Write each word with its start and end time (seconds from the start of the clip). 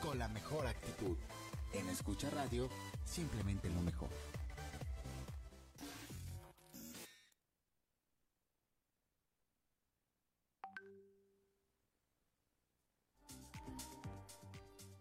con 0.00 0.18
la 0.20 0.28
mejor 0.28 0.66
actitud. 0.68 1.16
En 1.72 1.88
Escucha 1.88 2.30
Radio, 2.30 2.68
simplemente 3.04 3.68
lo 3.68 3.80
mejor. 3.80 4.08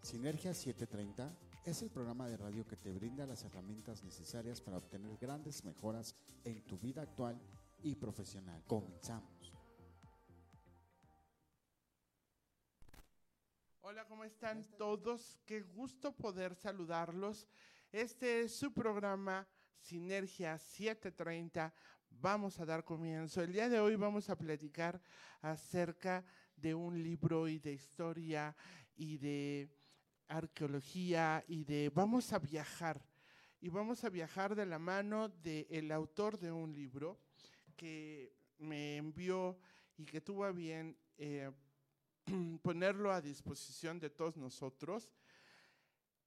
Sinergia 0.02 0.56
730 0.56 1.32
es 1.66 1.84
el 1.84 1.92
programa 1.92 2.28
de 2.28 2.38
radio 2.38 2.66
que 2.66 2.78
te 2.78 2.92
brinda 2.92 3.28
las 3.28 3.44
herramientas 3.44 4.04
necesarias 4.04 4.60
para 4.60 4.78
obtener 4.78 5.18
grandes 5.18 5.64
mejoras 5.64 6.16
en 6.46 6.62
tu 6.66 6.80
vida 6.80 7.04
actual 7.04 7.40
y 7.84 7.94
profesional. 7.94 8.64
Comenzamos. 8.66 9.39
Hola, 13.92 14.06
¿cómo 14.06 14.24
están 14.24 14.64
todos? 14.78 15.40
Qué 15.48 15.62
gusto 15.62 16.16
poder 16.16 16.54
saludarlos. 16.54 17.48
Este 17.92 18.42
es 18.42 18.56
su 18.56 18.72
programa 18.72 19.48
Sinergia 19.80 20.60
730. 20.60 21.74
Vamos 22.12 22.60
a 22.60 22.68
dar 22.68 22.84
comienzo. 22.84 23.42
El 23.42 23.52
día 23.52 23.68
de 23.68 23.80
hoy 23.80 23.96
vamos 23.96 24.30
a 24.30 24.38
platicar 24.38 25.02
acerca 25.42 26.24
de 26.56 26.76
un 26.76 27.02
libro 27.02 27.48
y 27.48 27.58
de 27.58 27.74
historia 27.74 28.56
y 28.96 29.18
de 29.18 29.68
arqueología 30.28 31.44
y 31.48 31.64
de 31.64 31.90
vamos 31.92 32.32
a 32.32 32.38
viajar. 32.38 33.04
Y 33.60 33.70
vamos 33.70 34.04
a 34.04 34.10
viajar 34.10 34.54
de 34.54 34.68
la 34.68 34.78
mano 34.78 35.30
del 35.30 35.92
autor 35.92 36.38
de 36.38 36.52
un 36.52 36.76
libro 36.76 37.20
que 37.76 38.36
me 38.60 38.98
envió 38.98 39.58
y 39.98 40.06
que 40.06 40.22
tuvo 40.22 40.44
a 40.46 40.52
bien 40.52 40.96
eh, 41.18 41.50
ponerlo 42.62 43.12
a 43.12 43.22
disposición 43.22 44.00
de 44.00 44.10
todos 44.10 44.38
nosotros. 44.38 45.10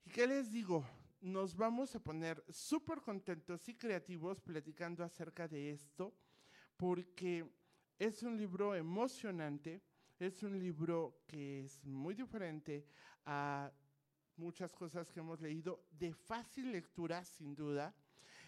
¿Y 0.05 0.11
qué 0.11 0.27
les 0.27 0.51
digo? 0.51 0.85
Nos 1.21 1.55
vamos 1.55 1.95
a 1.95 2.01
poner 2.01 2.43
súper 2.49 3.01
contentos 3.01 3.69
y 3.69 3.75
creativos 3.75 4.41
platicando 4.41 5.05
acerca 5.05 5.47
de 5.47 5.71
esto, 5.71 6.13
porque 6.77 7.49
es 7.99 8.23
un 8.23 8.37
libro 8.37 8.75
emocionante, 8.75 9.83
es 10.19 10.43
un 10.43 10.59
libro 10.59 11.23
que 11.27 11.65
es 11.65 11.85
muy 11.85 12.15
diferente 12.15 12.85
a 13.25 13.71
muchas 14.37 14.73
cosas 14.73 15.11
que 15.13 15.21
hemos 15.21 15.41
leído, 15.41 15.85
de 15.91 16.13
fácil 16.13 16.73
lectura, 16.73 17.25
sin 17.25 17.55
duda. 17.55 17.95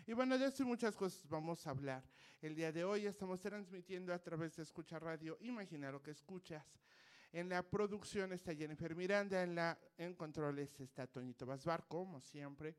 Y 0.07 0.13
bueno, 0.13 0.37
de 0.37 0.47
eso 0.47 0.65
y 0.65 0.67
muchas 0.67 0.97
cosas 0.97 1.27
vamos 1.29 1.67
a 1.67 1.71
hablar. 1.71 2.03
El 2.43 2.55
día 2.55 2.73
de 2.73 2.85
hoy 2.85 3.07
estamos 3.07 3.41
transmitiendo 3.41 4.13
a 4.13 4.19
través 4.19 4.57
de 4.57 4.65
Escucha 4.65 4.99
Radio. 4.99 5.39
Imagina 5.41 5.93
lo 5.93 6.03
que 6.03 6.11
escuchas. 6.11 6.65
En 7.35 7.49
la 7.49 7.65
producción 7.65 8.33
está 8.33 8.55
Jennifer 8.55 8.95
Miranda, 8.95 9.77
en, 9.99 10.15
controles 10.15 10.79
está 10.79 11.09
Toñito 11.09 11.45
Basbar, 11.45 11.85
como 11.89 12.21
siempre. 12.21 12.77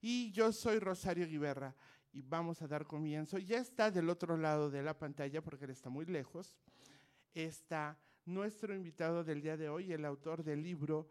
Y 0.00 0.32
yo 0.32 0.50
soy 0.50 0.80
Rosario 0.80 1.28
Guiberra 1.28 1.76
y 2.10 2.20
vamos 2.20 2.60
a 2.60 2.66
dar 2.66 2.88
comienzo. 2.88 3.38
Ya 3.38 3.58
está 3.58 3.92
del 3.92 4.10
otro 4.10 4.36
lado 4.36 4.68
de 4.68 4.82
la 4.82 4.98
pantalla 4.98 5.40
porque 5.42 5.66
él 5.66 5.70
está 5.70 5.90
muy 5.90 6.06
lejos. 6.06 6.56
Está 7.34 7.96
nuestro 8.24 8.74
invitado 8.74 9.22
del 9.22 9.40
día 9.40 9.56
de 9.56 9.68
hoy, 9.68 9.92
el 9.92 10.04
autor 10.04 10.42
del 10.42 10.64
libro 10.64 11.08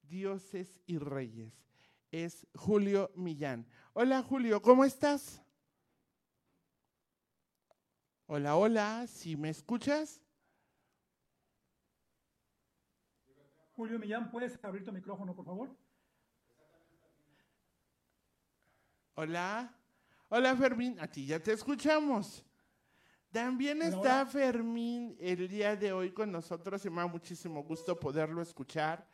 Dioses 0.00 0.80
y 0.86 0.96
Reyes. 0.96 1.52
Es 2.10 2.46
Julio 2.54 3.12
Millán. 3.16 3.66
Hola 3.92 4.22
Julio, 4.22 4.62
¿cómo 4.62 4.86
estás? 4.86 5.42
Hola, 8.24 8.56
hola, 8.56 9.06
¿si 9.08 9.36
me 9.36 9.50
escuchas? 9.50 10.23
Julio 13.76 13.98
Millán, 13.98 14.30
¿puedes 14.30 14.56
abrir 14.62 14.84
tu 14.84 14.92
micrófono, 14.92 15.34
por 15.34 15.44
favor? 15.44 15.76
Hola, 19.16 19.76
hola 20.28 20.56
Fermín, 20.56 20.96
a 21.00 21.08
ti 21.08 21.26
ya 21.26 21.40
te 21.40 21.52
escuchamos. 21.52 22.44
También 23.32 23.82
está 23.82 24.24
Fermín 24.26 25.16
el 25.18 25.48
día 25.48 25.74
de 25.74 25.92
hoy 25.92 26.12
con 26.12 26.30
nosotros 26.30 26.84
y 26.84 26.90
me 26.90 26.98
da 26.98 27.08
muchísimo 27.08 27.64
gusto 27.64 27.98
poderlo 27.98 28.40
escuchar 28.42 29.04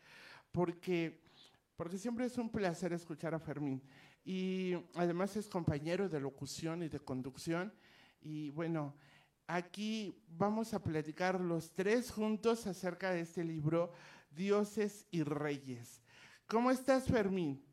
porque, 0.52 1.22
porque 1.74 1.96
siempre 1.96 2.26
es 2.26 2.36
un 2.36 2.50
placer 2.50 2.92
escuchar 2.92 3.34
a 3.34 3.38
Fermín. 3.38 3.82
Y 4.22 4.74
además 4.94 5.34
es 5.36 5.48
compañero 5.48 6.06
de 6.06 6.20
locución 6.20 6.82
y 6.82 6.90
de 6.90 7.00
conducción. 7.00 7.72
Y 8.20 8.50
bueno, 8.50 8.94
aquí 9.46 10.22
vamos 10.28 10.74
a 10.74 10.82
platicar 10.82 11.40
los 11.40 11.72
tres 11.72 12.10
juntos 12.10 12.66
acerca 12.66 13.10
de 13.12 13.20
este 13.20 13.42
libro, 13.42 13.90
Dioses 14.30 15.06
y 15.10 15.22
Reyes. 15.22 16.02
¿Cómo 16.46 16.70
estás, 16.70 17.06
Fermín? 17.06 17.64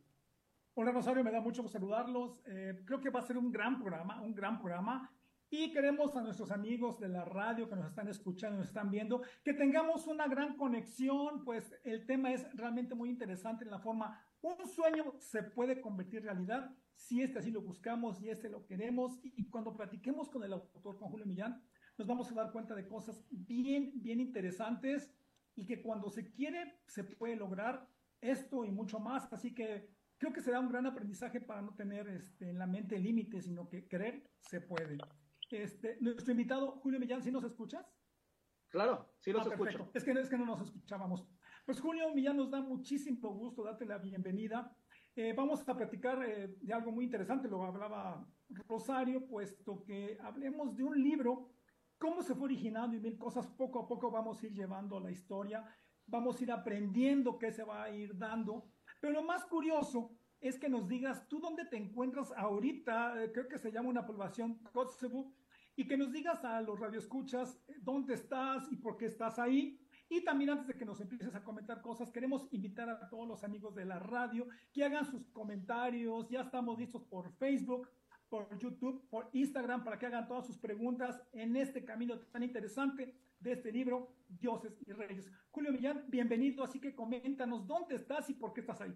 Hola, 0.74 0.92
Rosario, 0.92 1.24
me 1.24 1.32
da 1.32 1.42
mucho 1.42 1.68
saludarlos. 1.68 2.44
Eh, 2.46 2.84
creo 2.86 3.00
que 3.00 3.10
va 3.10 3.20
a 3.20 3.24
ser 3.24 3.38
un 3.38 3.52
gran 3.52 3.80
programa, 3.80 4.22
un 4.22 4.36
gran 4.36 4.60
programa. 4.60 5.12
Y 5.50 5.72
queremos 5.72 6.16
a 6.16 6.22
nuestros 6.22 6.52
amigos 6.52 7.00
de 7.00 7.08
la 7.08 7.24
radio 7.24 7.70
que 7.70 7.76
nos 7.76 7.88
están 7.88 8.10
escuchando, 8.10 8.58
nos 8.58 8.68
están 8.68 8.92
viendo, 8.92 9.22
que 9.46 9.54
tengamos 9.54 10.06
una 10.06 10.28
gran 10.28 10.58
conexión, 10.58 11.46
pues 11.46 11.74
el 11.86 12.06
tema 12.06 12.34
es 12.34 12.46
realmente 12.54 12.96
muy 12.96 13.10
interesante 13.10 13.64
en 13.64 13.72
la 13.72 13.80
forma, 13.80 14.22
un 14.42 14.68
sueño 14.68 15.14
se 15.20 15.44
puede 15.44 15.80
convertir 15.80 16.20
en 16.20 16.26
realidad 16.26 16.76
si 16.96 17.22
este 17.22 17.40
así 17.40 17.50
lo 17.50 17.62
buscamos 17.62 18.22
y 18.22 18.30
este 18.30 18.50
lo 18.50 18.66
queremos. 18.66 19.20
Y, 19.24 19.50
cuando 19.50 19.76
platiquemos 19.76 20.30
con 20.30 20.44
el 20.44 20.52
autor, 20.52 20.98
con 20.98 21.10
Julio 21.10 21.26
Millán, 21.26 21.62
nos 21.98 22.08
vamos 22.08 22.30
a 22.32 22.36
dar 22.36 22.52
cuenta 22.52 22.76
de 22.76 22.88
cosas 22.88 23.26
bien, 23.30 23.94
bien 23.96 24.20
interesantes 24.20 25.10
y 25.58 25.66
que 25.66 25.82
cuando 25.82 26.10
se 26.10 26.32
quiere, 26.32 26.80
se 26.86 27.04
puede 27.04 27.36
lograr 27.36 27.90
esto 28.22 28.64
y 28.64 28.72
mucho 28.72 29.00
más. 29.00 29.32
Así 29.34 29.54
que 29.54 29.90
creo 30.18 30.32
que 30.32 30.42
será 30.42 30.60
un 30.60 30.70
gran 30.70 30.86
aprendizaje 30.86 31.42
para 31.42 31.62
no 31.62 31.76
tener 31.76 32.08
este, 32.08 32.50
en 32.50 32.60
la 32.60 32.68
mente 32.68 32.98
límites, 33.00 33.46
sino 33.46 33.68
que 33.68 33.88
querer 33.88 34.24
se 34.40 34.62
puede. 34.62 34.98
Este, 35.50 35.98
nuestro 36.00 36.32
invitado, 36.32 36.72
Julio 36.80 37.00
Millán, 37.00 37.24
¿sí 37.24 37.32
nos 37.32 37.44
escuchas? 37.44 37.86
Claro, 38.70 39.10
sí 39.20 39.32
los 39.32 39.48
ah, 39.48 39.50
escucho. 39.52 39.92
Es 39.94 40.04
que, 40.04 40.12
es 40.12 40.30
que 40.30 40.38
no 40.38 40.46
nos 40.46 40.62
escuchábamos. 40.62 41.28
Pues 41.66 41.82
Julio 41.82 42.14
Millán, 42.14 42.38
nos 42.38 42.52
da 42.52 42.62
muchísimo 42.62 43.34
gusto 43.34 43.64
darte 43.64 43.86
la 43.86 43.98
bienvenida. 43.98 44.76
Eh, 45.16 45.34
vamos 45.36 45.68
a 45.68 45.76
platicar 45.76 46.24
eh, 46.24 46.56
de 46.62 46.74
algo 46.74 46.92
muy 46.92 47.06
interesante, 47.06 47.48
lo 47.48 47.64
hablaba 47.64 48.28
Rosario, 48.68 49.26
puesto 49.26 49.84
que 49.84 50.18
hablemos 50.22 50.76
de 50.76 50.84
un 50.84 51.02
libro, 51.02 51.50
cómo 51.98 52.22
se 52.22 52.36
fue 52.36 52.46
originando 52.46 52.96
y 52.96 53.00
mil 53.00 53.18
cosas, 53.18 53.48
poco 53.48 53.80
a 53.80 53.88
poco 53.88 54.12
vamos 54.12 54.42
a 54.42 54.46
ir 54.46 54.54
llevando 54.54 55.00
la 55.00 55.12
historia, 55.12 55.66
vamos 56.06 56.40
a 56.40 56.44
ir 56.44 56.52
aprendiendo 56.52 57.38
qué 57.38 57.52
se 57.52 57.64
va 57.64 57.84
a 57.84 57.90
ir 57.92 58.18
dando. 58.18 58.72
Pero 59.02 59.14
lo 59.14 59.24
más 59.24 59.46
curioso 59.46 60.18
es 60.40 60.58
que 60.60 60.70
nos 60.70 60.88
digas 60.88 61.28
tú 61.28 61.40
dónde 61.40 61.66
te 61.66 61.78
encuentras 61.78 62.32
ahorita, 62.36 63.24
eh, 63.24 63.32
creo 63.32 63.48
que 63.48 63.58
se 63.58 63.72
llama 63.72 63.90
una 63.90 64.06
población 64.06 64.60
y 65.76 65.88
que 65.88 65.98
nos 65.98 66.12
digas 66.12 66.44
a 66.44 66.62
los 66.62 66.80
radioescuchas 66.80 67.62
eh, 67.68 67.76
dónde 67.82 68.16
estás 68.16 68.72
y 68.72 68.78
por 68.78 68.98
qué 68.98 69.06
estás 69.06 69.40
ahí. 69.40 69.80
Y 70.10 70.24
también 70.24 70.52
antes 70.52 70.68
de 70.68 70.76
que 70.76 70.86
nos 70.86 71.02
empieces 71.02 71.36
a 71.36 71.44
comentar 71.44 71.82
cosas, 71.82 72.12
queremos 72.12 72.48
invitar 72.52 72.90
a 72.90 73.10
todos 73.10 73.28
los 73.28 73.44
amigos 73.44 73.76
de 73.76 73.86
la 73.86 74.00
radio 74.00 74.48
que 74.72 74.84
hagan 74.86 75.06
sus 75.06 75.28
comentarios. 75.32 76.30
Ya 76.30 76.42
estamos 76.42 76.80
listos 76.80 77.04
por 77.04 77.34
Facebook, 77.34 77.90
por 78.30 78.58
YouTube, 78.58 79.08
por 79.10 79.30
Instagram, 79.34 79.84
para 79.84 79.98
que 79.98 80.06
hagan 80.06 80.28
todas 80.28 80.46
sus 80.46 80.58
preguntas 80.58 81.22
en 81.32 81.56
este 81.56 81.84
camino 81.86 82.20
tan 82.20 82.44
interesante 82.44 83.16
de 83.40 83.52
este 83.54 83.72
libro, 83.72 84.16
Dioses 84.28 84.78
y 84.86 84.92
Reyes. 84.92 85.32
Julio 85.52 85.72
Millán, 85.72 86.06
bienvenido, 86.08 86.64
así 86.64 86.80
que 86.80 86.96
coméntanos 86.96 87.66
dónde 87.68 87.96
estás 87.96 88.30
y 88.30 88.34
por 88.34 88.54
qué 88.54 88.62
estás 88.62 88.82
ahí. 88.82 88.94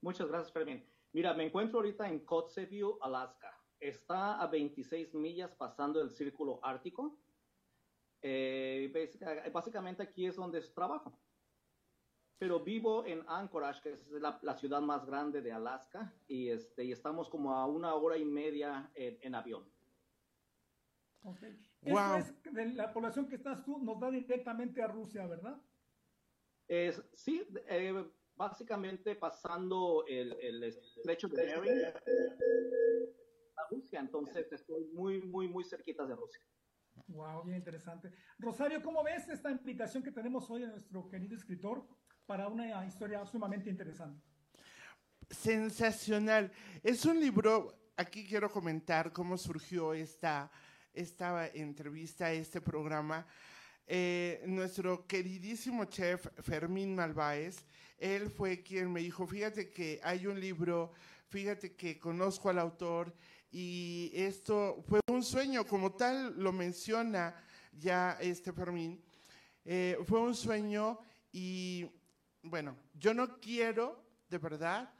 Muchas 0.00 0.28
gracias, 0.28 0.52
Fermín. 0.52 0.84
Mira, 1.12 1.34
me 1.34 1.46
encuentro 1.46 1.78
ahorita 1.78 2.08
en 2.08 2.24
Kotzebue, 2.24 2.98
Alaska. 3.00 3.56
Está 3.78 4.40
a 4.40 4.46
26 4.46 5.14
millas 5.14 5.54
pasando 5.54 6.00
el 6.00 6.10
círculo 6.10 6.60
ártico. 6.62 7.18
Eh, 8.20 8.92
básicamente 9.52 10.02
aquí 10.02 10.26
es 10.26 10.36
donde 10.36 10.60
trabajo. 10.72 11.18
Pero 12.42 12.58
vivo 12.58 13.06
en 13.06 13.22
Anchorage, 13.28 13.80
que 13.80 13.92
es 13.92 14.10
la, 14.10 14.56
ciudad 14.56 14.80
más 14.80 15.06
grande 15.06 15.40
de 15.40 15.52
Alaska, 15.52 16.12
y, 16.26 16.48
este, 16.48 16.82
y 16.82 16.90
estamos 16.90 17.30
como 17.30 17.54
a 17.54 17.66
una 17.66 17.94
hora 17.94 18.16
y 18.18 18.24
media 18.24 18.90
en, 18.96 19.32
avión. 19.36 19.62
Okay. 21.22 21.56
Wow. 21.82 22.16
es 22.16 22.42
de 22.52 22.72
la 22.72 22.92
población 22.92 23.28
que 23.28 23.36
estás 23.36 23.62
tú, 23.62 23.78
nos 23.78 24.00
da 24.00 24.10
directamente 24.10 24.82
a 24.82 24.88
Rusia, 24.88 25.24
¿verdad? 25.28 25.56
Es, 26.66 27.00
sí, 27.12 27.46
eh, 27.68 28.10
básicamente 28.34 29.14
pasando 29.14 30.04
el, 30.08 30.32
el 30.40 30.64
estrecho 30.64 31.28
de 31.28 31.46
Bering 31.46 31.84
a 33.54 33.68
Rusia, 33.70 34.00
entonces 34.00 34.50
estoy 34.50 34.86
muy, 34.86 35.22
muy, 35.22 35.46
muy 35.46 35.62
cerquita 35.62 36.04
de 36.04 36.16
Rusia. 36.16 36.42
Wow, 37.06 37.44
bien 37.44 37.58
interesante. 37.58 38.12
Rosario, 38.40 38.82
¿cómo 38.82 39.04
ves 39.04 39.28
esta 39.28 39.48
invitación 39.48 40.02
que 40.02 40.10
tenemos 40.10 40.50
hoy 40.50 40.64
a 40.64 40.66
nuestro 40.66 41.08
querido 41.08 41.36
escritor 41.36 41.86
para 42.26 42.48
una 42.48 42.86
historia 42.86 43.24
sumamente 43.26 43.70
interesante? 43.70 44.22
Sensacional. 45.30 46.50
Es 46.82 47.04
un 47.04 47.18
libro, 47.20 47.92
aquí 47.96 48.24
quiero 48.26 48.50
comentar 48.50 49.12
cómo 49.12 49.36
surgió 49.38 49.94
esta, 49.94 50.50
esta 50.92 51.48
entrevista, 51.48 52.32
este 52.32 52.60
programa. 52.60 53.26
eh, 53.86 54.42
nuestro 54.46 55.06
queridísimo 55.06 55.84
chef 55.86 56.26
Fermín 56.40 56.94
Malváez, 56.94 57.64
él 57.98 58.30
fue 58.30 58.62
quien 58.62 58.92
me 58.92 59.00
dijo, 59.00 59.26
fíjate 59.26 59.70
que 59.70 60.00
hay 60.02 60.26
un 60.26 60.40
libro, 60.40 60.92
fíjate 61.28 61.74
que 61.74 61.98
conozco 61.98 62.48
al 62.48 62.58
autor 62.58 63.14
y 63.50 64.10
esto 64.14 64.82
fue 64.88 65.00
un 65.10 65.22
sueño, 65.22 65.66
como 65.66 65.92
tal 65.92 66.34
lo 66.38 66.52
menciona 66.52 67.34
ya 67.72 68.16
este 68.20 68.52
Fermín, 68.52 69.02
eh, 69.64 69.98
fue 70.06 70.20
un 70.20 70.34
sueño 70.34 70.98
y 71.32 71.86
bueno, 72.42 72.76
yo 72.94 73.14
no 73.14 73.40
quiero, 73.40 74.04
de 74.28 74.38
verdad, 74.38 74.92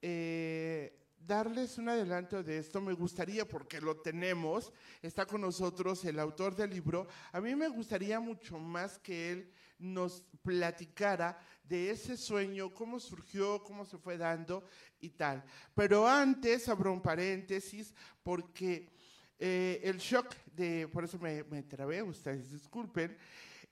eh, 0.00 0.98
darles 1.18 1.78
un 1.78 1.88
adelanto 1.88 2.42
de 2.42 2.58
esto, 2.58 2.80
me 2.80 2.92
gustaría, 2.92 3.46
porque 3.46 3.80
lo 3.80 3.96
tenemos, 3.96 4.72
está 5.00 5.24
con 5.24 5.40
nosotros 5.40 6.04
el 6.04 6.18
autor 6.18 6.54
del 6.56 6.70
libro, 6.70 7.06
a 7.32 7.40
mí 7.40 7.54
me 7.54 7.68
gustaría 7.68 8.20
mucho 8.20 8.58
más 8.58 8.98
que 8.98 9.32
él 9.32 9.52
nos 9.78 10.24
platicara 10.42 11.38
de 11.64 11.90
ese 11.90 12.16
sueño, 12.16 12.72
cómo 12.74 13.00
surgió, 13.00 13.62
cómo 13.62 13.84
se 13.84 13.98
fue 13.98 14.16
dando 14.16 14.64
y 15.00 15.10
tal. 15.10 15.42
Pero 15.74 16.06
antes 16.06 16.68
abro 16.68 16.92
un 16.92 17.02
paréntesis 17.02 17.94
porque 18.22 18.90
eh, 19.38 19.80
el 19.82 19.98
shock 19.98 20.34
de, 20.54 20.86
por 20.88 21.04
eso 21.04 21.18
me, 21.18 21.42
me 21.44 21.62
trabé, 21.62 22.02
ustedes 22.02 22.52
disculpen, 22.52 23.16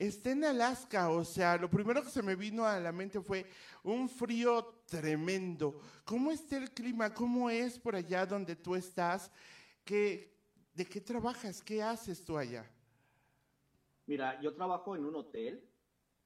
está 0.01 0.31
en 0.31 0.45
Alaska, 0.45 1.11
o 1.11 1.25
sea, 1.25 1.59
lo 1.59 1.69
primero 1.69 2.03
que 2.03 2.09
se 2.09 2.23
me 2.23 2.35
vino 2.35 2.65
a 2.65 2.81
la 2.81 2.91
mente 2.91 3.21
fue 3.21 3.45
un 3.85 4.09
frío 4.09 4.83
tremendo. 4.87 5.79
¿Cómo 6.05 6.31
está 6.33 6.57
el 6.57 6.71
clima? 6.71 7.13
¿Cómo 7.13 7.51
es 7.51 7.79
por 7.79 7.95
allá 7.95 8.25
donde 8.25 8.57
tú 8.57 8.75
estás? 8.75 9.31
¿Qué, 9.85 10.35
¿De 10.73 10.87
qué 10.87 11.03
trabajas? 11.03 11.63
¿Qué 11.63 11.83
haces 11.83 12.25
tú 12.25 12.39
allá? 12.39 12.69
Mira, 14.07 14.41
yo 14.41 14.55
trabajo 14.55 14.97
en 14.97 15.05
un 15.05 15.17
hotel, 15.17 15.69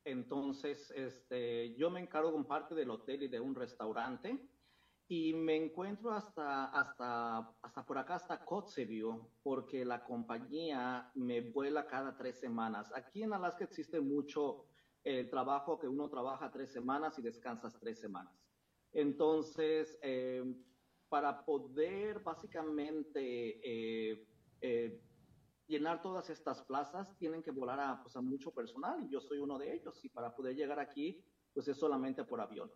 entonces 0.04 0.92
este, 0.92 1.74
yo 1.74 1.90
me 1.90 2.00
encargo 2.00 2.32
con 2.32 2.44
parte 2.44 2.76
del 2.76 2.90
hotel 2.90 3.24
y 3.24 3.28
de 3.28 3.40
un 3.40 3.56
restaurante 3.56 4.38
y 5.08 5.34
me 5.34 5.56
encuentro 5.56 6.12
hasta, 6.12 6.66
hasta, 6.66 7.38
hasta 7.62 7.84
por 7.84 7.98
acá, 7.98 8.14
hasta 8.16 8.44
Kotzebue, 8.44 9.20
porque 9.42 9.84
la 9.84 10.02
compañía 10.02 11.10
me 11.14 11.40
vuela 11.42 11.86
cada 11.86 12.16
tres 12.16 12.38
semanas. 12.38 12.90
Aquí 12.94 13.22
en 13.22 13.34
Alaska 13.34 13.64
existe 13.64 14.00
mucho 14.00 14.64
el 15.04 15.28
trabajo 15.28 15.78
que 15.78 15.88
uno 15.88 16.08
trabaja 16.08 16.50
tres 16.50 16.72
semanas 16.72 17.18
y 17.18 17.22
descansas 17.22 17.78
tres 17.78 18.00
semanas. 18.00 18.32
Entonces, 18.92 19.98
eh, 20.00 20.42
para 21.08 21.44
poder 21.44 22.20
básicamente 22.20 23.60
eh, 23.62 24.26
eh, 24.60 25.00
llenar 25.66 26.00
todas 26.00 26.30
estas 26.30 26.62
plazas, 26.62 27.14
tienen 27.18 27.42
que 27.42 27.50
volar 27.50 27.78
a, 27.80 28.02
pues, 28.02 28.16
a 28.16 28.22
mucho 28.22 28.50
personal 28.52 29.02
y 29.04 29.10
yo 29.10 29.20
soy 29.20 29.38
uno 29.38 29.58
de 29.58 29.74
ellos. 29.74 30.02
Y 30.04 30.08
para 30.08 30.34
poder 30.34 30.56
llegar 30.56 30.80
aquí, 30.80 31.22
pues 31.52 31.68
es 31.68 31.76
solamente 31.78 32.24
por 32.24 32.40
avión. 32.40 32.70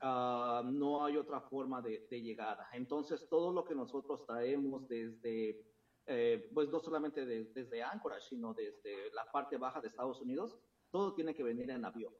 Uh, 0.00 0.62
no 0.70 1.04
hay 1.04 1.16
otra 1.16 1.40
forma 1.40 1.82
de, 1.82 2.06
de, 2.08 2.22
llegada. 2.22 2.68
Entonces, 2.72 3.28
todo 3.28 3.52
lo 3.52 3.64
que 3.64 3.74
nosotros 3.74 4.24
traemos 4.24 4.86
desde, 4.86 5.66
eh, 6.06 6.48
pues 6.54 6.68
no 6.68 6.78
solamente 6.78 7.26
de, 7.26 7.46
desde 7.46 7.82
Anchorage, 7.82 8.28
sino 8.28 8.54
desde 8.54 9.10
la 9.12 9.24
parte 9.32 9.56
baja 9.56 9.80
de 9.80 9.88
Estados 9.88 10.20
Unidos, 10.20 10.56
todo 10.90 11.14
tiene 11.14 11.34
que 11.34 11.42
venir 11.42 11.68
en 11.70 11.84
avión, 11.84 12.14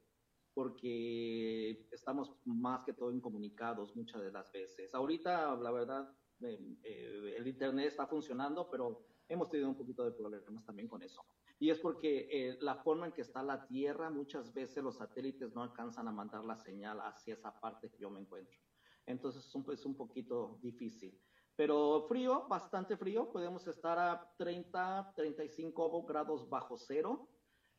porque 0.55 1.87
estamos 1.93 2.35
más 2.45 2.85
que 2.85 2.95
todo 2.95 3.13
incomunicados 3.13 3.95
muchas 3.95 4.23
de 4.23 4.33
las 4.33 4.51
veces. 4.51 4.93
Ahorita, 4.93 5.55
la 5.57 5.71
verdad, 5.71 6.13
eh, 6.41 6.79
eh, 6.83 7.35
el 7.37 7.47
Internet 7.47 7.87
está 7.87 8.07
funcionando, 8.07 8.69
pero 8.69 9.07
hemos 9.29 9.49
tenido 9.49 9.69
un 9.69 9.77
poquito 9.77 10.05
de 10.05 10.13
problemas 10.13 10.65
también 10.65 10.89
con 10.89 11.03
eso. 11.03 11.25
Y 11.59 11.71
es 11.71 11.79
porque 11.81 12.29
eh, 12.31 12.59
la 12.61 12.77
forma 12.77 13.07
en 13.07 13.13
que 13.13 13.23
está 13.23 13.43
la 13.43 13.67
Tierra, 13.67 14.11
muchas 14.11 14.53
veces 14.53 14.83
los 14.83 14.97
satélites 14.97 15.55
no 15.55 15.63
alcanzan 15.63 16.07
a 16.09 16.13
mandar 16.13 16.45
la 16.45 16.57
señal 16.57 17.01
hacia 17.01 17.35
esa 17.35 17.59
parte 17.59 17.91
que 17.91 17.99
yo 17.99 18.11
me 18.11 18.21
encuentro. 18.21 18.59
Entonces 19.07 19.45
es 19.45 19.55
un, 19.55 19.67
es 19.73 19.85
un 19.85 19.97
poquito 19.97 20.59
difícil. 20.63 21.21
Pero 21.57 22.07
frío, 22.09 22.47
bastante 22.49 22.97
frío, 22.97 23.33
podemos 23.33 23.67
estar 23.67 23.99
a 23.99 24.33
30, 24.37 25.13
35 25.17 26.05
grados 26.05 26.49
bajo 26.49 26.77
cero. 26.77 27.29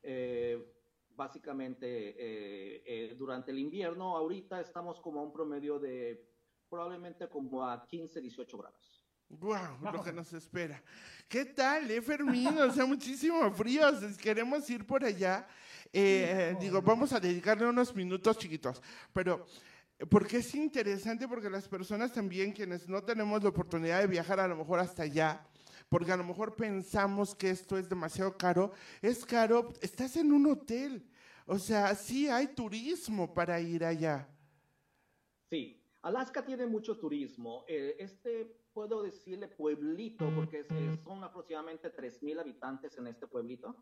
Eh, 0.02 0.76
básicamente 1.20 1.88
eh, 2.18 2.84
eh, 2.86 3.16
durante 3.16 3.52
el 3.52 3.60
invierno, 3.60 4.16
ahorita 4.16 4.62
estamos 4.62 5.02
como 5.02 5.20
a 5.20 5.24
un 5.24 5.34
promedio 5.34 5.78
de 5.78 6.26
probablemente 6.70 7.28
como 7.28 7.66
a 7.66 7.86
15, 7.86 8.22
18 8.22 8.58
grados. 8.58 8.99
Wow, 9.30 9.78
lo 9.94 10.04
que 10.04 10.12
nos 10.12 10.34
espera. 10.34 10.82
¿Qué 11.28 11.46
tal, 11.46 11.90
eh, 11.92 12.02
Fermín? 12.02 12.58
O 12.58 12.74
sea, 12.74 12.86
muchísimo 12.86 13.52
frío. 13.52 13.84
Queremos 14.20 14.68
ir 14.72 14.86
por 14.86 15.04
allá. 15.04 15.48
Eh, 15.94 16.56
digo, 16.60 16.82
vamos 16.82 17.14
a 17.14 17.20
dedicarle 17.20 17.68
unos 17.68 17.96
minutos 17.96 18.40
chiquitos. 18.40 18.82
Pero, 19.14 19.46
porque 20.10 20.38
es 20.38 20.56
interesante, 20.56 21.28
porque 21.28 21.50
las 21.50 21.68
personas 21.68 22.12
también, 22.12 22.52
quienes 22.52 22.90
no 22.90 23.04
tenemos 23.04 23.44
la 23.44 23.50
oportunidad 23.50 24.00
de 24.00 24.08
viajar 24.08 24.40
a 24.40 24.48
lo 24.48 24.56
mejor 24.56 24.80
hasta 24.80 25.04
allá, 25.04 25.46
porque 25.90 26.12
a 26.12 26.18
lo 26.18 26.24
mejor 26.24 26.56
pensamos 26.56 27.36
que 27.36 27.52
esto 27.52 27.78
es 27.78 27.88
demasiado 27.88 28.36
caro, 28.36 28.72
es 29.00 29.24
caro, 29.26 29.74
estás 29.82 30.16
en 30.16 30.32
un 30.32 30.48
hotel. 30.48 31.06
O 31.46 31.60
sea, 31.60 31.94
sí 31.94 32.28
hay 32.28 32.48
turismo 32.48 33.32
para 33.32 33.60
ir 33.62 33.86
allá. 33.86 34.28
Sí, 35.50 35.80
Alaska 36.02 36.44
tiene 36.44 36.66
mucho 36.66 36.98
turismo. 36.98 37.66
Eh, 37.68 37.96
este 38.00 38.56
puedo 38.80 39.04
decirle 39.04 39.50
pueblito, 39.50 40.34
porque 40.34 40.62
es, 40.62 40.72
es, 40.72 41.02
son 41.04 41.22
aproximadamente 41.22 41.94
3.000 41.94 42.40
habitantes 42.40 42.98
en 42.98 43.08
este 43.08 43.28
pueblito, 43.28 43.76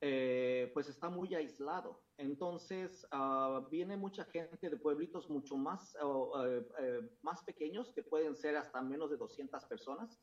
eh, 0.00 0.70
pues 0.72 0.88
está 0.88 1.10
muy 1.10 1.34
aislado. 1.34 2.00
Entonces, 2.16 3.06
uh, 3.12 3.68
viene 3.68 3.98
mucha 3.98 4.24
gente 4.24 4.70
de 4.70 4.78
pueblitos 4.78 5.28
mucho 5.28 5.58
más, 5.58 5.94
uh, 6.02 6.06
uh, 6.06 7.10
más 7.20 7.44
pequeños, 7.44 7.92
que 7.92 8.02
pueden 8.02 8.34
ser 8.34 8.56
hasta 8.56 8.80
menos 8.80 9.10
de 9.10 9.18
200 9.18 9.62
personas. 9.66 10.18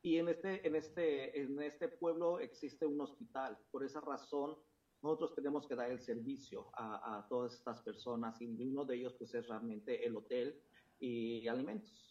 Y 0.00 0.18
en 0.18 0.28
este, 0.28 0.64
en, 0.64 0.76
este, 0.76 1.40
en 1.40 1.60
este 1.60 1.88
pueblo 1.88 2.38
existe 2.38 2.86
un 2.86 3.00
hospital. 3.00 3.58
Por 3.72 3.82
esa 3.82 4.00
razón, 4.00 4.56
nosotros 5.02 5.34
tenemos 5.34 5.66
que 5.66 5.74
dar 5.74 5.90
el 5.90 6.00
servicio 6.00 6.70
a, 6.74 7.18
a 7.18 7.26
todas 7.26 7.52
estas 7.54 7.82
personas 7.82 8.40
y 8.40 8.46
uno 8.46 8.84
de 8.84 8.94
ellos 8.94 9.14
pues 9.18 9.34
es 9.34 9.48
realmente 9.48 10.06
el 10.06 10.16
hotel 10.16 10.62
y 11.00 11.48
alimentos. 11.48 12.05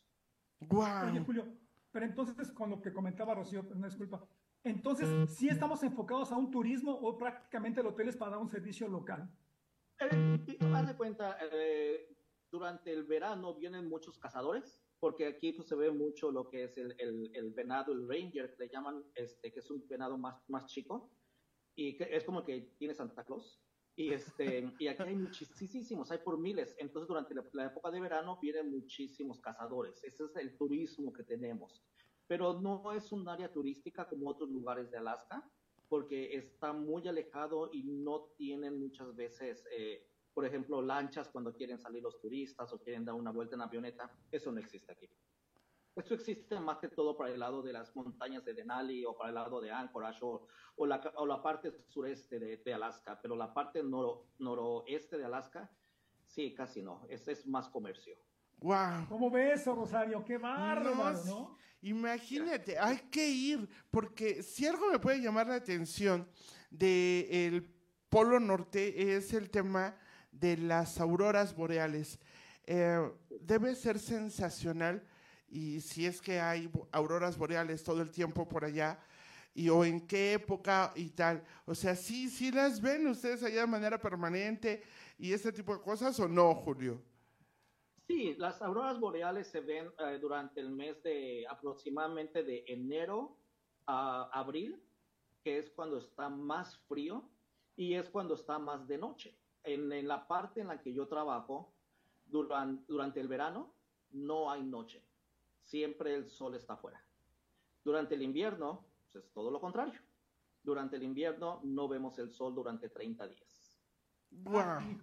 Wow. 0.61 1.09
Oye, 1.09 1.19
Julio, 1.21 1.45
pero 1.91 2.05
entonces 2.05 2.51
con 2.51 2.69
lo 2.69 2.81
que 2.81 2.93
comentaba 2.93 3.35
Rocío, 3.35 3.63
no 3.75 3.87
disculpa, 3.87 4.27
entonces 4.63 5.07
sí 5.31 5.47
estamos 5.47 5.83
enfocados 5.83 6.31
a 6.31 6.37
un 6.37 6.49
turismo 6.49 6.91
o 6.91 7.17
prácticamente 7.17 7.81
el 7.81 7.87
hotel 7.87 8.09
es 8.09 8.17
para 8.17 8.31
dar 8.31 8.39
un 8.39 8.49
servicio 8.49 8.87
local. 8.87 9.29
Eh, 9.99 10.57
haz 10.73 10.87
de 10.87 10.97
cuenta, 10.97 11.37
eh, 11.53 12.15
durante 12.51 12.91
el 12.91 13.03
verano 13.03 13.53
vienen 13.55 13.87
muchos 13.87 14.17
cazadores, 14.17 14.83
porque 14.99 15.27
aquí 15.27 15.53
pues, 15.53 15.67
se 15.67 15.75
ve 15.75 15.91
mucho 15.91 16.31
lo 16.31 16.49
que 16.49 16.63
es 16.63 16.77
el, 16.77 16.95
el, 16.99 17.31
el, 17.35 17.51
venado, 17.51 17.93
el 17.93 18.07
ranger, 18.07 18.55
que 18.55 18.63
le 18.63 18.69
llaman, 18.69 19.03
este, 19.13 19.51
que 19.51 19.59
es 19.59 19.69
un 19.69 19.87
venado 19.87 20.17
más, 20.17 20.43
más 20.49 20.65
chico, 20.65 21.11
y 21.75 21.95
que 21.97 22.07
es 22.15 22.23
como 22.23 22.43
que 22.43 22.73
tiene 22.77 22.93
Santa 22.93 23.23
Claus. 23.23 23.61
Y, 23.97 24.11
este, 24.11 24.73
y 24.77 24.87
aquí 24.87 25.03
hay 25.03 25.15
muchísimos, 25.15 26.11
hay 26.11 26.17
por 26.17 26.37
miles. 26.37 26.75
Entonces, 26.79 27.07
durante 27.07 27.33
la, 27.33 27.43
la, 27.53 27.65
época 27.67 27.91
de 27.91 28.01
verano 28.01 28.37
vienen 28.41 28.69
muchísimos 28.69 29.39
cazadores. 29.39 30.03
Ese 30.03 30.25
es 30.25 30.35
el 30.35 30.57
turismo 30.57 31.13
que 31.13 31.23
tenemos. 31.23 31.81
Pero 32.27 32.59
no 32.59 32.91
es 32.91 33.11
un 33.11 33.27
área 33.29 33.51
turística 33.51 34.07
como 34.07 34.29
otros 34.29 34.49
lugares 34.49 34.91
de 34.91 34.97
Alaska, 34.97 35.49
porque 35.87 36.35
está 36.35 36.73
muy 36.73 37.07
alejado 37.07 37.69
y 37.71 37.83
no 37.83 38.31
tienen 38.37 38.79
muchas 38.79 39.15
veces, 39.15 39.65
eh, 39.71 40.05
por 40.33 40.45
ejemplo, 40.45 40.81
lanchas 40.81 41.29
cuando 41.29 41.53
quieren 41.53 41.79
salir 41.79 42.03
los 42.03 42.19
turistas 42.19 42.73
o 42.73 42.79
quieren 42.79 43.05
dar 43.05 43.15
una 43.15 43.31
vuelta 43.31 43.55
en 43.55 43.61
avioneta. 43.61 44.11
Eso 44.31 44.51
no 44.51 44.59
existe 44.59 44.91
aquí. 44.91 45.07
Esto 45.95 46.13
existe 46.13 46.59
más 46.59 46.77
que 46.79 46.89
todo 46.89 47.15
para 47.15 47.31
el 47.31 47.39
lado 47.39 47.61
de 47.61 47.71
las 47.71 47.95
montañas 47.95 48.43
de 48.43 48.53
Denali 48.53 49.05
o 49.05 49.15
para 49.15 49.29
el 49.29 49.35
lado 49.35 49.61
de 49.61 49.71
Anchorage 49.71 50.19
o, 50.23 50.45
o, 50.75 50.85
la, 50.85 51.01
o 51.15 51.25
la, 51.25 51.41
parte 51.41 51.71
sureste 51.87 52.37
de, 52.37 52.57
de, 52.57 52.73
Alaska, 52.73 53.17
pero 53.21 53.35
la 53.35 53.53
parte 53.53 53.81
noro, 53.81 54.27
noroeste 54.39 55.17
de 55.17 55.23
Alaska, 55.23 55.71
sí, 56.27 56.53
casi 56.53 56.81
no, 56.81 57.05
es, 57.09 57.25
es 57.29 57.47
más 57.47 57.69
comercio. 57.69 58.17
Wow. 58.57 59.07
¿Cómo 59.07 59.31
ves 59.31 59.61
eso, 59.61 59.73
Rosario? 59.73 60.23
Qué 60.25 60.37
bárbaro, 60.37 60.95
¿no? 60.95 61.25
¿no? 61.25 61.57
Imagínate, 61.81 62.77
hay 62.77 62.97
que 63.09 63.29
ir, 63.29 63.69
porque 63.89 64.43
si 64.43 64.65
algo 64.65 64.89
me 64.89 64.99
puede 64.99 65.21
llamar 65.21 65.47
la 65.47 65.55
atención 65.55 66.27
del 66.69 67.27
el 67.29 67.75
Polo 68.09 68.39
Norte 68.39 69.15
es 69.15 69.33
el 69.33 69.49
tema 69.49 69.95
de 70.31 70.57
las 70.57 70.99
auroras 70.99 71.55
boreales. 71.55 72.19
Eh, 72.65 72.99
debe 73.39 73.75
ser 73.75 73.99
sensacional 73.99 75.05
y 75.55 75.79
si 75.79 76.05
es 76.05 76.21
que 76.21 76.41
hay 76.41 76.69
auroras 76.91 77.37
boreales 77.37 77.81
todo 77.81 78.01
el 78.01 78.11
tiempo 78.11 78.45
por 78.45 78.65
allá, 78.65 78.99
y 79.53 79.69
o 79.69 79.85
en 79.85 80.05
qué 80.05 80.33
época 80.33 80.91
y 80.95 81.11
tal. 81.11 81.41
O 81.65 81.73
sea, 81.73 81.95
sí, 81.95 82.27
sí 82.29 82.51
las 82.51 82.81
ven 82.81 83.07
ustedes 83.07 83.41
allá 83.41 83.61
de 83.61 83.67
manera 83.67 83.97
permanente 83.97 84.83
y 85.17 85.31
ese 85.31 85.53
tipo 85.53 85.73
de 85.73 85.81
cosas 85.81 86.19
o 86.19 86.27
no, 86.27 86.53
Julio. 86.53 87.01
Sí, 88.05 88.35
las 88.37 88.61
auroras 88.61 88.99
boreales 88.99 89.47
se 89.47 89.61
ven 89.61 89.89
eh, 89.97 90.19
durante 90.19 90.59
el 90.59 90.69
mes 90.71 91.01
de 91.03 91.45
aproximadamente 91.49 92.43
de 92.43 92.65
enero 92.67 93.37
a 93.87 94.29
abril, 94.33 94.83
que 95.41 95.57
es 95.57 95.69
cuando 95.69 95.97
está 95.99 96.27
más 96.27 96.77
frío. 96.89 97.23
y 97.77 97.93
es 97.93 98.09
cuando 98.09 98.35
está 98.35 98.59
más 98.59 98.87
de 98.87 98.97
noche. 98.97 99.37
En, 99.63 99.91
en 99.91 100.07
la 100.07 100.27
parte 100.27 100.61
en 100.61 100.67
la 100.67 100.81
que 100.81 100.93
yo 100.93 101.07
trabajo, 101.07 101.73
durante, 102.25 102.83
durante 102.87 103.19
el 103.21 103.27
verano, 103.27 103.73
no 104.11 104.51
hay 104.51 104.63
noche. 104.63 105.01
Siempre 105.65 106.13
el 106.13 106.29
sol 106.29 106.55
está 106.55 106.73
afuera. 106.73 107.03
Durante 107.83 108.13
el 108.13 108.21
invierno, 108.21 108.85
pues 109.11 109.25
es 109.25 109.31
todo 109.31 109.49
lo 109.49 109.59
contrario. 109.59 109.99
Durante 110.61 110.95
el 110.95 111.03
invierno 111.03 111.59
no 111.63 111.87
vemos 111.87 112.17
el 112.19 112.31
sol 112.31 112.53
durante 112.53 112.89
30 112.89 113.27
días. 113.27 113.79
¡Wow! 114.29 115.01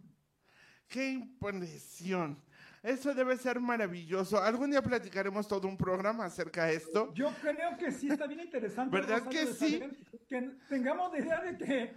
¡Qué 0.87 1.11
impresión! 1.11 2.41
Eso 2.83 3.15
debe 3.15 3.37
ser 3.37 3.61
maravilloso. 3.61 4.39
Algún 4.39 4.71
día 4.71 4.83
platicaremos 4.83 5.47
todo 5.49 5.67
un 5.67 5.77
programa 5.77 6.25
acerca 6.25 6.67
de 6.67 6.77
esto. 6.77 7.13
Yo 7.15 7.33
creo 7.41 7.77
que 7.77 7.91
sí 7.93 8.09
está 8.09 8.27
bien 8.27 8.41
interesante. 8.41 8.97
¿Verdad 8.97 9.29
que 9.29 9.47
sí? 9.47 9.81
Que 10.29 10.59
tengamos 10.69 11.13
la 11.13 11.19
idea 11.19 11.41
de 11.41 11.59
que 11.59 11.95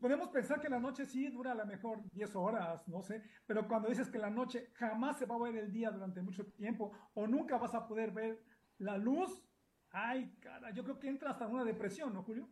podemos 0.00 0.28
pensar 0.30 0.60
que 0.60 0.68
la 0.68 0.78
noche 0.78 1.06
sí 1.06 1.28
dura 1.28 1.52
a 1.52 1.54
lo 1.54 1.66
mejor 1.66 2.02
10 2.10 2.36
horas, 2.36 2.86
no 2.88 3.02
sé, 3.02 3.22
pero 3.46 3.66
cuando 3.66 3.88
dices 3.88 4.10
que 4.10 4.18
la 4.18 4.30
noche 4.30 4.70
jamás 4.74 5.18
se 5.18 5.26
va 5.26 5.34
a 5.34 5.38
ver 5.38 5.56
el 5.56 5.72
día 5.72 5.90
durante 5.90 6.22
mucho 6.22 6.46
tiempo 6.46 6.92
o 7.14 7.26
nunca 7.26 7.58
vas 7.58 7.74
a 7.74 7.86
poder 7.86 8.12
ver 8.12 8.42
la 8.78 8.96
luz, 8.96 9.42
ay, 9.90 10.34
cara, 10.40 10.70
yo 10.72 10.84
creo 10.84 10.98
que 10.98 11.08
entra 11.08 11.30
hasta 11.30 11.46
una 11.46 11.64
depresión, 11.64 12.14
¿no, 12.14 12.22
Julio? 12.22 12.48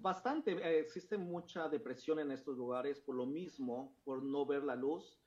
Bastante, 0.00 0.52
eh, 0.52 0.80
existe 0.80 1.16
mucha 1.16 1.68
depresión 1.68 2.18
en 2.18 2.30
estos 2.32 2.56
lugares 2.56 3.00
por 3.00 3.14
lo 3.14 3.26
mismo, 3.26 3.94
por 4.04 4.22
no 4.22 4.44
ver 4.44 4.64
la 4.64 4.74
luz. 4.74 5.20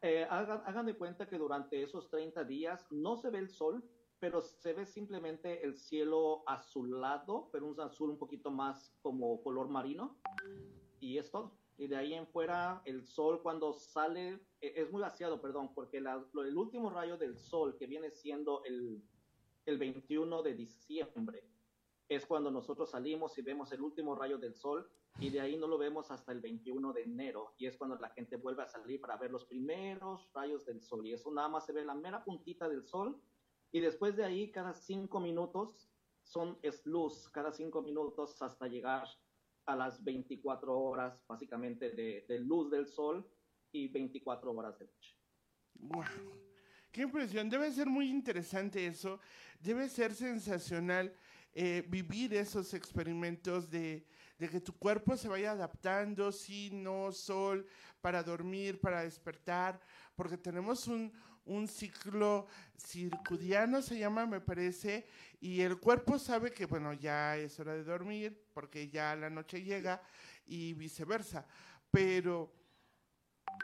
Eh, 0.00 0.26
hagan, 0.30 0.62
hagan 0.64 0.86
de 0.86 0.96
cuenta 0.96 1.28
que 1.28 1.36
durante 1.36 1.82
esos 1.82 2.08
30 2.08 2.44
días 2.44 2.90
no 2.90 3.16
se 3.16 3.28
ve 3.28 3.38
el 3.38 3.50
sol, 3.50 3.84
pero 4.20 4.42
se 4.42 4.74
ve 4.74 4.84
simplemente 4.84 5.64
el 5.64 5.74
cielo 5.76 6.42
azulado, 6.46 7.48
pero 7.50 7.66
un 7.66 7.80
azul 7.80 8.10
un 8.10 8.18
poquito 8.18 8.50
más 8.50 8.94
como 9.00 9.42
color 9.42 9.68
marino, 9.68 10.18
y 11.00 11.16
es 11.16 11.30
todo. 11.30 11.58
Y 11.78 11.86
de 11.86 11.96
ahí 11.96 12.12
en 12.12 12.26
fuera, 12.26 12.82
el 12.84 13.06
sol 13.06 13.40
cuando 13.42 13.72
sale, 13.72 14.38
e- 14.60 14.74
es 14.76 14.90
muy 14.92 15.00
vaciado, 15.00 15.40
perdón, 15.40 15.72
porque 15.74 16.00
la- 16.00 16.22
el 16.44 16.56
último 16.58 16.90
rayo 16.90 17.16
del 17.16 17.38
sol, 17.38 17.76
que 17.78 17.86
viene 17.86 18.10
siendo 18.10 18.62
el, 18.64 19.02
el 19.64 19.78
21 19.78 20.42
de 20.42 20.54
diciembre, 20.54 21.48
es 22.06 22.26
cuando 22.26 22.50
nosotros 22.50 22.90
salimos 22.90 23.38
y 23.38 23.42
vemos 23.42 23.72
el 23.72 23.80
último 23.80 24.14
rayo 24.14 24.36
del 24.36 24.54
sol, 24.54 24.90
y 25.18 25.30
de 25.30 25.40
ahí 25.40 25.56
no 25.56 25.66
lo 25.66 25.78
vemos 25.78 26.10
hasta 26.10 26.32
el 26.32 26.40
21 26.40 26.92
de 26.92 27.02
enero, 27.04 27.54
y 27.56 27.64
es 27.66 27.76
cuando 27.78 27.96
la 27.96 28.10
gente 28.10 28.36
vuelve 28.36 28.62
a 28.62 28.66
salir 28.66 29.00
para 29.00 29.16
ver 29.16 29.30
los 29.30 29.46
primeros 29.46 30.30
rayos 30.34 30.66
del 30.66 30.82
sol, 30.82 31.06
y 31.06 31.14
eso 31.14 31.30
nada 31.30 31.48
más 31.48 31.64
se 31.64 31.72
ve 31.72 31.84
la 31.86 31.94
mera 31.94 32.22
puntita 32.22 32.68
del 32.68 32.84
sol, 32.84 33.18
y 33.72 33.80
después 33.80 34.16
de 34.16 34.24
ahí, 34.24 34.50
cada 34.50 34.74
cinco 34.74 35.20
minutos 35.20 35.90
son, 36.22 36.58
es 36.62 36.84
luz, 36.86 37.28
cada 37.30 37.52
cinco 37.52 37.82
minutos 37.82 38.40
hasta 38.42 38.66
llegar 38.66 39.06
a 39.66 39.76
las 39.76 40.02
24 40.02 40.76
horas, 40.76 41.24
básicamente, 41.26 41.90
de, 41.90 42.24
de 42.28 42.38
luz 42.40 42.70
del 42.70 42.86
sol 42.86 43.28
y 43.72 43.88
24 43.88 44.50
horas 44.52 44.78
de 44.78 44.86
noche. 44.86 45.16
¡Wow! 45.74 46.04
¡Qué 46.90 47.02
impresión! 47.02 47.48
Debe 47.48 47.70
ser 47.70 47.86
muy 47.86 48.08
interesante 48.08 48.84
eso. 48.84 49.20
Debe 49.60 49.88
ser 49.88 50.14
sensacional 50.14 51.14
eh, 51.52 51.84
vivir 51.88 52.34
esos 52.34 52.74
experimentos 52.74 53.70
de, 53.70 54.06
de 54.38 54.48
que 54.48 54.60
tu 54.60 54.72
cuerpo 54.76 55.16
se 55.16 55.28
vaya 55.28 55.52
adaptando, 55.52 56.32
sí, 56.32 56.70
no, 56.72 57.12
sol, 57.12 57.66
para 58.00 58.22
dormir, 58.22 58.80
para 58.80 59.02
despertar, 59.02 59.80
porque 60.14 60.38
tenemos 60.38 60.86
un, 60.86 61.12
un 61.50 61.66
ciclo 61.66 62.46
circudiano, 62.76 63.82
se 63.82 63.98
llama, 63.98 64.24
me 64.24 64.40
parece, 64.40 65.06
y 65.40 65.60
el 65.62 65.78
cuerpo 65.78 66.18
sabe 66.18 66.52
que, 66.52 66.64
bueno, 66.64 66.92
ya 66.92 67.36
es 67.36 67.58
hora 67.58 67.74
de 67.74 67.82
dormir, 67.82 68.40
porque 68.54 68.88
ya 68.88 69.16
la 69.16 69.28
noche 69.28 69.62
llega, 69.62 70.00
y 70.46 70.74
viceversa. 70.74 71.44
Pero 71.90 72.52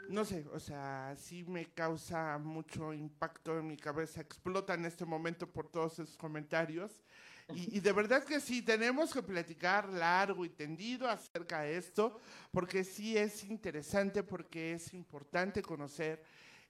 no 0.09 0.25
sé, 0.25 0.45
o 0.51 0.59
sea, 0.59 1.15
sí 1.17 1.45
me 1.45 1.65
causa 1.65 2.37
mucho 2.37 2.93
impacto 2.93 3.57
en 3.57 3.67
mi 3.67 3.77
cabeza, 3.77 4.19
explota 4.19 4.73
en 4.73 4.85
este 4.85 5.05
momento 5.05 5.47
por 5.47 5.69
todos 5.69 5.93
esos 5.93 6.17
comentarios. 6.17 6.91
Y, 7.53 7.77
y 7.77 7.79
de 7.79 7.93
verdad 7.93 8.25
que 8.25 8.41
sí, 8.41 8.61
tenemos 8.61 9.13
que 9.13 9.23
platicar 9.23 9.87
largo 9.87 10.43
y 10.43 10.49
tendido 10.49 11.09
acerca 11.09 11.61
de 11.61 11.77
esto, 11.77 12.19
porque 12.51 12.83
sí 12.83 13.17
es 13.17 13.45
interesante, 13.45 14.23
porque 14.23 14.73
es 14.73 14.93
importante 14.93 15.61
conocer. 15.61 16.21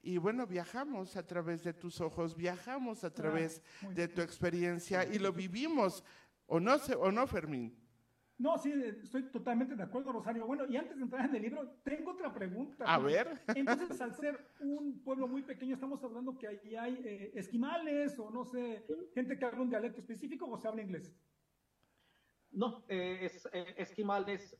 Y 0.08 0.18
bueno, 0.20 0.48
viajamos 0.48 1.18
a 1.18 1.28
través 1.28 1.66
de 1.66 1.74
tus 1.74 2.00
ojos, 2.00 2.34
viajamos 2.34 3.04
a 3.04 3.14
través 3.14 3.62
de 3.94 4.08
tu 4.08 4.22
experiencia 4.22 5.04
y 5.04 5.20
lo 5.20 5.34
vivimos, 5.34 6.02
¿o 6.46 6.62
no, 6.62 6.78
sé, 6.78 6.96
o 6.96 7.12
no 7.12 7.28
Fermín? 7.28 7.78
No, 8.38 8.58
sí, 8.58 8.72
estoy 9.04 9.24
totalmente 9.24 9.76
de 9.76 9.84
acuerdo, 9.84 10.14
Rosario. 10.14 10.48
Bueno, 10.48 10.66
y 10.66 10.78
antes 10.78 10.96
de 10.96 11.04
entrar 11.04 11.28
en 11.28 11.36
el 11.36 11.42
libro, 11.42 11.82
tengo 11.84 12.12
otra 12.12 12.34
pregunta. 12.34 12.86
A 12.86 12.98
ver. 13.00 13.44
Entonces, 13.54 14.00
al 14.00 14.16
ser 14.16 14.40
un 14.62 15.04
pueblo 15.04 15.28
muy 15.28 15.42
pequeño, 15.42 15.74
estamos 15.74 16.02
hablando 16.02 16.38
que 16.38 16.48
ahí 16.48 16.76
hay 16.78 17.02
eh, 17.04 17.32
esquimales 17.36 18.18
o 18.18 18.32
no 18.32 18.46
sé, 18.46 18.86
gente 19.14 19.38
que 19.38 19.44
habla 19.44 19.62
un 19.62 19.70
dialecto 19.70 20.00
específico 20.00 20.50
o 20.50 20.58
se 20.58 20.70
habla 20.70 20.84
inglés. 20.84 21.14
No, 22.52 22.86
eh, 22.88 23.20
es, 23.24 23.46
eh, 23.52 23.76
esquimales, 23.76 24.58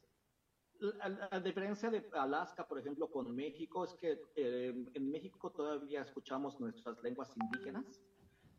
la, 0.80 1.10
la- 1.32 1.40
diferencia 1.40 1.90
de 1.90 2.08
Alaska, 2.14 2.68
por 2.68 2.80
ejemplo, 2.80 3.10
con 3.10 3.34
México 3.36 3.84
es 3.84 3.94
que 3.96 4.22
eh, 4.36 4.74
en 4.94 5.12
México 5.12 5.52
todavía 5.52 6.02
escuchamos 6.02 6.60
nuestras 6.60 7.02
lenguas 7.04 7.36
indígenas 7.38 8.02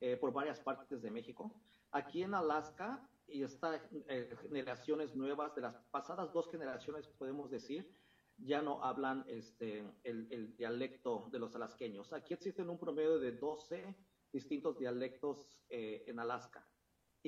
eh, 0.00 0.16
por 0.16 0.32
varias 0.32 0.60
partes 0.60 1.02
de 1.02 1.10
México. 1.10 1.52
Aquí 1.92 2.22
en 2.22 2.34
Alaska 2.34 3.08
y 3.26 3.42
estas 3.42 3.80
eh, 4.08 4.34
generaciones 4.42 5.14
nuevas, 5.14 5.54
de 5.54 5.62
las 5.62 5.76
pasadas 5.90 6.32
dos 6.32 6.50
generaciones, 6.50 7.08
podemos 7.08 7.50
decir, 7.50 7.90
ya 8.38 8.62
no 8.62 8.82
hablan 8.84 9.24
este, 9.28 9.84
el, 10.04 10.28
el 10.30 10.56
dialecto 10.56 11.28
de 11.32 11.38
los 11.38 11.54
alasqueños. 11.56 12.12
Aquí 12.12 12.34
existen 12.34 12.70
un 12.70 12.78
promedio 12.78 13.18
de 13.18 13.32
12 13.32 13.96
distintos 14.32 14.78
dialectos 14.78 15.62
eh, 15.68 16.04
en 16.06 16.18
Alaska 16.20 16.66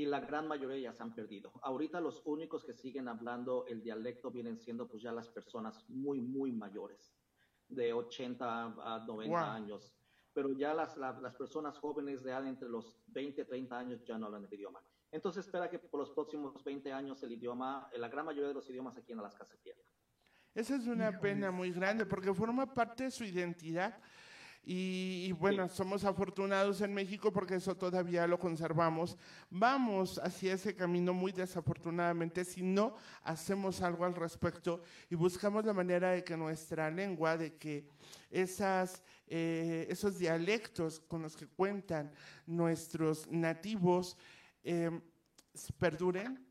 y 0.00 0.06
la 0.06 0.20
gran 0.20 0.48
mayoría 0.48 0.78
ya 0.78 0.92
se 0.94 1.02
han 1.02 1.14
perdido. 1.14 1.52
Ahorita 1.62 2.00
los 2.00 2.22
únicos 2.24 2.64
que 2.64 2.72
siguen 2.72 3.06
hablando 3.06 3.66
el 3.66 3.82
dialecto 3.82 4.30
vienen 4.30 4.58
siendo 4.58 4.88
pues 4.88 5.02
ya 5.02 5.12
las 5.12 5.28
personas 5.28 5.84
muy, 5.90 6.20
muy 6.22 6.52
mayores, 6.52 7.14
de 7.68 7.92
80 7.92 8.64
a 8.94 9.04
90 9.06 9.28
Wow. 9.28 9.50
años. 9.50 9.94
Pero 10.32 10.52
ya 10.52 10.72
las, 10.72 10.96
la- 10.96 11.20
las 11.20 11.34
personas 11.34 11.76
jóvenes 11.78 12.22
de 12.22 12.30
edad 12.30 12.46
entre 12.46 12.68
los 12.68 13.02
20 13.08 13.42
y 13.42 13.44
30 13.44 13.78
años 13.78 14.02
ya 14.06 14.16
no 14.16 14.26
hablan 14.26 14.44
el 14.46 14.54
idioma. 14.54 14.80
Entonces 15.12 15.44
espera 15.44 15.68
que 15.68 15.78
por 15.78 16.00
los 16.00 16.10
próximos 16.12 16.64
20 16.64 16.92
años 16.92 17.22
el 17.22 17.32
idioma, 17.32 17.90
la 17.98 18.08
gran 18.08 18.24
mayoría 18.24 18.48
de 18.48 18.54
los 18.54 18.70
idiomas 18.70 18.96
aquí 18.96 19.12
en 19.12 19.18
Alaska 19.18 19.44
se 19.44 19.58
pierda. 19.58 19.82
Esa 20.54 20.76
es 20.76 20.86
una 20.86 21.10
Híjoles. 21.10 21.20
pena 21.20 21.50
muy 21.50 21.72
grande 21.72 22.06
porque 22.06 22.32
forma 22.32 22.72
parte 22.72 23.04
de 23.04 23.10
su 23.10 23.24
identidad. 23.24 24.00
Y, 24.62 25.24
y 25.26 25.32
bueno, 25.32 25.68
somos 25.68 26.04
afortunados 26.04 26.82
en 26.82 26.92
México 26.92 27.32
porque 27.32 27.54
eso 27.54 27.74
todavía 27.74 28.26
lo 28.26 28.38
conservamos. 28.38 29.16
Vamos 29.48 30.18
hacia 30.18 30.52
ese 30.52 30.76
camino 30.76 31.14
muy 31.14 31.32
desafortunadamente 31.32 32.44
si 32.44 32.62
no 32.62 32.94
hacemos 33.22 33.80
algo 33.80 34.04
al 34.04 34.14
respecto 34.14 34.82
y 35.08 35.14
buscamos 35.14 35.64
la 35.64 35.72
manera 35.72 36.10
de 36.10 36.22
que 36.22 36.36
nuestra 36.36 36.90
lengua, 36.90 37.36
de 37.36 37.54
que 37.54 37.86
esas, 38.30 39.02
eh, 39.26 39.86
esos 39.88 40.18
dialectos 40.18 41.00
con 41.00 41.22
los 41.22 41.36
que 41.36 41.46
cuentan 41.46 42.12
nuestros 42.46 43.26
nativos 43.30 44.16
eh, 44.62 44.90
perduren, 45.78 46.46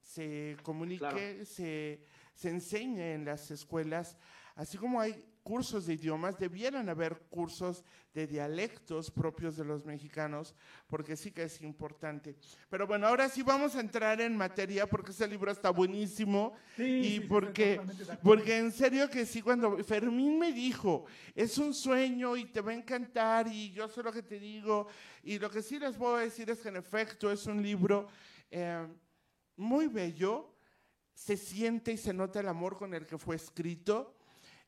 se 0.00 0.56
comunique, 0.62 1.44
se, 1.44 2.04
se 2.34 2.48
enseñe 2.48 3.14
en 3.14 3.24
las 3.24 3.50
escuelas, 3.50 4.16
así 4.56 4.76
como 4.78 5.00
hay 5.00 5.24
cursos 5.42 5.86
de 5.86 5.94
idiomas, 5.94 6.38
debieran 6.38 6.88
haber 6.88 7.18
cursos 7.30 7.84
de 8.12 8.26
dialectos 8.26 9.10
propios 9.10 9.56
de 9.56 9.64
los 9.64 9.84
mexicanos, 9.84 10.54
porque 10.86 11.16
sí 11.16 11.30
que 11.30 11.44
es 11.44 11.60
importante. 11.62 12.36
Pero 12.68 12.86
bueno, 12.86 13.06
ahora 13.06 13.28
sí 13.28 13.42
vamos 13.42 13.76
a 13.76 13.80
entrar 13.80 14.20
en 14.20 14.36
materia, 14.36 14.86
porque 14.86 15.12
ese 15.12 15.26
libro 15.26 15.50
está 15.50 15.70
buenísimo. 15.70 16.52
Sí, 16.76 16.82
y 16.82 17.04
sí, 17.04 17.14
sí, 17.14 17.20
porque, 17.20 17.80
porque 18.22 18.58
en 18.58 18.72
serio 18.72 19.08
que 19.08 19.26
sí, 19.26 19.42
cuando 19.42 19.82
Fermín 19.84 20.38
me 20.38 20.52
dijo, 20.52 21.04
es 21.34 21.56
un 21.58 21.74
sueño 21.74 22.36
y 22.36 22.46
te 22.46 22.60
va 22.60 22.72
a 22.72 22.74
encantar 22.74 23.46
y 23.48 23.70
yo 23.72 23.88
sé 23.88 24.02
lo 24.02 24.12
que 24.12 24.22
te 24.22 24.38
digo, 24.38 24.86
y 25.22 25.38
lo 25.38 25.50
que 25.50 25.62
sí 25.62 25.78
les 25.78 25.96
puedo 25.96 26.16
decir 26.16 26.50
es 26.50 26.60
que 26.60 26.68
en 26.68 26.76
efecto 26.76 27.30
es 27.30 27.46
un 27.46 27.62
libro 27.62 28.08
eh, 28.50 28.86
muy 29.56 29.86
bello, 29.86 30.54
se 31.14 31.36
siente 31.36 31.92
y 31.92 31.96
se 31.96 32.14
nota 32.14 32.40
el 32.40 32.48
amor 32.48 32.76
con 32.76 32.94
el 32.94 33.06
que 33.06 33.18
fue 33.18 33.36
escrito 33.36 34.16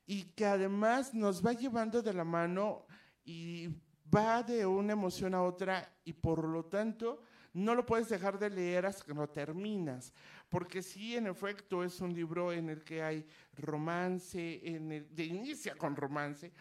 y 0.06 0.24
que 0.24 0.46
además 0.46 1.14
nos 1.14 1.44
va 1.44 1.52
llevando 1.52 2.02
de 2.02 2.12
la 2.12 2.24
mano 2.24 2.86
y 3.24 3.68
va 4.14 4.42
de 4.42 4.66
una 4.66 4.92
emoción 4.92 5.34
a 5.34 5.42
otra 5.42 5.88
y 6.04 6.12
por 6.12 6.44
lo 6.44 6.64
tanto 6.64 7.22
no 7.54 7.74
lo 7.74 7.84
puedes 7.84 8.08
dejar 8.08 8.38
de 8.38 8.50
leer 8.50 8.86
hasta 8.86 9.04
que 9.04 9.14
no 9.14 9.28
terminas, 9.28 10.12
porque 10.48 10.82
sí, 10.82 11.16
en 11.16 11.26
efecto, 11.26 11.84
es 11.84 12.00
un 12.00 12.14
libro 12.14 12.52
en 12.52 12.70
el 12.70 12.82
que 12.82 13.02
hay 13.02 13.26
romance, 13.56 14.60
en 14.64 14.92
el, 14.92 15.14
de 15.14 15.24
inicia 15.24 15.74
con 15.74 15.94
romance, 15.94 16.52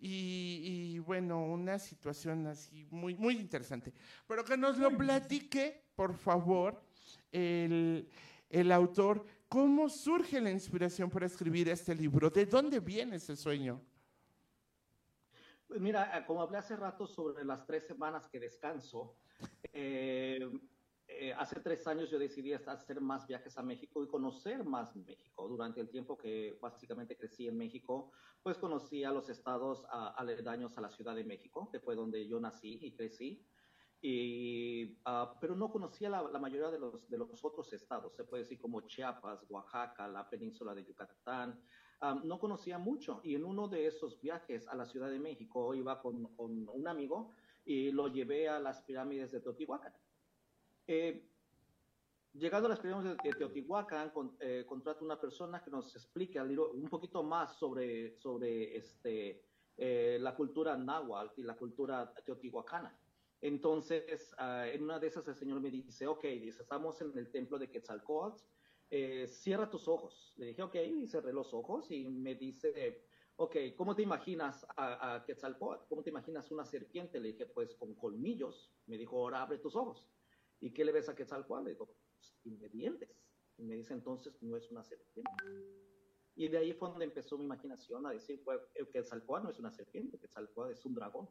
y, 0.00 0.92
y, 0.94 0.98
bueno, 1.00 1.42
una 1.44 1.76
situación 1.78 2.46
así 2.46 2.86
muy, 2.90 3.16
muy 3.16 3.36
interesante. 3.36 3.92
Pero 4.28 4.44
que 4.44 4.56
nos 4.56 4.78
lo 4.78 4.96
platique, 4.96 5.86
por 5.96 6.14
favor, 6.14 6.80
el, 7.32 8.08
el 8.48 8.72
autor 8.72 9.26
¿cómo 9.48 9.88
surge 9.88 10.40
la 10.40 10.50
inspiración 10.50 11.10
para 11.10 11.26
escribir 11.26 11.68
este 11.68 11.94
libro? 11.94 12.30
¿De 12.30 12.46
dónde 12.46 12.80
viene 12.80 13.16
ese 13.16 13.34
sueño? 13.34 13.80
Pues 15.66 15.80
mira, 15.80 16.16
eh, 16.16 16.24
como 16.26 16.42
hablé 16.42 16.58
hace 16.58 16.76
rato 16.76 17.06
sobre 17.06 17.44
las 17.44 17.66
tres 17.66 17.86
semanas 17.86 18.28
que 18.28 18.40
descanso, 18.40 19.16
eh, 19.72 20.40
eh, 21.06 21.32
hace 21.34 21.60
tres 21.60 21.86
años 21.86 22.10
yo 22.10 22.18
decidí 22.18 22.52
hacer 22.52 23.00
más 23.00 23.26
viajes 23.26 23.56
a 23.58 23.62
México 23.62 24.02
y 24.02 24.08
conocer 24.08 24.64
más 24.64 24.94
México. 24.96 25.48
Durante 25.48 25.80
el 25.80 25.88
tiempo 25.88 26.16
que 26.16 26.58
básicamente 26.60 27.16
crecí 27.16 27.48
en 27.48 27.56
México, 27.56 28.12
pues 28.42 28.56
conocí 28.58 29.04
a 29.04 29.10
los 29.10 29.28
estados 29.28 29.84
aledaños 30.16 30.76
a 30.78 30.80
la 30.80 30.90
Ciudad 30.90 31.14
de 31.14 31.24
México, 31.24 31.68
que 31.70 31.80
fue 31.80 31.94
donde 31.94 32.26
yo 32.26 32.40
nací 32.40 32.78
y 32.80 32.92
crecí. 32.92 33.44
Y, 34.00 34.96
ah, 35.04 35.36
pero 35.40 35.56
no 35.56 35.70
conocía 35.70 36.08
la, 36.08 36.38
mayoría 36.38 36.70
de 36.70 36.78
los, 36.78 37.08
de 37.08 37.18
los 37.18 37.44
otros 37.44 37.72
estados, 37.72 38.14
se 38.14 38.24
puede 38.24 38.44
decir 38.44 38.60
como 38.60 38.80
Chiapas, 38.82 39.44
Oaxaca, 39.48 40.06
la 40.06 40.28
península 40.28 40.74
de 40.74 40.84
Yucatán. 40.84 41.60
Ah, 42.00 42.20
no 42.22 42.38
conocía 42.38 42.78
mucho 42.78 43.20
y 43.24 43.34
en 43.34 43.44
uno 43.44 43.66
de 43.66 43.88
esos 43.88 44.20
viajes 44.20 44.68
a 44.68 44.76
la 44.76 44.86
Ciudad 44.86 45.10
de 45.10 45.18
México 45.18 45.74
iba 45.74 46.00
con, 46.00 46.32
con 46.36 46.68
un 46.68 46.86
amigo 46.86 47.34
y 47.64 47.90
lo 47.90 48.06
llevé 48.06 48.48
a 48.48 48.60
las 48.60 48.80
pirámides 48.82 49.32
de 49.32 49.40
Teotihuacán. 49.40 49.92
Eh, 50.86 51.28
llegando 52.32 52.66
a 52.66 52.70
las 52.70 52.80
pirámides 52.80 53.16
de 53.22 53.30
Teotihuacán, 53.32 54.12
eh, 54.40 54.64
contrato 54.66 55.04
una 55.04 55.20
persona 55.20 55.62
que 55.62 55.70
nos 55.70 55.94
explique 55.96 56.40
un 56.40 56.88
poquito 56.88 57.22
más 57.22 57.56
sobre, 57.56 58.16
sobre 58.16 58.76
este, 58.76 59.44
eh, 59.76 60.18
la 60.20 60.34
cultura 60.34 60.76
náhuatl 60.76 61.40
y 61.40 61.42
la 61.42 61.56
cultura 61.56 62.12
teotihuacana. 62.24 62.96
Entonces, 63.40 64.34
ah, 64.38 64.66
en 64.68 64.82
una 64.82 64.98
de 64.98 65.06
esas 65.06 65.26
el 65.28 65.36
Señor 65.36 65.60
me 65.60 65.70
dice, 65.70 66.06
ok, 66.06 66.24
dice, 66.24 66.62
estamos 66.62 67.00
en 67.00 67.16
el 67.16 67.30
templo 67.30 67.58
de 67.58 67.70
Quetzalcóatl, 67.70 68.42
cierra 69.28 69.70
tus 69.70 69.86
ojos. 69.86 70.34
Le 70.36 70.46
dije, 70.46 70.62
ok, 70.62 70.74
y 70.76 71.06
cerré 71.06 71.32
los 71.32 71.52
ojos 71.54 71.90
y 71.90 72.08
me 72.08 72.34
dice, 72.34 73.04
ok, 73.36 73.56
¿cómo 73.76 73.94
te 73.94 74.02
imaginas 74.02 74.66
a, 74.76 75.14
a 75.14 75.24
Quetzalcóatl? 75.24 75.86
¿Cómo 75.88 76.02
te 76.02 76.10
imaginas 76.10 76.50
una 76.50 76.64
serpiente? 76.64 77.20
Le 77.20 77.28
dije, 77.28 77.46
pues 77.46 77.74
con 77.76 77.94
colmillos. 77.94 78.72
Me 78.86 78.98
dijo, 78.98 79.16
ahora 79.16 79.42
abre 79.42 79.58
tus 79.58 79.76
ojos. 79.76 80.08
¿Y 80.60 80.72
qué 80.72 80.84
le 80.84 80.92
ves 80.92 81.08
a 81.08 81.14
Quetzalcoatl? 81.14 81.64
Le 81.64 81.70
digo, 81.70 81.86
pues, 81.86 82.72
dientes. 82.72 83.24
Y 83.56 83.64
me 83.64 83.76
dice, 83.76 83.94
entonces 83.94 84.42
no 84.42 84.56
es 84.56 84.70
una 84.70 84.82
serpiente. 84.82 85.30
Y 86.34 86.48
de 86.48 86.58
ahí 86.58 86.72
fue 86.72 86.88
donde 86.88 87.04
empezó 87.04 87.36
mi 87.38 87.44
imaginación 87.44 88.06
a 88.06 88.10
decir, 88.10 88.42
pues, 88.44 88.60
Quetzalcoatl 88.92 89.44
no 89.44 89.50
es 89.50 89.58
una 89.58 89.70
serpiente, 89.70 90.18
Quetzalcoatl 90.18 90.72
es 90.72 90.84
un 90.84 90.94
dragón. 90.94 91.28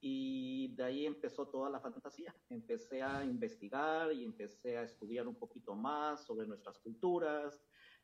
Y 0.00 0.74
de 0.76 0.84
ahí 0.84 1.06
empezó 1.06 1.48
toda 1.48 1.70
la 1.70 1.80
fantasía. 1.80 2.34
Empecé 2.48 3.02
a 3.02 3.24
investigar 3.24 4.12
y 4.12 4.24
empecé 4.24 4.76
a 4.78 4.84
estudiar 4.84 5.26
un 5.26 5.36
poquito 5.36 5.74
más 5.74 6.24
sobre 6.24 6.46
nuestras 6.46 6.78
culturas, 6.78 7.60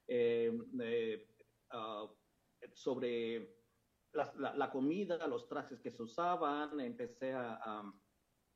eh, 0.08 0.52
eh, 0.80 1.28
ah, 1.70 2.06
sobre 2.72 3.56
la, 4.12 4.70
comida, 4.70 5.26
los 5.28 5.46
trajes 5.48 5.80
que 5.80 5.92
se 5.92 6.02
usaban. 6.02 6.80
Empecé 6.80 7.32
a 7.32 7.84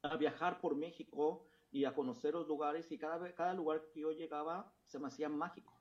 a 0.03 0.17
viajar 0.17 0.61
por 0.61 0.77
México 0.77 1.47
y 1.71 1.85
a 1.85 1.95
conocer 1.95 2.35
los 2.35 2.47
lugares 2.47 2.91
y 2.91 2.99
cada, 2.99 3.33
cada 3.35 3.55
lugar 3.55 3.83
que 3.93 4.01
yo 4.01 4.13
llegaba 4.13 4.73
se 4.87 4.99
me 4.99 5.09
hacía 5.09 5.29
mágico. 5.29 5.75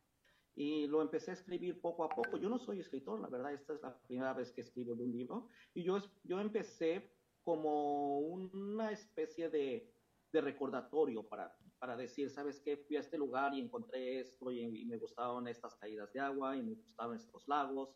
Y 0.56 0.88
lo 0.88 1.02
empecé 1.02 1.32
a 1.32 1.36
escribir 1.36 1.80
poco 1.80 2.04
a 2.04 2.10
poco. 2.10 2.38
Yo 2.38 2.50
no 2.50 2.58
soy 2.58 2.80
escritor, 2.80 3.20
la 3.20 3.30
verdad, 3.30 3.54
esta 3.54 3.74
es 3.74 3.82
la 3.84 3.96
primera 4.02 4.34
vez 4.34 4.52
que 4.52 4.62
escribo 4.62 4.96
de 4.96 5.04
un 5.04 5.12
libro. 5.12 5.50
Y 5.76 5.84
yo, 5.84 6.00
yo 6.24 6.40
empecé 6.40 7.14
como 7.48 8.20
una 8.20 8.92
especie 8.92 9.50
de, 9.50 9.90
de 10.34 10.42
recordatorio 10.42 11.24
para, 11.24 11.56
para 11.80 11.96
decir, 11.96 12.30
¿sabes 12.30 12.60
qué? 12.60 12.76
Fui 12.76 12.98
a 12.98 13.00
este 13.00 13.18
lugar 13.18 13.54
y 13.54 13.62
encontré 13.62 14.20
esto 14.20 14.52
y, 14.52 14.60
y, 14.82 14.86
me 14.86 14.98
gustaban 14.98 15.48
estas 15.48 15.74
caídas 15.78 16.12
de 16.12 16.20
agua 16.20 16.58
y 16.58 16.62
me 16.62 16.74
gustaban 16.74 17.16
estos 17.16 17.48
lagos. 17.48 17.96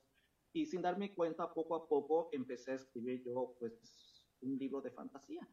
Y 0.53 0.65
sin 0.65 0.81
darme 0.81 1.13
cuenta, 1.13 1.53
poco 1.53 1.75
a 1.75 1.85
poco 1.85 2.29
empecé 2.31 2.71
a 2.71 2.75
escribir 2.75 3.25
yo, 3.25 3.57
pues, 3.59 4.25
un 4.39 4.57
libro 4.57 4.79
de 4.79 4.91
fantasía 4.91 5.45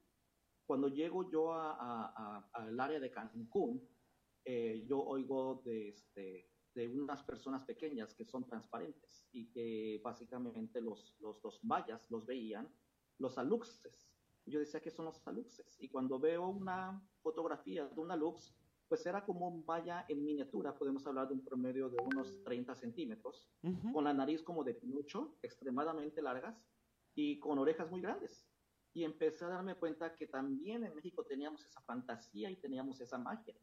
cuando 0.68 0.88
llego 0.88 1.28
yo 1.30 1.54
al 1.54 2.78
área 2.78 3.00
de 3.00 3.10
Cancún, 3.10 3.82
eh, 4.44 4.84
yo 4.86 5.00
oigo 5.00 5.62
de, 5.64 5.88
este, 5.88 6.46
de 6.74 6.88
unas 6.88 7.24
personas 7.24 7.64
pequeñas 7.64 8.14
que 8.14 8.26
son 8.26 8.46
transparentes 8.46 9.26
y 9.32 9.50
que 9.50 9.98
básicamente 10.04 10.82
los, 10.82 11.16
los, 11.20 11.42
los 11.42 11.64
mayas 11.64 12.08
los 12.10 12.26
veían 12.26 12.68
los 13.18 13.38
aluxes. 13.38 14.10
Yo 14.46 14.60
decía 14.60 14.80
que 14.80 14.90
son 14.90 15.06
los 15.06 15.26
aluxes. 15.26 15.76
Y 15.80 15.88
cuando 15.88 16.18
veo 16.18 16.48
una 16.48 17.02
fotografía 17.22 17.86
de 17.86 18.00
un 18.00 18.10
alux, 18.10 18.54
pues 18.88 19.04
era 19.04 19.24
como 19.24 19.48
un 19.48 19.64
maya 19.66 20.06
en 20.08 20.24
miniatura, 20.24 20.74
podemos 20.74 21.06
hablar 21.06 21.28
de 21.28 21.34
un 21.34 21.44
promedio 21.44 21.90
de 21.90 21.98
unos 22.02 22.42
30 22.44 22.74
centímetros, 22.74 23.50
con 23.92 24.04
la 24.04 24.14
nariz 24.14 24.42
como 24.42 24.64
de 24.64 24.72
pinocho, 24.72 25.36
extremadamente 25.42 26.22
largas 26.22 26.66
y 27.14 27.38
con 27.38 27.58
orejas 27.58 27.90
muy 27.90 28.00
grandes 28.00 28.48
y 28.98 29.04
empecé 29.04 29.44
a 29.44 29.48
darme 29.48 29.76
cuenta 29.76 30.14
que 30.16 30.26
también 30.26 30.84
en 30.84 30.92
México 30.92 31.24
teníamos 31.24 31.64
esa 31.64 31.80
fantasía 31.82 32.50
y 32.50 32.56
teníamos 32.56 33.00
esa 33.00 33.16
magia. 33.16 33.54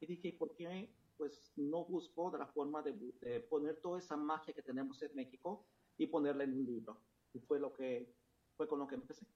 Y 0.00 0.06
dije, 0.06 0.34
¿por 0.38 0.54
qué 0.54 0.94
pues 1.16 1.52
no 1.56 1.84
busco 1.86 2.30
de 2.30 2.38
la 2.38 2.46
forma 2.46 2.82
de, 2.82 3.40
poner 3.48 3.76
toda 3.80 4.00
esa 4.00 4.16
magia 4.16 4.52
que 4.52 4.62
tenemos 4.62 5.00
en 5.02 5.14
México 5.14 5.64
y 5.96 6.08
ponerla 6.08 6.44
en 6.44 6.52
un 6.52 6.66
libro? 6.66 7.00
Y 7.32 7.40
fue 7.40 7.58
lo 7.58 7.72
que 7.72 8.12
fue 8.56 8.68
con 8.68 8.78
lo 8.78 8.86
que 8.86 8.94
empecé. 8.96 9.26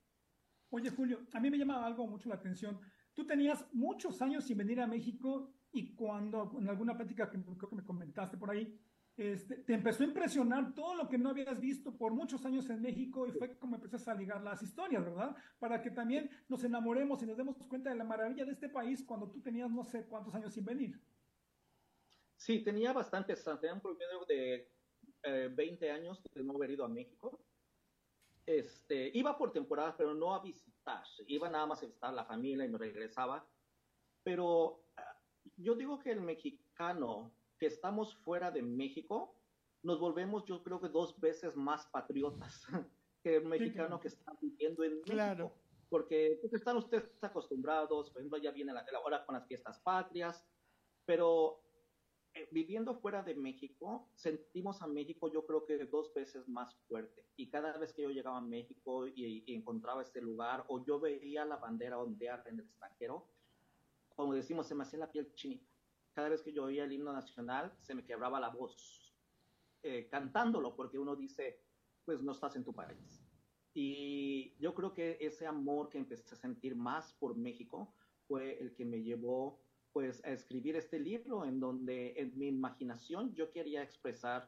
Oye, 0.71 0.91
Julio, 0.91 1.27
a 1.33 1.41
mí 1.41 1.51
me 1.51 1.59
llama 1.59 1.85
algo 1.85 2.07
mucho 2.07 2.29
la 2.29 2.35
atención. 2.35 2.81
Tú 3.15 3.27
tenías 3.27 3.67
muchos 3.73 4.21
años 4.21 4.45
sin 4.45 4.59
venir 4.59 4.81
a 4.81 4.87
México 4.87 5.53
y 5.73 5.95
cuando 5.95 6.53
en 6.59 6.69
alguna 6.69 6.97
plática 6.97 7.31
que 7.31 7.43
creo 7.43 7.71
que 7.71 7.77
me 7.77 7.85
comentaste 7.85 8.37
por 8.37 8.51
ahí, 8.51 8.79
este, 9.17 9.57
te 9.57 9.73
empezó 9.73 10.03
a 10.03 10.07
impresionar 10.07 10.75
todo 10.75 10.95
lo 10.95 11.09
que 11.09 11.17
no 11.17 11.31
habías 11.31 11.59
visto 11.59 11.97
por 11.97 12.13
muchos 12.13 12.45
años 12.45 12.69
en 12.69 12.83
México 12.83 13.27
y 13.27 13.33
fue 13.33 13.57
como 13.57 13.77
empezaste 13.77 14.11
a 14.11 14.15
ligar 14.15 14.43
las 14.43 14.63
historias, 14.63 15.03
¿verdad? 15.03 15.35
Para 15.59 15.81
que 15.81 15.91
también 15.91 16.31
nos 16.49 16.63
enamoremos 16.65 17.23
y 17.23 17.27
nos 17.27 17.39
demos 17.39 17.57
cuenta 17.57 17.89
de 17.89 17.97
la 17.97 18.05
maravilla 18.05 18.45
de 18.45 18.53
este 18.53 18.69
país 18.69 19.03
cuando 19.03 19.31
tú 19.31 19.41
tenías 19.41 19.71
no 19.71 19.85
sé 19.85 20.05
cuántos 20.05 20.35
años 20.35 20.53
sin 20.53 20.67
venir. 20.67 21.01
Sí, 22.37 22.63
tenía 22.63 22.93
bastantes, 22.93 23.43
tenía 23.43 23.73
un 23.73 23.81
promedio 23.81 24.27
de 24.29 24.71
20 25.55 25.87
eh, 25.87 25.91
años 25.91 26.23
de 26.35 26.45
no 26.45 26.55
haber 26.55 26.73
ido 26.73 26.85
a 26.85 26.89
México. 26.89 27.41
Este, 28.47 29.11
iba 29.13 29.37
por 29.37 29.53
temporadas, 29.53 29.97
pero 29.99 30.15
no 30.15 30.35
a 30.35 30.41
visitar. 30.41 31.03
Iba 31.27 31.51
nada 31.51 31.67
más 31.67 31.83
a 31.83 31.87
visitar 31.87 32.11
a 32.11 32.15
la 32.15 32.25
familia 32.25 32.65
y 32.65 32.69
me 32.69 32.79
regresaba. 32.79 33.45
Pero 34.23 34.85
ah, 34.97 35.21
yo 35.57 35.75
digo 35.75 35.99
que 35.99 36.13
el 36.13 36.21
mexicano 36.21 37.33
que 37.59 37.67
estamos 37.67 38.15
fuera 38.17 38.51
de 38.51 38.63
México, 38.63 39.35
nos 39.83 39.99
volvemos 39.99 40.45
yo 40.45 40.63
creo 40.63 40.81
que 40.81 40.89
dos 40.89 41.19
veces 41.21 41.57
más 41.57 41.87
patriotas 41.87 42.67
que 43.23 43.37
el 43.37 43.47
mexicano 43.47 44.01
que 44.01 44.09
está 44.09 44.33
viviendo 44.41 44.85
en 44.85 44.93
México. 44.93 45.13
Claro. 45.13 45.53
Porque 45.89 46.39
pues, 46.41 46.53
están 46.53 46.77
ustedes 46.77 47.05
acostumbrados, 47.23 48.11
por 48.11 48.21
ejemplo, 48.21 48.39
ya 48.39 48.51
viene 48.51 48.73
la, 48.73 48.85
hora 49.05 49.25
con 49.25 49.35
las 49.35 49.47
fiestas 49.47 49.79
patrias, 49.81 50.45
pero 51.05 51.63
eh, 52.37 52.49
viviendo 52.53 52.95
fuera 52.95 53.23
de 53.23 53.35
México, 53.35 54.09
sentimos 54.15 54.81
a 54.83 54.87
México 54.87 55.31
yo 55.33 55.45
creo 55.45 55.67
que 55.67 55.79
dos 55.87 56.15
veces 56.15 56.47
más 56.49 56.77
fuerte. 56.89 57.27
Y 57.37 57.49
cada 57.49 57.77
vez 57.79 57.93
que 57.93 58.03
yo 58.03 58.11
llegaba 58.11 58.39
a 58.39 58.43
México 58.43 59.09
y, 59.09 59.43
y 59.47 59.55
encontraba 59.55 60.03
este 60.03 60.21
lugar, 60.21 60.65
o 60.69 60.85
yo 60.85 61.01
veía 61.01 61.45
la 61.45 61.57
bandera 61.57 61.99
ondear 61.99 62.45
en 62.47 62.61
el 62.61 62.67
extranjero, 62.67 63.27
como 64.15 64.35
decimos, 64.35 64.67
se 64.67 64.75
me 64.75 64.85
hacía 64.85 65.01
la 65.01 65.11
piel 65.11 65.35
chinita 65.35 65.77
cada 66.17 66.31
vez 66.31 66.41
que 66.41 66.51
yo 66.51 66.65
oía 66.65 66.85
el 66.85 66.93
himno 66.93 67.13
nacional 67.13 67.77
se 67.83 67.95
me 67.95 68.03
quebraba 68.03 68.41
la 68.41 68.49
voz 68.49 69.15
eh, 69.83 70.09
cantándolo, 70.11 70.75
porque 70.75 70.99
uno 70.99 71.15
dice, 71.15 71.61
pues 72.07 72.23
no 72.23 72.33
estás 72.33 72.57
en 72.57 72.65
tu 72.65 72.73
país. 72.73 73.23
Y 73.75 74.57
yo 74.59 74.75
creo 74.75 74.95
que 74.95 75.19
ese 75.21 75.47
amor 75.47 75.91
que 75.91 75.99
empecé 75.99 76.35
a 76.35 76.39
sentir 76.39 76.75
más 76.75 77.13
por 77.21 77.37
México 77.37 77.95
fue 78.27 78.59
el 78.59 78.75
que 78.75 78.87
me 78.87 79.03
llevó 79.03 79.61
pues 79.97 80.23
a 80.27 80.33
escribir 80.33 80.77
este 80.77 80.99
libro 80.99 81.47
en 81.47 81.59
donde 81.59 82.13
en 82.19 82.39
mi 82.39 82.49
imaginación 82.49 83.35
yo 83.35 83.51
quería 83.51 83.83
expresar 83.83 84.47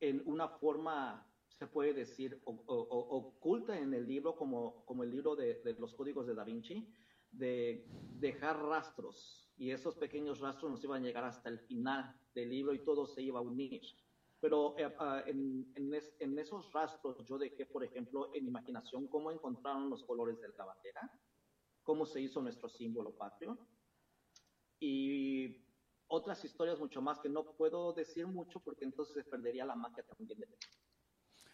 en 0.00 0.20
una 0.26 0.48
forma, 0.48 1.32
se 1.46 1.68
puede 1.68 1.94
decir, 1.94 2.42
oculta 2.44 3.78
en 3.78 3.94
el 3.94 4.04
libro, 4.04 4.34
como, 4.34 4.84
como 4.84 5.04
el 5.04 5.12
libro 5.12 5.36
de, 5.36 5.62
de 5.62 5.74
los 5.74 5.94
códigos 5.94 6.26
de 6.26 6.34
Da 6.34 6.42
Vinci, 6.42 6.92
de 7.30 7.86
dejar 8.18 8.60
rastros 8.60 9.48
y 9.56 9.70
esos 9.70 9.94
pequeños 9.94 10.40
rastros 10.40 10.72
nos 10.72 10.82
iban 10.82 11.04
a 11.04 11.06
llegar 11.06 11.22
hasta 11.22 11.48
el 11.48 11.60
final 11.60 12.12
del 12.34 12.50
libro 12.50 12.74
y 12.74 12.80
todo 12.80 13.06
se 13.06 13.22
iba 13.22 13.38
a 13.38 13.42
unir. 13.42 13.80
Pero 14.40 14.76
eh, 14.76 14.92
ah, 14.98 15.22
en, 15.24 15.72
en, 15.76 16.38
esos 16.40 16.72
rastros 16.72 17.24
yo 17.28 17.38
dejé, 17.38 17.64
por 17.64 17.84
ejemplo, 17.84 18.34
en 18.34 18.48
imaginación 18.48 19.06
cómo 19.06 19.30
encontraron 19.30 19.88
los 19.88 20.02
colores 20.02 20.40
de 20.40 20.48
la 20.48 20.64
bandera, 20.64 21.08
cómo 21.84 22.04
se 22.04 22.20
hizo 22.20 22.42
nuestro 22.42 22.68
símbolo 22.68 23.16
patrio 23.16 23.56
y 24.82 25.64
otras 26.08 26.44
historias 26.44 26.78
mucho 26.80 27.00
más 27.00 27.20
que 27.20 27.28
no 27.28 27.44
puedo 27.44 27.92
decir 27.92 28.26
mucho 28.26 28.58
porque 28.58 28.84
entonces 28.84 29.14
se 29.14 29.24
perdería 29.24 29.64
la 29.64 29.76
magia 29.76 30.02
también 30.02 30.40
de 30.40 30.48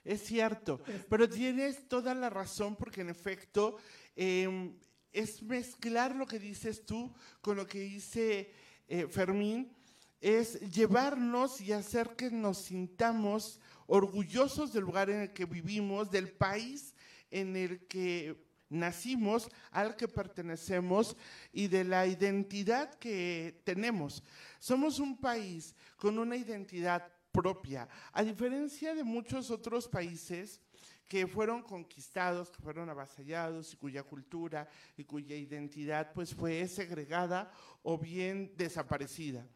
es 0.04 0.22
cierto, 0.22 0.80
pero 1.10 1.28
tienes 1.28 1.86
toda 1.86 2.14
la 2.14 2.30
razón 2.30 2.76
porque 2.76 3.02
en 3.02 3.10
efecto 3.10 3.76
eh, 4.16 4.72
es 5.12 5.42
mezclar 5.42 6.16
lo 6.16 6.26
que 6.26 6.38
dices 6.38 6.86
tú 6.86 7.12
con 7.42 7.58
lo 7.58 7.66
que 7.66 7.80
dice 7.80 8.50
eh, 8.86 9.06
Fermín 9.08 9.76
es 10.20 10.60
llevarnos 10.72 11.60
y 11.60 11.72
hacer 11.72 12.16
que 12.16 12.30
nos 12.30 12.58
sintamos 12.58 13.60
orgullosos 13.86 14.72
del 14.72 14.84
lugar 14.84 15.10
en 15.10 15.20
el 15.20 15.32
que 15.34 15.44
vivimos, 15.44 16.10
del 16.10 16.32
país 16.32 16.94
en 17.30 17.54
el 17.56 17.86
que 17.86 18.47
nacimos, 18.68 19.48
al 19.70 19.96
que 19.96 20.08
pertenecemos 20.08 21.16
y 21.52 21.68
de 21.68 21.84
la 21.84 22.06
identidad 22.06 22.94
que 22.94 23.60
tenemos. 23.64 24.22
Somos 24.58 24.98
un 24.98 25.16
país 25.16 25.74
con 25.96 26.18
una 26.18 26.36
identidad 26.36 27.06
propia, 27.32 27.88
a 28.12 28.22
diferencia 28.22 28.94
de 28.94 29.04
muchos 29.04 29.50
otros 29.50 29.86
países 29.86 30.60
que 31.06 31.26
fueron 31.26 31.62
conquistados, 31.62 32.50
que 32.50 32.62
fueron 32.62 32.90
avasallados 32.90 33.72
y 33.72 33.76
cuya 33.76 34.02
cultura 34.02 34.68
y 34.96 35.04
cuya 35.04 35.34
identidad 35.36 36.12
pues 36.12 36.34
fue 36.34 36.68
segregada 36.68 37.50
o 37.82 37.96
bien 37.96 38.52
desaparecida. 38.56 39.46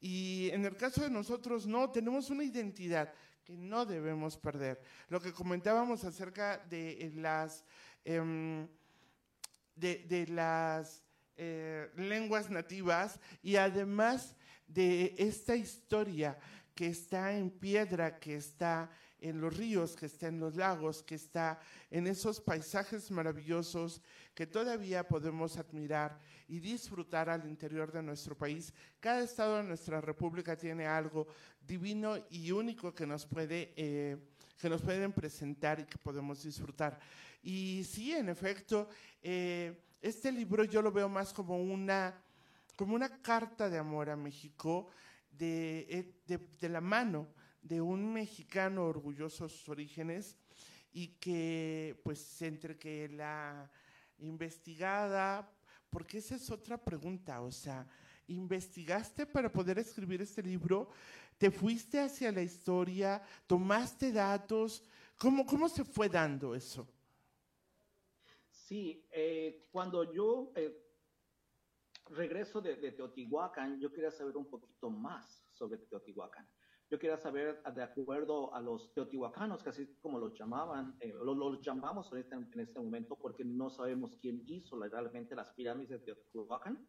Y 0.00 0.50
en 0.52 0.64
el 0.64 0.76
caso 0.76 1.02
de 1.02 1.10
nosotros 1.10 1.66
no, 1.66 1.90
tenemos 1.90 2.28
una 2.30 2.44
identidad 2.44 3.12
que 3.44 3.56
no 3.56 3.86
debemos 3.86 4.36
perder. 4.36 4.82
Lo 5.08 5.20
que 5.20 5.32
comentábamos 5.32 6.04
acerca 6.04 6.58
de 6.58 7.12
las, 7.14 7.64
em, 8.06 8.68
de, 9.74 10.26
las 10.28 11.02
eh, 11.36 11.90
lenguas 11.96 12.48
nativas 12.48 13.20
y 13.42 13.56
además 13.56 14.34
de 14.66 15.14
esta 15.18 15.54
historia 15.54 16.38
que 16.74 16.86
está 16.86 17.36
en 17.36 17.50
piedra, 17.50 18.18
que 18.18 18.36
está 18.36 18.90
en 19.18 19.40
los 19.40 19.56
ríos, 19.56 19.96
que 19.96 20.06
está 20.06 20.28
en 20.28 20.38
los 20.38 20.54
lagos, 20.54 21.02
que 21.02 21.16
está 21.16 21.58
en 21.90 22.06
esos 22.06 22.40
paisajes 22.40 23.10
maravillosos 23.10 24.00
que 24.34 24.46
todavía 24.46 25.08
podemos 25.08 25.56
admirar 25.56 26.18
y 26.46 26.60
disfrutar 26.60 27.28
al 27.28 27.48
interior 27.48 27.90
de 27.90 28.02
nuestro 28.02 28.36
país. 28.36 28.72
Cada 29.00 29.22
estado 29.22 29.56
de 29.56 29.64
nuestra 29.64 30.00
república 30.00 30.56
tiene 30.56 30.86
algo 30.86 31.26
divino 31.60 32.16
y 32.30 32.52
único 32.52 32.94
que 32.94 33.06
nos 33.06 33.26
puede... 33.26 33.72
Eh, 33.76 34.16
que 34.58 34.68
nos 34.68 34.82
pueden 34.82 35.12
presentar 35.12 35.80
y 35.80 35.84
que 35.84 35.98
podemos 35.98 36.42
disfrutar. 36.42 36.98
Y 37.42 37.84
sí, 37.84 38.12
en 38.12 38.28
efecto, 38.28 38.88
eh, 39.22 39.84
este 40.00 40.32
libro 40.32 40.64
yo 40.64 40.82
lo 40.82 40.92
veo 40.92 41.08
más 41.08 41.32
como 41.32 41.58
una, 41.62 42.14
como 42.74 42.94
una 42.94 43.20
carta 43.22 43.68
de 43.68 43.78
amor 43.78 44.10
a 44.10 44.16
México 44.16 44.88
de, 45.30 45.86
eh, 45.88 46.20
de, 46.26 46.38
de 46.60 46.68
la 46.68 46.80
mano 46.80 47.28
de 47.60 47.80
un 47.80 48.12
mexicano 48.12 48.84
orgulloso 48.84 49.44
de 49.44 49.50
sus 49.50 49.68
orígenes 49.68 50.36
y 50.92 51.08
que 51.18 52.00
pues 52.04 52.40
entre 52.42 52.78
que 52.78 53.08
la 53.08 53.70
investigada, 54.18 55.50
porque 55.90 56.18
esa 56.18 56.36
es 56.36 56.50
otra 56.50 56.78
pregunta, 56.78 57.42
o 57.42 57.50
sea, 57.50 57.86
¿investigaste 58.28 59.26
para 59.26 59.52
poder 59.52 59.78
escribir 59.78 60.22
este 60.22 60.42
libro? 60.42 60.90
¿Te 61.38 61.50
fuiste 61.50 62.00
hacia 62.00 62.32
la 62.32 62.42
historia? 62.42 63.22
¿Tomaste 63.46 64.12
datos? 64.12 64.82
¿Cómo, 65.18 65.44
cómo 65.46 65.68
se 65.68 65.84
fue 65.84 66.08
dando 66.08 66.54
eso? 66.54 66.88
Sí, 68.50 69.06
eh, 69.10 69.68
cuando 69.70 70.12
yo 70.12 70.50
eh, 70.56 70.86
regreso 72.10 72.60
de, 72.60 72.74
Teotihuacán, 72.92 73.78
yo 73.80 73.92
quería 73.92 74.10
saber 74.10 74.36
un 74.36 74.46
poquito 74.46 74.90
más 74.90 75.44
sobre 75.52 75.78
Teotihuacán. 75.78 76.48
Yo 76.88 76.98
quería 76.98 77.16
saber, 77.16 77.60
de 77.62 77.82
acuerdo 77.82 78.54
a 78.54 78.60
los 78.60 78.92
teotihuacanos, 78.94 79.60
que 79.60 79.70
así 79.70 79.86
como 80.00 80.20
los 80.20 80.38
llamaban, 80.38 80.96
eh, 81.00 81.12
los, 81.12 81.60
llamamos 81.60 82.12
en 82.12 82.18
este, 82.18 82.34
en 82.36 82.60
este, 82.60 82.78
momento 82.78 83.16
porque 83.16 83.44
no 83.44 83.70
sabemos 83.70 84.16
quién 84.20 84.44
hizo 84.46 84.78
realmente 84.78 85.34
las 85.34 85.50
pirámides 85.50 85.90
de 85.90 86.14
Teotihuacán. 86.14 86.86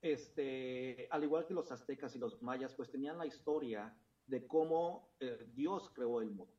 Este, 0.00 1.08
al 1.10 1.24
igual 1.24 1.46
que 1.46 1.54
los 1.54 1.72
aztecas 1.72 2.14
y 2.14 2.18
los 2.18 2.42
mayas, 2.42 2.74
pues 2.74 2.90
tenían 2.90 3.18
la 3.18 3.26
historia 3.26 3.96
de 4.26 4.46
cómo 4.46 5.14
eh, 5.20 5.46
Dios 5.54 5.90
creó 5.94 6.20
el 6.20 6.30
mundo. 6.30 6.52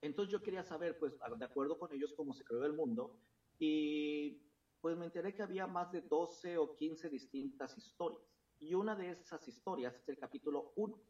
Entonces 0.00 0.32
yo 0.32 0.42
quería 0.42 0.62
saber, 0.62 0.98
pues, 0.98 1.18
de 1.38 1.44
acuerdo 1.44 1.78
con 1.78 1.92
ellos, 1.92 2.14
cómo 2.16 2.32
se 2.32 2.44
creó 2.44 2.64
el 2.64 2.72
mundo. 2.72 3.18
Y 3.58 4.42
pues 4.80 4.96
me 4.96 5.06
enteré 5.06 5.34
que 5.34 5.42
había 5.42 5.66
más 5.66 5.90
de 5.90 6.02
12 6.02 6.58
o 6.58 6.76
15 6.76 7.08
distintas 7.08 7.76
historias. 7.76 8.22
Y 8.58 8.74
una 8.74 8.94
de 8.94 9.10
esas 9.10 9.46
historias 9.48 9.96
es 9.96 10.08
el 10.08 10.18
capítulo 10.18 10.72
1 10.76 11.00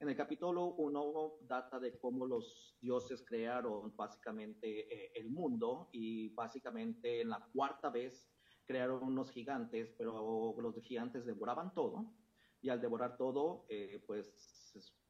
en 0.00 0.08
el 0.08 0.16
capítulo 0.16 0.74
1 0.76 1.38
data 1.40 1.80
de 1.80 1.98
cómo 1.98 2.24
los 2.24 2.76
dioses 2.80 3.24
crearon 3.26 3.96
básicamente 3.96 4.92
eh, 4.92 5.12
el 5.16 5.28
mundo 5.28 5.88
y 5.92 6.28
básicamente 6.28 7.20
en 7.20 7.30
la 7.30 7.44
cuarta 7.52 7.90
vez 7.90 8.30
crearon 8.68 9.02
unos 9.02 9.30
gigantes, 9.30 9.94
pero 9.96 10.54
los 10.60 10.74
gigantes 10.82 11.24
devoraban 11.24 11.72
todo 11.72 12.04
y 12.60 12.68
al 12.68 12.80
devorar 12.82 13.16
todo, 13.16 13.64
eh, 13.70 14.04
pues 14.06 14.26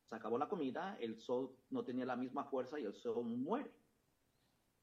se 0.09 0.15
acabó 0.15 0.39
la 0.39 0.49
comida, 0.49 0.97
el 1.01 1.19
sol 1.19 1.57
no 1.69 1.85
tenía 1.85 2.07
la 2.07 2.15
misma 2.15 2.45
fuerza 2.45 2.79
y 2.79 2.85
el 2.85 2.95
sol 2.95 3.25
muere. 3.25 3.75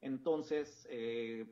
Entonces, 0.01 0.85
eh, 0.91 1.49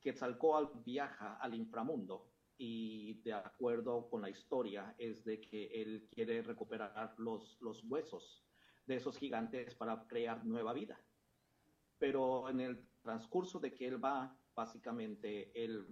Quetzalcóatl 0.00 0.80
viaja 0.84 1.36
al 1.36 1.54
inframundo 1.54 2.32
y 2.58 3.22
de 3.22 3.34
acuerdo 3.34 4.10
con 4.10 4.20
la 4.22 4.30
historia 4.30 4.96
es 4.98 5.24
de 5.24 5.40
que 5.40 5.66
él 5.80 6.08
quiere 6.10 6.42
recuperar 6.42 7.14
los, 7.18 7.56
los 7.60 7.84
huesos 7.84 8.44
de 8.84 8.96
esos 8.96 9.16
gigantes 9.16 9.76
para 9.76 10.06
crear 10.08 10.44
nueva 10.44 10.72
vida. 10.72 11.00
Pero 11.98 12.48
en 12.48 12.60
el 12.60 12.88
transcurso 13.00 13.60
de 13.60 13.72
que 13.72 13.86
él 13.86 14.04
va, 14.04 14.36
básicamente 14.56 15.52
él 15.54 15.86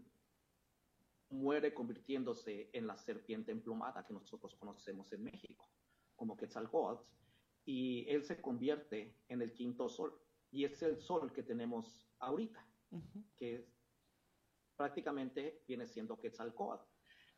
muere 1.33 1.73
convirtiéndose 1.73 2.71
en 2.73 2.87
la 2.87 2.97
serpiente 2.97 3.51
emplumada 3.51 4.05
que 4.05 4.12
nosotros 4.12 4.55
conocemos 4.55 5.12
en 5.12 5.25
México, 5.25 5.68
como 6.14 6.37
Quetzalcóatl, 6.37 7.03
y 7.64 8.09
él 8.09 8.23
se 8.25 8.40
convierte 8.40 9.16
en 9.29 9.42
el 9.42 9.53
quinto 9.53 9.88
sol, 9.88 10.18
y 10.51 10.64
es 10.64 10.83
el 10.83 10.99
sol 10.99 11.33
que 11.33 11.42
tenemos 11.42 12.07
ahorita, 12.18 12.64
que 13.37 13.66
prácticamente 14.77 15.64
viene 15.66 15.87
siendo 15.87 16.21
Quetzalcóatl. 16.21 16.85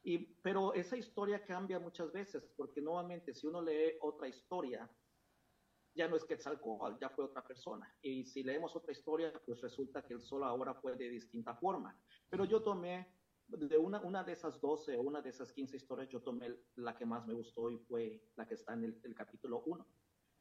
Y, 0.03 0.19
pero 0.43 0.75
esa 0.75 0.97
historia 0.97 1.45
cambia 1.45 1.79
muchas 1.79 2.13
veces, 2.13 2.45
porque 2.57 2.81
nuevamente 2.81 3.33
si 3.33 3.47
uno 3.47 3.63
lee 3.63 3.97
otra 4.01 4.29
historia, 4.29 4.91
ya 5.95 6.09
no 6.09 6.17
es 6.17 6.25
Quetzalcóatl, 6.25 6.99
ya 7.01 7.09
fue 7.09 7.25
otra 7.25 7.47
persona. 7.47 7.97
Y 8.03 8.25
si 8.25 8.43
leemos 8.43 8.75
otra 8.75 8.93
historia, 8.93 9.33
pues 9.47 9.61
resulta 9.61 10.03
que 10.05 10.15
el 10.15 10.21
sol 10.21 10.43
ahora 10.43 10.75
fue 10.75 10.97
de 10.97 11.09
distinta 11.09 11.55
forma. 11.55 11.97
Pero 12.29 12.45
yo 12.45 12.63
tomé 12.63 13.15
de 13.49 13.79
una, 13.79 14.01
una 14.01 14.25
de 14.25 14.33
esas 14.33 14.61
12 14.61 14.97
o 14.97 15.03
una 15.03 15.21
de 15.23 15.31
esas 15.31 15.53
15 15.53 15.77
historias, 15.77 16.09
yo 16.09 16.21
tomé 16.23 16.55
la 16.77 16.97
que 16.97 17.07
más 17.07 17.27
me 17.27 17.35
gustó 17.35 17.71
y 17.71 17.79
fue 17.79 18.23
la 18.37 18.47
que 18.47 18.55
está 18.55 18.73
en 18.73 18.85
el, 18.85 19.01
el 19.03 19.15
capítulo 19.15 19.63
1. 19.67 19.87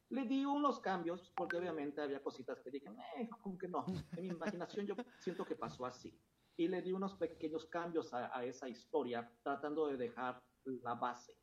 Le 0.09 0.25
di 0.25 0.45
unos 0.45 0.79
cambios, 0.79 1.31
porque 1.35 1.57
obviamente 1.57 2.01
había 2.01 2.21
cositas 2.21 2.59
que 2.61 2.69
dije, 2.69 2.87
eh, 3.17 3.29
como 3.41 3.57
que 3.57 3.67
no. 3.67 3.85
En 4.17 4.27
mi 4.27 4.33
imaginación 4.33 4.85
yo 4.85 4.95
siento 5.19 5.45
que 5.45 5.55
pasó 5.55 5.85
así 5.85 6.17
y 6.55 6.67
le 6.67 6.81
di 6.81 6.91
unos 6.91 7.15
pequeños 7.15 7.65
cambios 7.65 8.13
a, 8.13 8.45
esa 8.45 8.69
historia, 8.69 9.29
tratando 9.41 9.87
de 9.87 9.97
dejar 9.97 10.41
la 10.65 10.93
base 10.93 11.35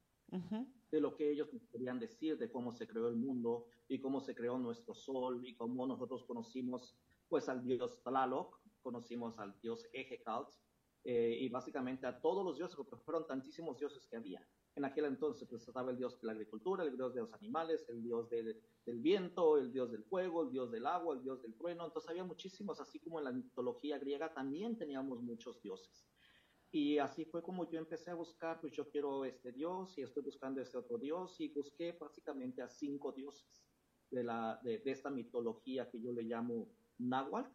de 0.90 1.00
lo 1.00 1.16
que 1.16 1.30
ellos 1.30 1.50
querían 1.72 1.98
decir, 1.98 2.38
de 2.38 2.50
cómo 2.50 2.72
se 2.72 2.86
creó 2.86 3.08
el 3.08 3.16
mundo 3.16 3.66
y 3.88 3.98
cómo 4.00 4.20
se 4.20 4.34
creó 4.34 4.58
nuestro 4.58 4.94
sol 4.94 5.44
y 5.44 5.56
cómo 5.56 5.86
nosotros 5.86 6.24
conocimos 6.24 6.96
pues 7.28 7.48
al 7.48 7.64
dios 7.64 8.00
Tlaloc, 8.04 8.60
conocimos 8.82 9.38
al 9.38 9.58
dios 9.60 9.88
Ejecalt 9.92 10.48
eh, 11.02 11.38
y 11.40 11.48
básicamente 11.48 12.06
a 12.06 12.20
todos 12.20 12.44
los 12.44 12.56
dioses, 12.58 12.76
porque 12.76 12.96
fueron 12.96 13.26
tantísimos 13.26 13.78
dioses 13.78 14.06
que 14.06 14.16
había. 14.16 14.46
En 14.76 14.84
aquel 14.84 15.06
entonces 15.06 15.48
pues, 15.48 15.66
estaba 15.66 15.90
el 15.90 15.96
dios 15.96 16.20
de 16.20 16.26
la 16.26 16.32
agricultura, 16.32 16.84
el 16.84 16.96
dios 16.96 17.14
de 17.14 17.20
los 17.22 17.34
animales, 17.34 17.88
el 17.88 18.02
dios 18.02 18.28
del, 18.28 18.60
viento, 19.00 19.56
el 19.56 19.72
dios 19.72 19.90
del 19.90 20.04
fuego, 20.04 20.42
el 20.42 20.50
dios 20.50 20.70
del 20.70 20.86
agua, 20.86 21.14
el 21.14 21.22
dios 21.22 21.42
del 21.42 21.54
trueno. 21.54 21.86
Entonces 21.86 22.10
había 22.10 22.24
muchísimos, 22.24 22.80
así 22.80 23.00
como 23.00 23.18
en 23.18 23.24
la 23.24 23.32
mitología 23.32 23.98
griega 23.98 24.32
también 24.32 24.76
teníamos 24.76 25.22
muchos 25.22 25.60
dioses. 25.62 26.06
Y 26.72 26.98
así 26.98 27.24
fue 27.24 27.42
como 27.42 27.68
yo 27.68 27.80
empecé 27.80 28.10
a 28.10 28.14
buscar, 28.14 28.60
pues 28.60 28.72
yo 28.72 28.88
quiero 28.88 29.24
este 29.24 29.50
dios 29.50 29.98
y 29.98 30.02
estoy 30.02 30.22
buscando 30.22 30.60
este 30.60 30.78
otro 30.78 30.98
dios 30.98 31.40
y 31.40 31.48
busqué 31.48 31.92
básicamente 31.92 32.62
a 32.62 32.68
cinco 32.68 33.10
dioses 33.10 33.66
de, 34.10 34.22
la, 34.22 34.60
de, 34.62 34.80
esta 34.84 35.10
mitología 35.10 35.90
que 35.90 36.00
yo 36.00 36.12
le 36.12 36.22
llamo 36.22 36.68
náhuatl, 36.98 37.50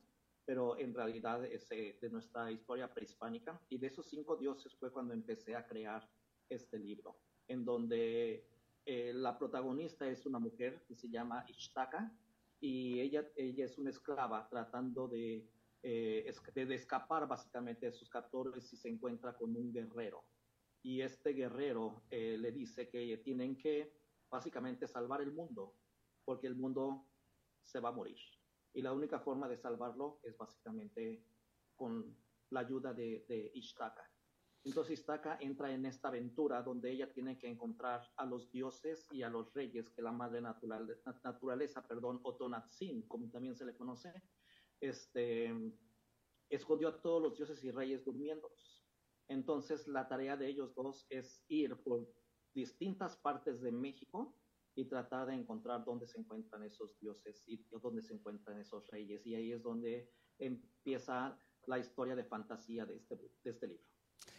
pero 0.45 0.77
en 0.77 0.93
realidad 0.93 1.43
es 1.45 1.67
de 1.69 2.10
nuestra 2.12 2.51
historia 2.51 2.93
prehispánica. 2.93 3.60
Y 3.69 3.77
de 3.77 3.88
esos 3.88 4.08
cinco 4.08 4.36
dioses 4.36 4.75
fue 4.75 4.91
cuando 4.91 5.13
empecé 5.13 5.55
a 5.55 5.65
crear 5.65 6.08
este 6.49 6.77
libro, 6.77 7.17
en 7.47 7.65
donde 7.65 8.47
eh, 8.86 9.12
la 9.13 9.38
protagonista 9.38 10.08
es 10.08 10.25
una 10.27 10.38
mujer 10.38 10.84
que 10.88 10.95
se 10.95 11.10
llama 11.10 11.43
Ishtaka 11.47 12.12
y 12.60 12.99
ella, 12.99 13.27
ella 13.36 13.65
es 13.65 13.79
una 13.79 13.89
esclava 13.89 14.47
tratando 14.47 15.08
de, 15.08 15.49
eh, 15.81 16.31
de, 16.53 16.75
escapar 16.75 17.27
básicamente 17.27 17.88
de 17.88 17.91
sus 17.91 18.10
captores 18.10 18.71
y 18.71 18.77
se 18.77 18.89
encuentra 18.89 19.34
con 19.34 19.55
un 19.55 19.73
guerrero. 19.73 20.23
Y 20.84 21.01
este 21.01 21.31
guerrero 21.34 22.03
eh, 22.12 22.38
le 22.39 22.51
dice 22.51 22.88
que 22.88 23.17
tienen 23.17 23.58
que 23.58 23.91
básicamente 24.29 24.88
salvar 24.88 25.21
el 25.21 25.31
mundo, 25.31 25.73
porque 26.23 26.45
el 26.45 26.55
mundo 26.55 27.08
se 27.63 27.79
va 27.79 27.89
a 27.89 27.93
morir. 27.93 28.19
Y 28.75 28.83
la 28.83 28.93
única 28.93 29.19
forma 29.19 29.47
de 29.47 29.57
salvarlo 29.57 30.19
es 30.21 30.38
básicamente 30.38 31.25
con 31.75 32.15
la 32.51 32.59
ayuda 32.59 32.93
de, 32.93 33.25
de 33.27 33.51
Ishtaka. 33.55 34.07
Entonces 34.65 34.99
Istaka 34.99 35.38
entra 35.41 35.71
en 35.71 35.85
esta 35.85 36.07
aventura 36.07 36.63
donde 36.63 36.91
ella 36.91 37.13
tiene 37.13 37.38
que 37.38 37.47
encontrar 37.47 38.01
a 38.17 38.25
los 38.25 38.51
dioses 38.51 39.07
y 39.11 39.21
a 39.21 39.29
los 39.29 39.53
reyes 39.53 39.91
que 39.91 40.01
la 40.01 40.11
madre 40.11 40.41
natural, 40.41 40.99
naturaleza, 41.23 41.88
perdón, 41.88 42.19
Otonatzin, 42.23 43.07
como 43.07 43.29
también 43.29 43.55
se 43.55 43.63
le 43.63 43.75
conoce, 43.75 44.11
este, 44.81 45.53
escondió 46.49 46.88
a 46.88 46.99
todos 46.99 47.21
los 47.21 47.38
dioses 47.38 47.63
y 47.63 47.69
reyes 47.69 48.03
durmiendo. 48.03 48.51
Entonces 49.27 49.88
la 49.88 50.07
tarea 50.07 50.35
de 50.35 50.47
ellos 50.47 50.73
dos 50.73 51.05
es 51.11 51.45
ir 51.47 51.77
por 51.83 52.07
distintas 52.55 53.17
partes 53.17 53.61
de 53.61 53.71
México 53.71 54.35
y 54.75 54.85
tratar 54.85 55.27
de 55.27 55.35
encontrar 55.35 55.83
dónde 55.85 56.05
se 56.07 56.19
encuentran 56.19 56.63
esos 56.63 56.99
dioses 56.99 57.43
y 57.47 57.65
dónde 57.81 58.01
se 58.01 58.13
encuentran 58.13 58.59
esos 58.59 58.89
reyes. 58.91 59.25
Y 59.25 59.35
ahí 59.35 59.51
es 59.53 59.63
donde 59.63 60.09
empieza 60.38 61.39
la 61.67 61.79
historia 61.79 62.15
de 62.15 62.25
fantasía 62.25 62.85
de 62.85 62.97
este, 62.97 63.15
de 63.15 63.49
este 63.49 63.67
libro. 63.67 63.85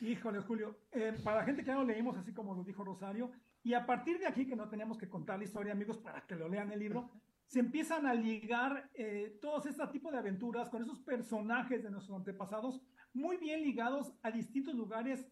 Híjole, 0.01 0.41
Julio, 0.41 0.77
eh, 0.93 1.15
para 1.25 1.39
la 1.39 1.45
gente 1.45 1.63
que 1.63 1.69
ya 1.69 1.75
lo 1.75 1.85
leímos, 1.85 2.17
así 2.17 2.33
como 2.33 2.55
lo 2.55 2.65
dijo 2.65 2.85
Rosario, 2.85 3.33
y 3.63 3.75
a 3.75 3.85
partir 3.85 4.19
de 4.19 4.27
aquí, 4.27 4.47
que 4.47 4.57
no 4.57 4.69
tenemos 4.69 4.99
que 4.99 5.09
contar 5.09 5.39
la 5.39 5.45
historia, 5.45 5.73
amigos, 5.73 5.99
para 5.99 6.25
que 6.27 6.37
lo 6.37 6.49
lean 6.49 6.71
el 6.71 6.79
libro, 6.79 7.11
se 7.47 7.61
empiezan 7.61 8.07
a 8.07 8.15
ligar 8.15 8.91
eh, 8.95 9.39
todos 9.41 9.67
este 9.67 9.87
tipo 9.89 10.11
de 10.11 10.19
aventuras 10.19 10.69
con 10.69 10.83
esos 10.83 11.01
personajes 11.01 11.83
de 11.83 11.91
nuestros 11.91 12.17
antepasados, 12.17 12.81
muy 13.13 13.37
bien 13.37 13.63
ligados 13.63 14.13
a 14.23 14.31
distintos 14.31 14.75
lugares 14.75 15.27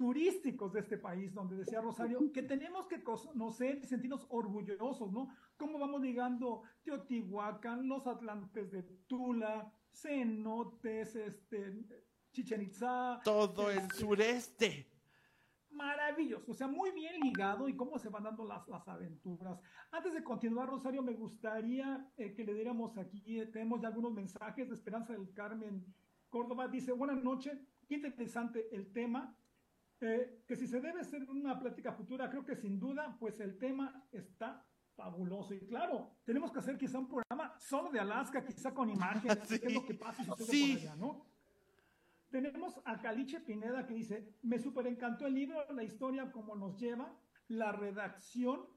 turísticos 0.00 0.72
de 0.72 0.80
este 0.80 0.96
país, 0.96 1.34
donde 1.34 1.56
decía 1.56 1.82
Rosario, 1.82 2.18
que 2.32 2.42
tenemos 2.42 2.86
que 2.86 3.04
conocer 3.04 3.80
y 3.82 3.86
sentirnos 3.86 4.26
orgullosos, 4.30 5.12
¿no? 5.12 5.28
Cómo 5.58 5.78
vamos 5.78 6.00
ligando 6.00 6.62
Teotihuacán, 6.82 7.86
los 7.86 8.06
Atlantes 8.06 8.70
de 8.72 8.82
Tula, 9.06 9.70
cenotes, 9.92 11.14
este, 11.16 11.84
Chichen 12.32 12.62
Itza. 12.62 13.20
Todo 13.22 13.70
el 13.70 13.80
este, 13.80 13.96
sureste. 13.96 14.90
Maravilloso, 15.70 16.50
o 16.50 16.54
sea, 16.54 16.66
muy 16.66 16.92
bien 16.92 17.20
ligado 17.20 17.68
y 17.68 17.76
cómo 17.76 17.98
se 17.98 18.08
van 18.08 18.22
dando 18.22 18.46
las, 18.46 18.66
las 18.68 18.88
aventuras. 18.88 19.60
Antes 19.90 20.14
de 20.14 20.24
continuar, 20.24 20.66
Rosario, 20.66 21.02
me 21.02 21.12
gustaría 21.12 22.10
eh, 22.16 22.32
que 22.32 22.42
le 22.42 22.54
diéramos 22.54 22.96
aquí, 22.96 23.38
eh, 23.38 23.44
tenemos 23.48 23.82
ya 23.82 23.88
algunos 23.88 24.14
mensajes 24.14 24.66
de 24.66 24.74
Esperanza 24.74 25.12
del 25.12 25.30
Carmen 25.34 25.84
Córdoba. 26.30 26.68
Dice, 26.68 26.92
buenas 26.92 27.22
noches, 27.22 27.60
qué 27.86 27.96
interesante 27.96 28.66
el 28.74 28.90
tema. 28.94 29.36
Eh, 30.02 30.44
que 30.46 30.56
si 30.56 30.66
se 30.66 30.80
debe 30.80 31.00
hacer 31.00 31.28
una 31.28 31.58
plática 31.58 31.92
futura, 31.92 32.30
creo 32.30 32.44
que 32.44 32.56
sin 32.56 32.80
duda, 32.80 33.16
pues 33.20 33.38
el 33.40 33.58
tema 33.58 34.06
está 34.10 34.66
fabuloso. 34.94 35.54
Y 35.54 35.60
claro, 35.66 36.16
tenemos 36.24 36.50
que 36.50 36.58
hacer 36.58 36.78
quizá 36.78 36.98
un 36.98 37.08
programa 37.08 37.54
solo 37.58 37.90
de 37.90 38.00
Alaska, 38.00 38.44
quizá 38.44 38.72
con 38.72 38.88
imágenes, 38.88 39.38
qué 39.60 39.66
es 39.66 39.74
lo 39.74 39.84
que 39.84 39.94
pasa 39.94 40.24
si 40.38 40.44
sí. 40.44 40.72
por 40.72 40.80
allá, 40.80 40.96
¿no? 40.96 41.26
Tenemos 42.30 42.80
a 42.84 43.00
Caliche 43.00 43.40
Pineda 43.40 43.86
que 43.86 43.94
dice, 43.94 44.36
me 44.42 44.58
super 44.58 44.86
encantó 44.86 45.26
el 45.26 45.34
libro, 45.34 45.70
la 45.72 45.82
historia, 45.82 46.30
cómo 46.30 46.54
nos 46.54 46.78
lleva, 46.78 47.12
la 47.48 47.72
redacción, 47.72 48.68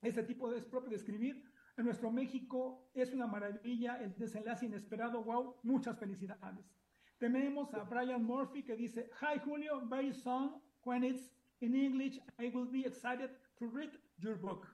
ese 0.00 0.22
tipo 0.22 0.50
de, 0.50 0.58
es 0.58 0.64
propio 0.64 0.90
de 0.90 0.96
escribir. 0.96 1.44
En 1.76 1.84
nuestro 1.84 2.10
México 2.10 2.90
es 2.94 3.12
una 3.12 3.26
maravilla, 3.26 4.02
el 4.02 4.16
desenlace 4.16 4.66
inesperado, 4.66 5.22
wow, 5.22 5.56
muchas 5.62 5.98
felicidades. 5.98 6.77
Tenemos 7.18 7.74
a 7.74 7.84
Brian 7.84 8.24
Murphy 8.24 8.62
que 8.62 8.76
dice, 8.76 9.10
Hi 9.20 9.38
Julio, 9.44 9.80
very 9.88 10.12
soon, 10.12 10.60
when 10.84 11.04
it's 11.04 11.30
in 11.60 11.74
English, 11.74 12.18
I 12.38 12.50
will 12.54 12.70
be 12.70 12.86
excited 12.86 13.30
to 13.58 13.66
read 13.66 13.90
your 14.18 14.36
book. 14.36 14.66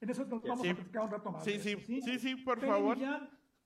En 0.00 0.10
eso 0.10 0.24
nos 0.24 0.42
vamos 0.42 0.66
a 0.66 0.74
platicar 0.74 1.04
un 1.04 1.10
rato 1.10 1.30
más. 1.30 1.44
Sí, 1.44 1.58
sí, 1.58 1.76
sí, 1.86 2.00
sí, 2.02 2.18
sí, 2.18 2.36
por 2.36 2.60
favor. 2.60 2.98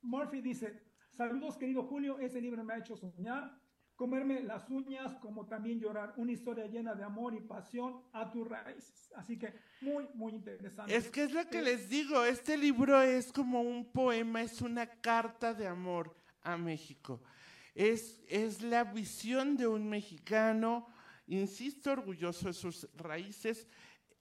Murphy 0.03 0.41
dice, 0.41 0.88
Saludos, 1.19 1.57
querido 1.57 1.83
Julio. 1.83 2.19
Ese 2.21 2.41
libro 2.41 2.62
me 2.62 2.75
ha 2.75 2.79
hecho 2.79 2.97
soñar, 2.97 3.61
comerme 3.97 4.41
las 4.43 4.71
uñas, 4.71 5.17
como 5.17 5.47
también 5.47 5.81
llorar. 5.81 6.14
Una 6.17 6.31
historia 6.31 6.67
llena 6.67 6.95
de 6.95 7.03
amor 7.03 7.35
y 7.35 7.41
pasión 7.41 8.05
a 8.12 8.31
tus 8.31 8.47
raíces. 8.47 9.11
Así 9.17 9.37
que 9.37 9.53
muy, 9.81 10.07
muy 10.14 10.35
interesante. 10.35 10.95
Es 10.95 11.11
que 11.11 11.25
es 11.25 11.33
lo 11.33 11.45
que 11.49 11.61
les 11.61 11.88
digo. 11.88 12.23
Este 12.23 12.57
libro 12.57 13.03
es 13.03 13.33
como 13.33 13.62
un 13.62 13.91
poema, 13.91 14.43
es 14.43 14.62
una 14.62 14.87
carta 14.87 15.55
de 15.55 15.67
amor 15.67 16.14
a 16.43 16.57
México. 16.57 17.21
Es, 17.79 18.21
es 18.27 18.61
la 18.61 18.83
visión 18.83 19.57
de 19.57 19.69
un 19.69 19.88
mexicano, 19.88 20.88
insisto, 21.29 21.93
orgulloso 21.93 22.49
de 22.49 22.53
sus 22.53 22.88
raíces, 22.97 23.69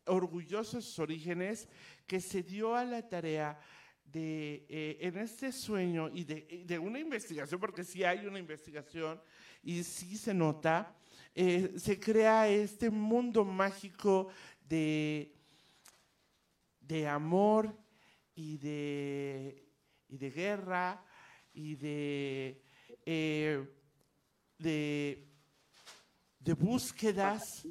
orgulloso 0.06 0.78
de 0.78 0.84
sus 0.84 1.00
orígenes, 1.00 1.68
que 2.06 2.22
se 2.22 2.44
dio 2.44 2.76
a 2.76 2.86
la 2.86 3.10
tarea 3.10 3.60
de, 4.06 4.64
eh, 4.70 5.00
en 5.02 5.18
este 5.18 5.52
sueño 5.52 6.08
y 6.14 6.24
de, 6.24 6.66
de, 6.68 6.78
una 6.78 7.00
investigación, 7.00 7.60
porque 7.60 7.84
sí 7.84 8.04
hay 8.04 8.28
una 8.28 8.38
investigación 8.38 9.20
y 9.64 9.84
sí 9.84 10.18
se 10.18 10.36
nota, 10.36 10.96
eh, 11.34 11.74
se 11.78 12.00
crea 12.00 12.48
este 12.48 12.92
mundo 12.92 13.44
mágico 13.44 14.28
de, 14.70 15.34
de 16.80 17.08
amor 17.08 17.76
y 18.36 18.58
de, 18.60 19.68
y 20.10 20.18
de 20.20 20.30
guerra 20.30 21.04
y 21.56 21.74
de, 21.74 22.67
eh, 23.10 23.66
de, 24.58 25.30
de 26.40 26.54
búsquedas 26.54 27.66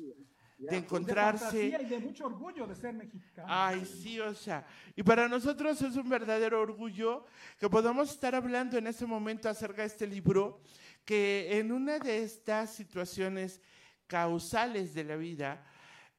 de 0.57 0.77
encontrarse. 0.79 1.59
De 1.59 1.83
y 1.83 1.85
de 1.85 1.99
mucho 1.99 2.25
orgullo 2.25 2.66
de 2.66 2.75
ser 2.75 2.94
mexicano. 2.94 3.46
Ay, 3.51 3.85
sí, 3.85 4.18
o 4.18 4.33
sea, 4.35 4.66
y 4.94 5.03
para 5.03 5.29
nosotros 5.29 5.83
es 5.83 5.94
un 5.96 6.09
verdadero 6.09 6.62
orgullo 6.62 7.27
que 7.59 7.68
podamos 7.68 8.11
estar 8.11 8.35
hablando 8.35 8.79
en 8.79 8.87
este 8.87 9.05
momento 9.05 9.51
acerca 9.51 9.83
de 9.83 9.88
este 9.88 10.07
libro, 10.07 10.62
que 11.05 11.59
en 11.59 11.70
una 11.70 11.99
de 11.99 12.22
estas 12.22 12.75
situaciones 12.75 13.61
causales 14.07 14.94
de 14.94 15.05
la 15.05 15.16
vida, 15.16 15.66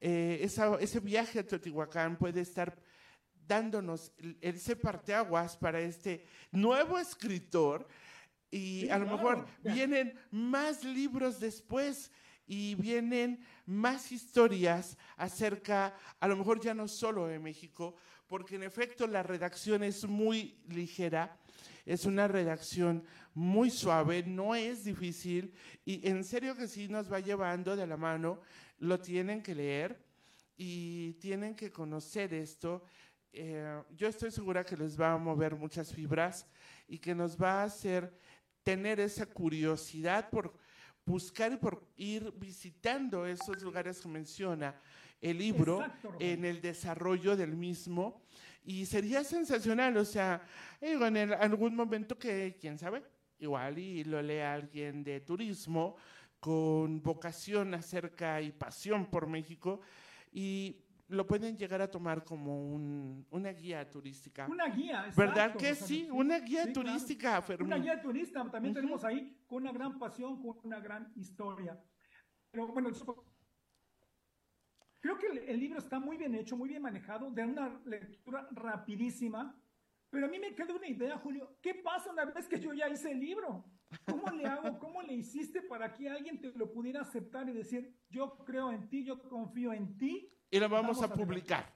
eh, 0.00 0.46
ese 0.78 1.00
viaje 1.00 1.40
a 1.40 1.46
Teotihuacán 1.46 2.16
puede 2.16 2.42
estar 2.42 2.80
dándonos 3.48 4.12
ese 4.40 4.76
parteaguas 4.76 5.56
para 5.56 5.80
este 5.80 6.24
nuevo 6.52 7.00
escritor 7.00 7.88
y 8.50 8.88
a 8.88 8.98
lo 8.98 9.06
mejor 9.06 9.46
vienen 9.62 10.14
más 10.30 10.84
libros 10.84 11.38
después 11.38 12.10
y 12.46 12.74
vienen 12.76 13.40
más 13.66 14.10
historias 14.10 14.96
acerca, 15.16 15.94
a 16.18 16.28
lo 16.28 16.36
mejor 16.36 16.60
ya 16.60 16.72
no 16.72 16.88
solo 16.88 17.26
de 17.26 17.38
México, 17.38 17.94
porque 18.26 18.56
en 18.56 18.62
efecto 18.62 19.06
la 19.06 19.22
redacción 19.22 19.82
es 19.82 20.06
muy 20.06 20.58
ligera, 20.68 21.36
es 21.84 22.06
una 22.06 22.26
redacción 22.26 23.04
muy 23.34 23.70
suave, 23.70 24.22
no 24.26 24.54
es 24.54 24.84
difícil 24.84 25.52
y 25.84 26.06
en 26.08 26.24
serio 26.24 26.56
que 26.56 26.68
sí 26.68 26.88
nos 26.88 27.12
va 27.12 27.20
llevando 27.20 27.76
de 27.76 27.86
la 27.86 27.96
mano, 27.96 28.40
lo 28.78 28.98
tienen 28.98 29.42
que 29.42 29.54
leer 29.54 30.02
y 30.56 31.12
tienen 31.14 31.54
que 31.54 31.70
conocer 31.70 32.32
esto. 32.34 32.82
Eh, 33.32 33.82
yo 33.94 34.08
estoy 34.08 34.30
segura 34.30 34.64
que 34.64 34.76
les 34.76 34.98
va 34.98 35.12
a 35.12 35.18
mover 35.18 35.54
muchas 35.54 35.92
fibras 35.92 36.46
y 36.88 36.98
que 36.98 37.14
nos 37.14 37.40
va 37.40 37.60
a 37.60 37.64
hacer 37.64 38.12
tener 38.68 39.00
esa 39.00 39.24
curiosidad 39.24 40.28
por 40.28 40.52
buscar 41.06 41.50
y 41.54 41.56
por 41.56 41.88
ir 41.96 42.30
visitando 42.36 43.24
esos 43.24 43.62
lugares 43.62 43.98
que 43.98 44.08
menciona 44.08 44.78
el 45.22 45.38
libro 45.38 45.82
en 46.20 46.44
el 46.44 46.60
desarrollo 46.60 47.34
del 47.34 47.56
mismo. 47.56 48.20
Y 48.62 48.84
sería 48.84 49.24
sensacional, 49.24 49.96
o 49.96 50.04
sea, 50.04 50.42
en 50.82 51.32
algún 51.32 51.74
momento 51.74 52.18
que, 52.18 52.58
quién 52.60 52.76
sabe, 52.76 53.02
igual 53.38 53.78
y 53.78 54.04
lo 54.04 54.20
lea 54.20 54.52
alguien 54.52 55.02
de 55.02 55.20
turismo 55.20 55.96
con 56.38 57.02
vocación 57.02 57.72
acerca 57.72 58.42
y 58.42 58.52
pasión 58.52 59.06
por 59.06 59.26
México 59.28 59.80
y 60.30 60.76
lo 61.08 61.26
pueden 61.26 61.56
llegar 61.56 61.80
a 61.80 61.90
tomar 61.90 62.24
como 62.24 62.70
un, 62.70 63.26
una 63.30 63.50
guía 63.50 63.88
turística. 63.88 64.46
Una 64.46 64.68
guía, 64.68 65.06
exacto, 65.06 65.20
¿Verdad 65.20 65.56
que 65.56 65.74
sí? 65.74 66.08
Una 66.10 66.38
guía 66.38 66.70
turística, 66.72 67.42
Una 67.60 67.78
guía 67.78 68.00
turista, 68.00 68.48
también 68.50 68.74
tenemos 68.74 69.04
ahí 69.04 69.42
con 69.46 69.62
una 69.62 69.72
gran 69.72 69.98
pasión, 69.98 70.40
con 70.42 70.58
una 70.64 70.80
gran 70.80 71.10
historia. 71.16 71.82
Pero 72.50 72.68
bueno, 72.68 72.90
creo 75.00 75.18
que 75.18 75.26
el, 75.28 75.38
el, 75.38 75.60
libro 75.60 75.78
está 75.78 75.98
muy 75.98 76.18
bien 76.18 76.34
hecho, 76.34 76.56
muy 76.56 76.68
bien 76.68 76.82
manejado, 76.82 77.30
de 77.30 77.44
una 77.44 77.80
lectura 77.86 78.46
rapidísima. 78.52 79.58
Pero 80.10 80.26
a 80.26 80.28
mí 80.28 80.38
me 80.38 80.54
queda 80.54 80.74
una 80.74 80.88
idea, 80.88 81.16
Julio. 81.18 81.56
¿Qué 81.62 81.74
pasa 81.74 82.10
una 82.10 82.26
vez 82.26 82.46
que 82.48 82.60
yo 82.60 82.72
ya 82.74 82.88
hice 82.88 83.12
el 83.12 83.20
libro? 83.20 83.64
¿Cómo 84.04 84.30
le 84.30 84.44
hago? 84.44 84.78
¿Cómo 84.78 85.02
le 85.02 85.14
hiciste 85.14 85.62
para 85.62 85.94
que 85.94 86.08
alguien 86.08 86.38
te 86.40 86.52
lo 86.52 86.70
pudiera 86.70 87.00
aceptar 87.00 87.48
y 87.48 87.52
decir, 87.52 87.94
yo 88.10 88.36
creo 88.44 88.70
en 88.72 88.88
ti, 88.88 89.04
yo 89.04 89.18
confío 89.22 89.72
en 89.72 89.96
ti? 89.96 90.30
Y 90.50 90.58
lo 90.58 90.68
vamos, 90.68 91.02
a, 91.02 91.12
publicar. 91.12 91.74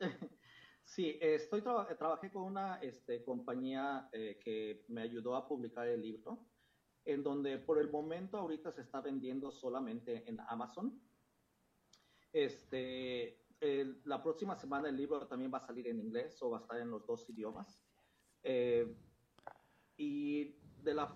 Sí, 0.84 1.18
estoy 1.20 1.62
trabajé 1.62 2.30
con 2.30 2.44
una 2.44 2.76
este, 2.76 3.22
compañía 3.22 4.08
eh, 4.12 4.38
que 4.42 4.84
me 4.88 5.02
ayudó 5.02 5.34
a 5.34 5.46
publicar 5.46 5.86
el 5.88 6.00
libro, 6.00 6.46
en 7.04 7.22
donde 7.22 7.58
por 7.58 7.78
el 7.78 7.90
momento 7.90 8.38
ahorita 8.38 8.70
se 8.70 8.82
está 8.82 9.00
vendiendo 9.00 9.50
solamente 9.50 10.24
en 10.26 10.38
Amazon. 10.48 10.98
Este, 12.32 13.44
la 14.04 14.22
próxima 14.22 14.54
semana 14.56 14.88
el 14.88 14.96
libro 14.96 15.26
también 15.26 15.52
va 15.52 15.58
a 15.58 15.66
salir 15.66 15.88
en 15.88 16.00
inglés 16.00 16.40
o 16.40 16.50
va 16.50 16.58
a 16.58 16.60
estar 16.60 16.80
en 16.80 16.90
los 16.90 17.04
dos 17.04 17.28
idiomas. 17.28 17.82
Eh, 18.42 18.96
y 19.96 20.56
de 20.82 20.94
la, 20.94 21.14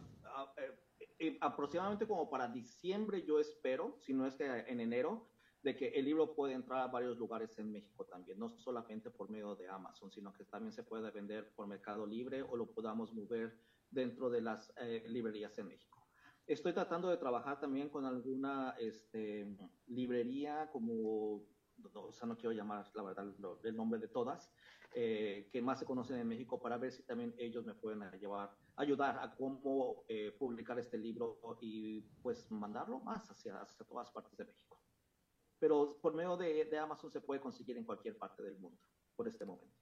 eh, 1.18 1.38
aproximadamente 1.40 2.06
como 2.06 2.28
para 2.28 2.48
diciembre 2.48 3.22
yo 3.22 3.38
espero, 3.38 3.96
si 4.00 4.12
no 4.12 4.26
es 4.26 4.34
que 4.34 4.46
en 4.46 4.80
enero, 4.80 5.30
de 5.62 5.76
que 5.76 5.88
el 5.88 6.06
libro 6.06 6.34
puede 6.34 6.54
entrar 6.54 6.80
a 6.80 6.86
varios 6.86 7.18
lugares 7.18 7.58
en 7.58 7.70
México 7.70 8.06
también, 8.06 8.38
no 8.38 8.56
solamente 8.58 9.10
por 9.10 9.28
medio 9.30 9.54
de 9.56 9.68
Amazon, 9.68 10.10
sino 10.10 10.32
que 10.32 10.44
también 10.44 10.72
se 10.72 10.82
puede 10.82 11.10
vender 11.10 11.52
por 11.54 11.66
Mercado 11.66 12.06
Libre 12.06 12.42
o 12.42 12.56
lo 12.56 12.66
podamos 12.66 13.12
mover 13.12 13.58
dentro 13.90 14.30
de 14.30 14.40
las 14.40 14.72
eh, 14.76 15.04
librerías 15.08 15.58
en 15.58 15.68
México. 15.68 16.06
Estoy 16.46 16.72
tratando 16.72 17.08
de 17.08 17.18
trabajar 17.18 17.60
también 17.60 17.90
con 17.90 18.06
alguna 18.06 18.74
este, 18.78 19.46
librería 19.86 20.70
como, 20.72 21.44
o 21.94 22.12
sea, 22.12 22.26
no 22.26 22.36
quiero 22.36 22.52
llamar 22.52 22.86
la 22.94 23.02
verdad 23.02 23.26
el 23.62 23.76
nombre 23.76 24.00
de 24.00 24.08
todas, 24.08 24.50
eh, 24.94 25.48
que 25.52 25.62
más 25.62 25.78
se 25.78 25.84
conocen 25.84 26.18
en 26.18 26.26
México 26.26 26.60
para 26.60 26.78
ver 26.78 26.90
si 26.90 27.02
también 27.04 27.34
ellos 27.38 27.64
me 27.66 27.74
pueden 27.74 28.02
llevar, 28.18 28.50
ayudar 28.76 29.18
a 29.18 29.36
cómo 29.36 30.04
eh, 30.08 30.34
publicar 30.38 30.78
este 30.78 30.98
libro 30.98 31.38
y 31.60 32.00
pues 32.22 32.50
mandarlo 32.50 32.98
más 33.00 33.30
hacia, 33.30 33.60
hacia 33.60 33.86
todas 33.86 34.10
partes 34.10 34.36
de 34.36 34.46
México 34.46 34.69
pero 35.60 35.98
por 36.00 36.14
medio 36.14 36.36
de, 36.36 36.64
de 36.64 36.78
Amazon 36.78 37.10
se 37.12 37.20
puede 37.20 37.40
conseguir 37.40 37.76
en 37.76 37.84
cualquier 37.84 38.18
parte 38.18 38.42
del 38.42 38.58
mundo 38.58 38.80
por 39.14 39.28
este 39.28 39.44
momento. 39.44 39.79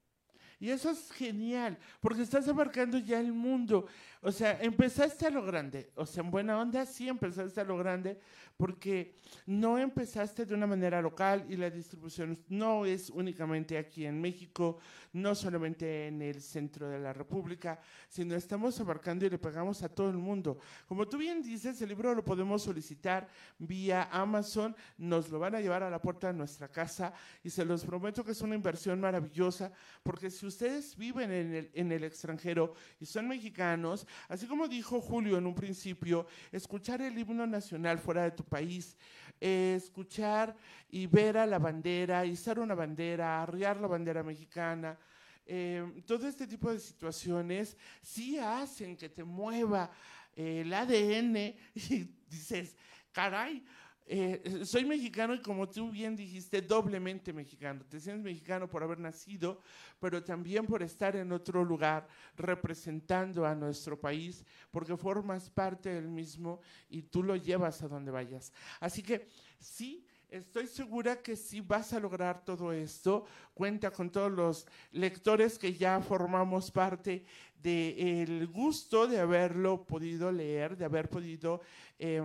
Y 0.60 0.70
eso 0.70 0.90
es 0.90 1.10
genial, 1.12 1.78
porque 2.00 2.22
estás 2.22 2.48
abarcando 2.48 2.98
ya 2.98 3.20
el 3.20 3.32
mundo. 3.32 3.86
O 4.20 4.32
sea, 4.32 4.60
empezaste 4.60 5.26
a 5.26 5.30
lo 5.30 5.44
grande. 5.44 5.92
O 5.94 6.04
sea, 6.04 6.24
en 6.24 6.30
buena 6.30 6.58
onda 6.58 6.84
sí 6.84 7.08
empezaste 7.08 7.60
a 7.60 7.64
lo 7.64 7.78
grande, 7.78 8.18
porque 8.56 9.14
no 9.46 9.78
empezaste 9.78 10.44
de 10.44 10.52
una 10.52 10.66
manera 10.66 11.00
local 11.00 11.46
y 11.48 11.54
la 11.54 11.70
distribución 11.70 12.44
no 12.48 12.84
es 12.84 13.08
únicamente 13.08 13.78
aquí 13.78 14.04
en 14.04 14.20
México, 14.20 14.78
no 15.12 15.36
solamente 15.36 16.08
en 16.08 16.20
el 16.22 16.42
centro 16.42 16.88
de 16.88 16.98
la 16.98 17.12
República, 17.12 17.78
sino 18.08 18.34
estamos 18.34 18.80
abarcando 18.80 19.24
y 19.24 19.30
le 19.30 19.38
pegamos 19.38 19.84
a 19.84 19.88
todo 19.88 20.10
el 20.10 20.18
mundo. 20.18 20.58
Como 20.88 21.06
tú 21.06 21.18
bien 21.18 21.40
dices, 21.40 21.80
el 21.80 21.90
libro 21.90 22.12
lo 22.16 22.24
podemos 22.24 22.62
solicitar 22.64 23.28
vía 23.58 24.08
Amazon, 24.10 24.74
nos 24.96 25.28
lo 25.28 25.38
van 25.38 25.54
a 25.54 25.60
llevar 25.60 25.84
a 25.84 25.90
la 25.90 26.02
puerta 26.02 26.26
de 26.26 26.32
nuestra 26.32 26.66
casa 26.66 27.12
y 27.44 27.50
se 27.50 27.64
los 27.64 27.84
prometo 27.84 28.24
que 28.24 28.32
es 28.32 28.40
una 28.40 28.56
inversión 28.56 29.00
maravillosa, 29.00 29.70
porque 30.02 30.30
si 30.30 30.47
ustedes 30.48 30.96
viven 30.96 31.30
en 31.72 31.92
el, 31.92 32.04
extranjero 32.04 32.74
y 33.00 33.06
son 33.06 33.28
mexicanos, 33.28 34.06
así 34.28 34.46
como 34.46 34.68
dijo 34.68 35.00
Julio 35.00 35.38
en 35.38 35.46
un 35.46 35.54
principio, 35.54 36.26
escuchar 36.50 37.00
el 37.02 37.16
himno 37.18 37.46
nacional 37.46 37.98
fuera 37.98 38.24
de 38.24 38.32
tu 38.32 38.44
país, 38.44 38.96
eh, 39.40 39.74
escuchar 39.76 40.56
y 40.90 41.06
ver 41.06 41.38
a 41.38 41.46
la 41.46 41.58
bandera, 41.58 42.24
izar 42.26 42.58
una 42.58 42.74
bandera, 42.74 43.42
arriar 43.42 43.76
la 43.76 43.86
bandera 43.86 44.22
mexicana, 44.22 44.98
eh, 45.46 46.02
todo 46.06 46.26
este 46.26 46.46
tipo 46.46 46.70
de 46.72 46.78
situaciones 46.78 47.76
sí 48.02 48.38
hacen 48.38 48.96
que 48.96 49.08
te 49.08 49.24
mueva 49.24 49.90
el 50.36 50.72
ADN 50.72 51.36
y 51.74 52.08
dices, 52.28 52.76
caray, 53.12 53.64
eh, 54.10 54.64
soy 54.64 54.86
mexicano 54.86 55.34
y 55.34 55.40
como 55.40 55.68
tú 55.68 55.90
bien 55.90 56.16
dijiste, 56.16 56.62
doblemente 56.62 57.30
mexicano. 57.30 57.84
Te 57.86 58.00
sientes 58.00 58.24
mexicano 58.24 58.66
por 58.66 58.82
haber 58.82 58.98
nacido, 58.98 59.60
pero 60.00 60.24
también 60.24 60.64
por 60.64 60.82
estar 60.82 61.14
en 61.14 61.30
otro 61.30 61.62
lugar 61.62 62.08
representando 62.34 63.44
a 63.44 63.54
nuestro 63.54 64.00
país, 64.00 64.46
porque 64.70 64.96
formas 64.96 65.50
parte 65.50 65.90
del 65.90 66.08
mismo 66.08 66.60
y 66.88 67.02
tú 67.02 67.22
lo 67.22 67.36
llevas 67.36 67.82
a 67.82 67.88
donde 67.88 68.10
vayas. 68.10 68.50
Así 68.80 69.02
que 69.02 69.28
sí, 69.58 70.06
estoy 70.30 70.68
segura 70.68 71.16
que 71.16 71.36
sí 71.36 71.60
vas 71.60 71.92
a 71.92 72.00
lograr 72.00 72.42
todo 72.42 72.72
esto. 72.72 73.26
Cuenta 73.52 73.90
con 73.90 74.10
todos 74.10 74.32
los 74.32 74.66
lectores 74.90 75.58
que 75.58 75.74
ya 75.74 76.00
formamos 76.00 76.70
parte 76.70 77.26
del 77.60 78.46
gusto 78.46 79.06
de 79.06 79.18
haberlo 79.18 79.84
podido 79.84 80.32
leer, 80.32 80.78
de 80.78 80.86
haber 80.86 81.10
podido... 81.10 81.60
Eh, 81.98 82.22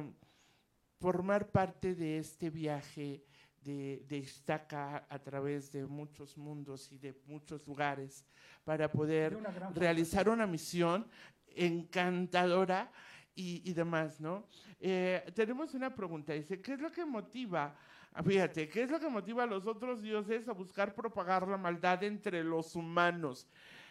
formar 1.03 1.51
parte 1.51 1.95
de 1.95 2.17
este 2.17 2.49
viaje 2.49 3.25
de, 3.61 4.05
de 4.07 4.19
Estaca 4.19 5.05
a 5.09 5.19
través 5.19 5.69
de 5.69 5.85
muchos 5.85 6.37
mundos 6.37 6.89
y 6.93 6.97
de 6.97 7.13
muchos 7.25 7.67
lugares 7.67 8.25
para 8.63 8.89
poder 8.89 9.37
realizar 9.75 10.29
una 10.29 10.47
misión 10.47 11.05
encantadora 11.47 12.89
y, 13.35 13.73
demás, 13.73 14.21
¿no? 14.21 14.47
Eh, 14.79 15.29
tenemos 15.35 15.73
una 15.73 15.93
pregunta, 15.93 16.31
dice, 16.31 16.61
¿qué 16.61 16.71
es 16.71 16.79
lo 16.79 16.89
que 16.89 17.03
motiva, 17.03 17.75
ah, 18.13 18.23
fíjate, 18.23 18.69
qué 18.69 18.83
es 18.83 18.89
lo 18.89 18.97
que 18.97 19.09
motiva 19.09 19.43
a 19.43 19.47
los 19.47 19.67
otros 19.67 20.01
dioses 20.01 20.47
a 20.47 20.53
buscar 20.53 20.95
propagar 20.95 21.45
la 21.45 21.57
maldad 21.57 22.01
entre 22.03 22.45
los 22.45 22.77
humanos? 22.77 23.45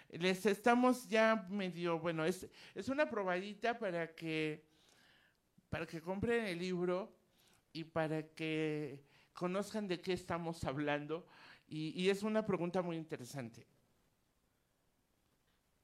Les 0.09 0.46
estamos 0.46 1.07
ya 1.11 1.46
medio, 1.51 1.98
bueno, 1.98 2.25
es, 2.25 2.48
es 2.75 2.88
una 2.88 3.11
probadita 3.11 3.79
para 3.79 4.14
que 4.14 4.71
para 5.72 5.87
que 5.87 6.02
compren 6.02 6.44
el 6.44 6.58
libro 6.58 7.11
y 7.72 7.85
para 7.85 8.28
que 8.35 9.02
conozcan 9.32 9.88
de 9.88 10.02
qué 10.02 10.12
estamos 10.12 10.62
hablando. 10.64 11.24
Y, 11.66 12.11
es 12.11 12.22
una 12.22 12.44
pregunta 12.44 12.82
muy 12.82 12.94
interesante. 12.94 13.66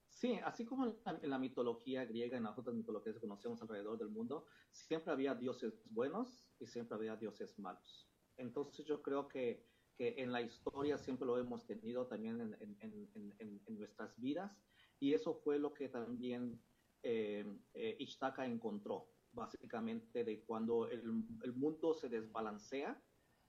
Sí, 0.07 0.39
así 0.45 0.63
como 0.63 0.85
en 0.85 1.29
la, 1.31 1.39
mitología 1.39 2.05
griega, 2.05 2.37
en 2.37 2.43
las 2.43 2.55
otras 2.55 2.75
mitologías 2.75 3.15
que 3.15 3.21
conocemos 3.21 3.59
alrededor 3.63 3.97
del 3.97 4.09
mundo, 4.09 4.45
siempre 4.69 5.11
había 5.11 5.33
dioses 5.33 5.81
buenos 5.89 6.47
y 6.59 6.67
siempre 6.67 6.95
había 6.95 7.15
dioses 7.15 7.57
malos. 7.57 8.07
Entonces 8.37 8.85
yo 8.85 9.01
creo 9.01 9.27
que, 9.27 9.65
que 9.95 10.13
en 10.19 10.31
la 10.31 10.43
historia 10.43 10.99
siempre 10.99 11.25
lo 11.25 11.39
hemos 11.39 11.65
tenido 11.65 12.05
también 12.05 12.39
en, 12.41 12.77
en, 12.79 13.35
en, 13.39 13.75
nuestras 13.79 14.15
vidas 14.19 14.61
y 14.99 15.15
eso 15.15 15.33
fue 15.33 15.57
lo 15.57 15.73
que 15.73 15.89
también 15.89 16.61
eh, 17.01 17.43
eh 17.73 17.97
encontró 18.45 19.07
básicamente 19.31 20.23
de 20.23 20.43
cuando 20.43 20.87
el, 20.89 21.03
el 21.43 21.53
mundo 21.53 21.93
se 21.93 22.09
desbalancea, 22.09 23.01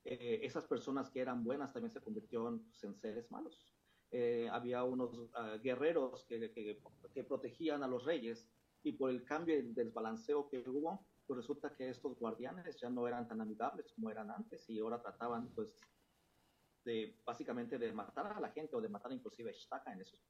eh, 0.05 0.41
esas 0.43 0.65
personas 0.65 1.11
que 1.11 1.21
eran 1.21 1.45
buenas 1.45 1.73
también 1.73 1.91
se 1.91 2.01
convirtieron 2.01 2.65
pues, 2.65 2.83
en 2.85 2.95
seres 2.95 3.31
malos. 3.31 3.67
Eh, 4.11 4.49
había 4.51 4.83
unos 4.83 5.31
ah, 5.35 5.57
guerreros 5.63 6.25
que, 6.25 6.51
que, 6.53 6.81
que, 7.15 7.25
protegían 7.25 7.83
a 7.83 7.87
los 7.87 8.05
reyes 8.05 8.49
y 8.83 8.93
por 8.93 9.11
el 9.11 9.25
cambio 9.25 9.55
del 9.57 9.75
desbalanceo 9.75 10.49
que 10.49 10.59
hubo, 10.69 11.07
pues 11.27 11.37
resulta 11.37 11.77
que 11.77 11.91
estos 11.91 12.19
guardianes 12.19 12.81
ya 12.81 12.91
no 12.91 13.07
eran 13.07 13.29
tan 13.29 13.41
amigables 13.41 13.93
como 13.93 14.11
eran 14.11 14.31
antes 14.31 14.69
y 14.69 14.81
ahora 14.81 15.01
trataban 15.01 15.53
pues 15.55 15.79
de 16.85 17.21
básicamente 17.25 17.79
de 17.79 17.93
matar 17.93 18.33
a 18.33 18.41
la 18.41 18.51
gente 18.51 18.75
o 18.75 18.81
de 18.81 18.89
matar 18.89 19.13
inclusive 19.13 19.51
a 19.51 19.53
Shtaka 19.53 19.93
en 19.93 20.01
esos 20.01 20.21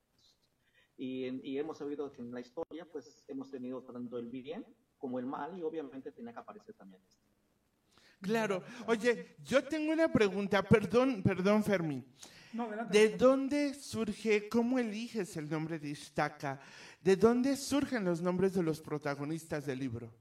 y, 0.97 1.49
y, 1.49 1.57
hemos 1.57 1.79
sabido 1.79 2.13
que 2.13 2.21
en 2.21 2.33
la 2.33 2.41
historia 2.41 2.87
pues 2.93 3.25
hemos 3.29 3.51
tenido 3.51 3.83
tanto 3.85 4.19
el 4.19 4.29
bien 4.29 4.67
como 5.01 5.19
el 5.19 5.27
mal 5.27 5.59
y 5.59 5.63
obviamente 5.63 6.13
tiene 6.13 6.33
que 6.33 6.39
aparecer 6.39 6.75
también 6.75 7.03
este. 7.09 7.25
Claro. 8.21 8.63
Oye, 8.87 9.37
yo 9.43 9.65
tengo 9.65 9.93
una 9.93 10.13
pregunta, 10.13 10.63
perdón, 10.63 11.23
perdón, 11.23 11.65
Fermín. 11.65 12.05
¿De 12.91 13.17
dónde 13.17 13.75
surge, 13.75 14.49
cómo 14.49 14.79
eliges 14.79 15.37
el 15.37 15.49
nombre 15.49 15.79
de 15.79 15.91
Iztaca? 15.91 16.61
¿De 17.01 17.17
dónde 17.17 17.57
surgen 17.57 18.05
los 18.05 18.21
nombres 18.21 18.55
de 18.55 18.63
los 18.63 18.81
protagonistas 18.81 19.65
del 19.65 19.79
libro? 19.79 20.13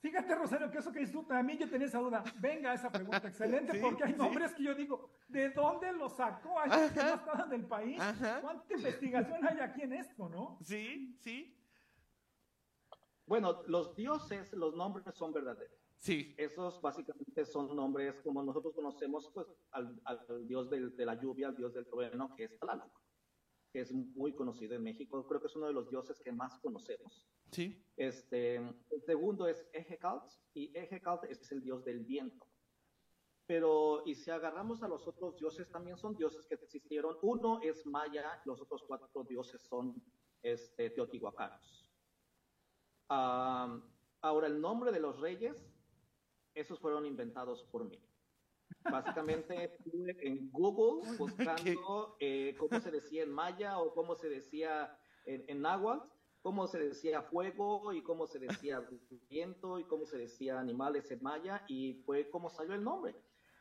Fíjate, 0.00 0.34
Rosario, 0.34 0.70
que 0.70 0.78
eso 0.78 0.92
que 0.92 0.98
dices 0.98 1.14
tú, 1.14 1.22
también 1.22 1.60
yo 1.60 1.70
tenía 1.70 1.86
esa 1.86 1.98
duda. 1.98 2.24
Venga 2.38 2.74
esa 2.74 2.90
pregunta, 2.90 3.28
excelente, 3.28 3.78
porque 3.80 4.04
hay 4.04 4.12
nombres 4.14 4.52
que 4.52 4.64
yo 4.64 4.74
digo, 4.74 5.10
¿de 5.28 5.50
dónde 5.50 5.92
los 5.92 6.16
sacó? 6.16 6.58
¿Hay 6.58 6.70
que 6.90 7.02
no 7.02 7.14
estaban 7.14 7.48
del 7.48 7.64
país? 7.64 8.00
¿Cuánta 8.40 8.74
investigación 8.74 9.46
hay 9.46 9.60
aquí 9.60 9.82
en 9.82 9.92
esto, 9.94 10.28
no? 10.28 10.58
Sí, 10.62 11.16
sí. 11.20 11.56
Bueno, 13.26 13.62
los 13.66 13.94
dioses, 13.94 14.52
los 14.52 14.74
nombres 14.74 15.04
son 15.14 15.32
verdaderos. 15.32 15.78
Sí. 15.96 16.34
Esos 16.36 16.80
básicamente 16.82 17.44
son 17.44 17.74
nombres 17.76 18.20
como 18.22 18.42
nosotros 18.42 18.74
conocemos 18.74 19.30
pues, 19.32 19.46
al, 19.70 20.00
dios 20.46 20.68
de 20.68 21.06
la 21.06 21.14
lluvia, 21.20 21.48
al 21.48 21.56
dios 21.56 21.72
del 21.72 21.86
trueno, 21.86 22.34
que 22.34 22.44
es 22.44 22.58
Tlaloc, 22.58 22.90
que 23.72 23.80
es 23.80 23.92
muy 23.92 24.34
conocido 24.34 24.74
en 24.74 24.82
México. 24.82 25.24
Creo 25.26 25.40
que 25.40 25.46
es 25.46 25.56
uno 25.56 25.68
de 25.68 25.72
los 25.72 25.88
dioses 25.88 26.20
que 26.20 26.32
más 26.32 26.58
conocemos. 26.58 27.28
Sí. 27.52 27.86
Este, 27.96 28.56
el 28.56 29.02
segundo 29.06 29.46
es 29.46 29.68
Ejecalt, 29.72 30.24
y 30.54 30.76
Ejecalt 30.76 31.24
es 31.24 31.52
el 31.52 31.62
dios 31.62 31.84
del 31.84 32.00
viento. 32.00 32.46
Pero, 33.46 34.02
y 34.06 34.14
si 34.14 34.30
agarramos 34.30 34.82
a 34.82 34.88
los 34.88 35.06
otros 35.06 35.36
dioses, 35.36 35.70
también 35.70 35.96
son 35.96 36.16
dioses 36.16 36.46
que 36.46 36.54
existieron. 36.54 37.16
Uno 37.22 37.60
es 37.62 37.86
Maya, 37.86 38.40
los 38.44 38.60
otros 38.60 38.82
cuatro 38.86 39.24
dioses 39.24 39.62
son 39.62 40.02
este, 40.42 40.90
teotihuacanos 40.90 41.81
ahora, 44.20 44.46
el 44.46 44.60
nombre 44.60 44.92
de 44.92 45.00
los 45.00 45.20
reyes, 45.20 45.70
esos 46.54 46.78
fueron 46.78 47.06
inventados 47.06 47.64
por 47.64 47.84
mí. 47.84 47.98
Básicamente 48.90 49.64
estuve 49.64 50.16
en 50.26 50.50
Google 50.50 51.16
buscando 51.18 52.16
eh, 52.20 52.54
cómo 52.58 52.80
se 52.80 52.90
decía 52.90 53.22
en 53.22 53.32
maya 53.32 53.78
o 53.78 53.94
cómo 53.94 54.14
se 54.14 54.28
decía 54.28 54.96
en, 55.26 55.44
en 55.48 55.62
náhuatl, 55.62 56.08
cómo 56.42 56.66
se 56.66 56.78
decía 56.78 57.22
fuego 57.22 57.92
y 57.92 58.02
cómo 58.02 58.26
se 58.26 58.38
decía 58.38 58.86
viento 59.28 59.78
y 59.78 59.84
cómo 59.84 60.06
se 60.06 60.18
decía 60.18 60.58
animales 60.58 61.10
en 61.10 61.22
maya 61.22 61.64
y 61.68 62.02
fue 62.04 62.28
como 62.30 62.50
salió 62.50 62.74
el 62.74 62.82
nombre. 62.82 63.14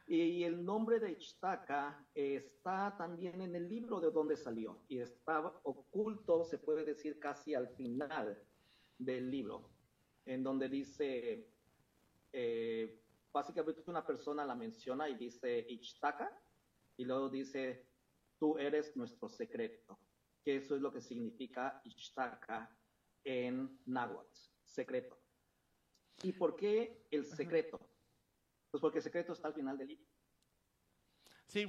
Y 0.07 0.43
el 0.43 0.65
nombre 0.65 0.99
de 0.99 1.11
Ixtaca 1.11 2.05
está 2.13 2.95
también 2.97 3.39
en 3.41 3.55
el 3.55 3.69
libro 3.69 4.01
de 4.01 4.11
donde 4.11 4.35
salió 4.35 4.83
y 4.89 4.99
estaba 4.99 5.61
oculto, 5.63 6.43
se 6.43 6.57
puede 6.57 6.83
decir 6.83 7.19
casi 7.19 7.53
al 7.53 7.69
final 7.69 8.37
del 9.05 9.29
libro. 9.29 9.69
en 10.23 10.43
donde 10.43 10.69
dice, 10.69 11.47
eh, 12.31 13.01
básicamente 13.33 13.81
una 13.87 14.05
persona 14.05 14.45
la 14.45 14.53
menciona 14.53 15.09
y 15.09 15.15
dice 15.15 15.65
Ichtaka, 15.67 16.31
y 16.95 17.05
luego 17.05 17.27
dice, 17.27 17.87
tú 18.37 18.57
eres 18.59 18.95
nuestro 18.95 19.27
secreto, 19.27 19.99
que 20.43 20.57
eso 20.57 20.75
es 20.75 20.81
lo 20.81 20.93
que 20.93 21.01
significa 21.01 21.81
Ichtaka 21.83 22.69
en 23.23 23.79
náhuatl, 23.87 24.37
secreto. 24.63 25.17
¿Y 26.21 26.33
por 26.33 26.55
qué 26.55 27.07
el 27.09 27.25
secreto? 27.25 27.79
Pues 28.69 28.79
porque 28.79 28.99
el 28.99 29.03
secreto 29.03 29.33
está 29.33 29.47
al 29.47 29.55
final 29.55 29.77
del 29.77 29.87
libro. 29.87 30.05
Sí, 31.47 31.65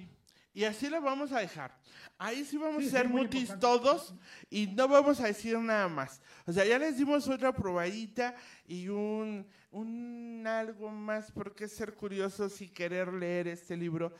y 0.54 0.64
así 0.64 0.88
lo 0.88 1.00
vamos 1.00 1.32
a 1.32 1.40
dejar. 1.40 1.76
Ahí 2.18 2.44
sí 2.44 2.56
vamos 2.56 2.82
Sí, 2.82 2.88
a 2.88 2.92
ser 2.92 3.08
mutis 3.08 3.48
importante. 3.50 3.60
todos 3.60 4.14
y 4.50 4.66
no 4.68 4.86
vamos 4.88 5.20
a 5.20 5.26
decir 5.26 5.58
nada 5.58 5.88
más. 5.88 6.20
O 6.46 6.52
sea, 6.52 6.64
ya 6.64 6.78
les 6.78 6.96
dimos 6.98 7.26
otra 7.28 7.52
probadita 7.52 8.34
y 8.66 8.88
un, 8.88 9.46
un 9.70 10.44
algo 10.46 10.90
más 10.90 11.32
porque 11.32 11.66
ser 11.68 11.94
curiosos 11.94 12.60
y 12.60 12.68
querer 12.68 13.12
leer 13.12 13.48
este 13.48 13.76
libro. 13.76 14.12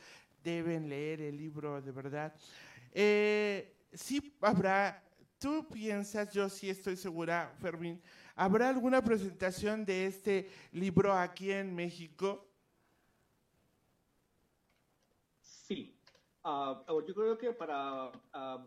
Deben 0.42 0.88
leer 0.88 1.20
el 1.20 1.36
libro, 1.36 1.80
de 1.80 1.92
verdad. 1.92 2.34
Eh, 2.92 3.76
sí 3.92 4.34
habrá, 4.40 5.02
tú 5.38 5.68
piensas, 5.68 6.32
yo 6.32 6.48
sí 6.48 6.68
estoy 6.68 6.96
segura, 6.96 7.54
Fermín, 7.60 8.02
¿habrá 8.34 8.68
alguna 8.68 9.02
presentación 9.04 9.84
de 9.84 10.06
este 10.06 10.50
libro 10.72 11.12
aquí 11.16 11.52
en 11.52 11.74
México? 11.74 12.51
Ah, 16.44 16.84
yo 16.88 17.14
creo 17.14 17.38
que 17.38 17.52
para 17.52 18.10
ah, 18.32 18.66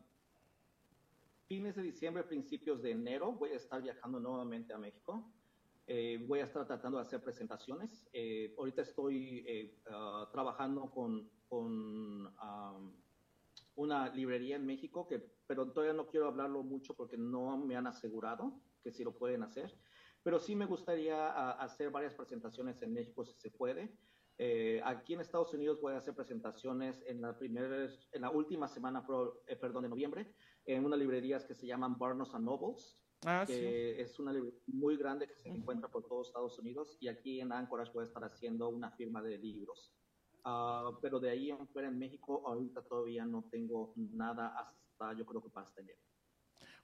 fines 1.47 1.75
de 1.75 1.81
diciembre, 1.81 2.23
principios 2.23 2.81
de 2.81 2.91
enero, 2.91 3.33
voy 3.33 3.51
a 3.51 3.55
estar 3.55 3.81
viajando 3.81 4.19
nuevamente 4.19 4.73
a 4.73 4.77
México. 4.77 5.31
Eh, 5.87 6.23
voy 6.27 6.39
a 6.39 6.45
estar 6.45 6.65
tratando 6.65 6.97
de 6.97 7.03
hacer 7.03 7.21
presentaciones. 7.21 8.07
Eh, 8.13 8.55
ahorita 8.57 8.81
estoy 8.81 9.43
eh, 9.45 9.81
ah, 9.89 10.29
trabajando 10.31 10.89
con, 10.89 11.29
con 11.49 12.33
am, 12.37 12.93
una 13.75 14.09
librería 14.09 14.55
en 14.55 14.65
México, 14.65 15.05
que, 15.07 15.19
pero 15.45 15.71
todavía 15.71 15.93
no 15.93 16.07
quiero 16.07 16.27
hablarlo 16.27 16.63
mucho 16.63 16.95
porque 16.95 17.17
no 17.17 17.57
me 17.57 17.75
han 17.75 17.87
asegurado 17.87 18.61
que 18.83 18.91
sí 18.91 19.03
lo 19.03 19.17
pueden 19.17 19.43
hacer. 19.43 19.77
Pero 20.23 20.39
sí 20.39 20.55
me 20.55 20.65
gustaría 20.65 21.29
ah, 21.29 21.51
hacer 21.51 21.91
varias 21.91 22.15
presentaciones 22.15 22.81
en 22.81 22.93
México 22.93 23.25
si 23.25 23.33
se 23.37 23.51
puede. 23.51 23.95
Eh, 24.37 24.81
aquí 24.83 25.13
en 25.13 25.21
Estados 25.21 25.53
Unidos 25.53 25.79
voy 25.81 25.93
a 25.93 25.97
hacer 25.97 26.13
presentaciones 26.13 27.01
en 27.07 27.21
la, 27.21 27.37
primera, 27.37 27.87
en 28.11 28.21
la 28.21 28.29
última 28.31 28.67
semana, 28.67 29.05
pro- 29.05 29.41
eh, 29.47 29.55
perdón, 29.55 29.83
de 29.83 29.89
noviembre, 29.89 30.35
en 30.65 30.83
unas 30.85 30.99
librerías 30.99 31.45
que 31.45 31.55
se 31.55 31.65
llaman 31.67 31.97
Barnes 31.97 32.33
and 32.33 32.45
Nobles, 32.45 32.99
Ah, 33.25 33.43
sí. 33.47 33.53
que 33.53 34.01
es 34.01 34.19
una 34.19 34.33
librería 34.33 34.59
muy 34.67 34.97
grande 34.97 35.25
que 35.27 35.35
se 35.35 35.49
encuentra 35.49 35.89
por 35.89 36.05
todo 36.05 36.21
Estados 36.21 36.59
Unidos, 36.59 36.97
y 36.99 37.07
aquí 37.07 37.39
en 37.39 37.51
Anchorage 37.53 37.91
voy 37.93 38.01
a 38.03 38.07
estar 38.07 38.23
haciendo 38.23 38.69
una 38.69 38.91
firma 38.91 39.21
de 39.23 39.37
libros. 39.37 39.95
Ah, 40.43 40.91
pero 41.01 41.19
de 41.19 41.29
ahí 41.31 41.49
en 41.49 41.67
fuera 41.69 41.87
en 41.87 41.97
México, 41.97 42.43
ahorita 42.45 42.83
todavía 42.83 43.25
no 43.25 43.47
tengo 43.49 43.93
nada 43.95 44.49
hasta 44.59 45.13
yo 45.17 45.25
creo 45.25 45.41
que 45.41 45.49
para 45.49 45.65
este 45.65 45.81
enero. 45.81 45.99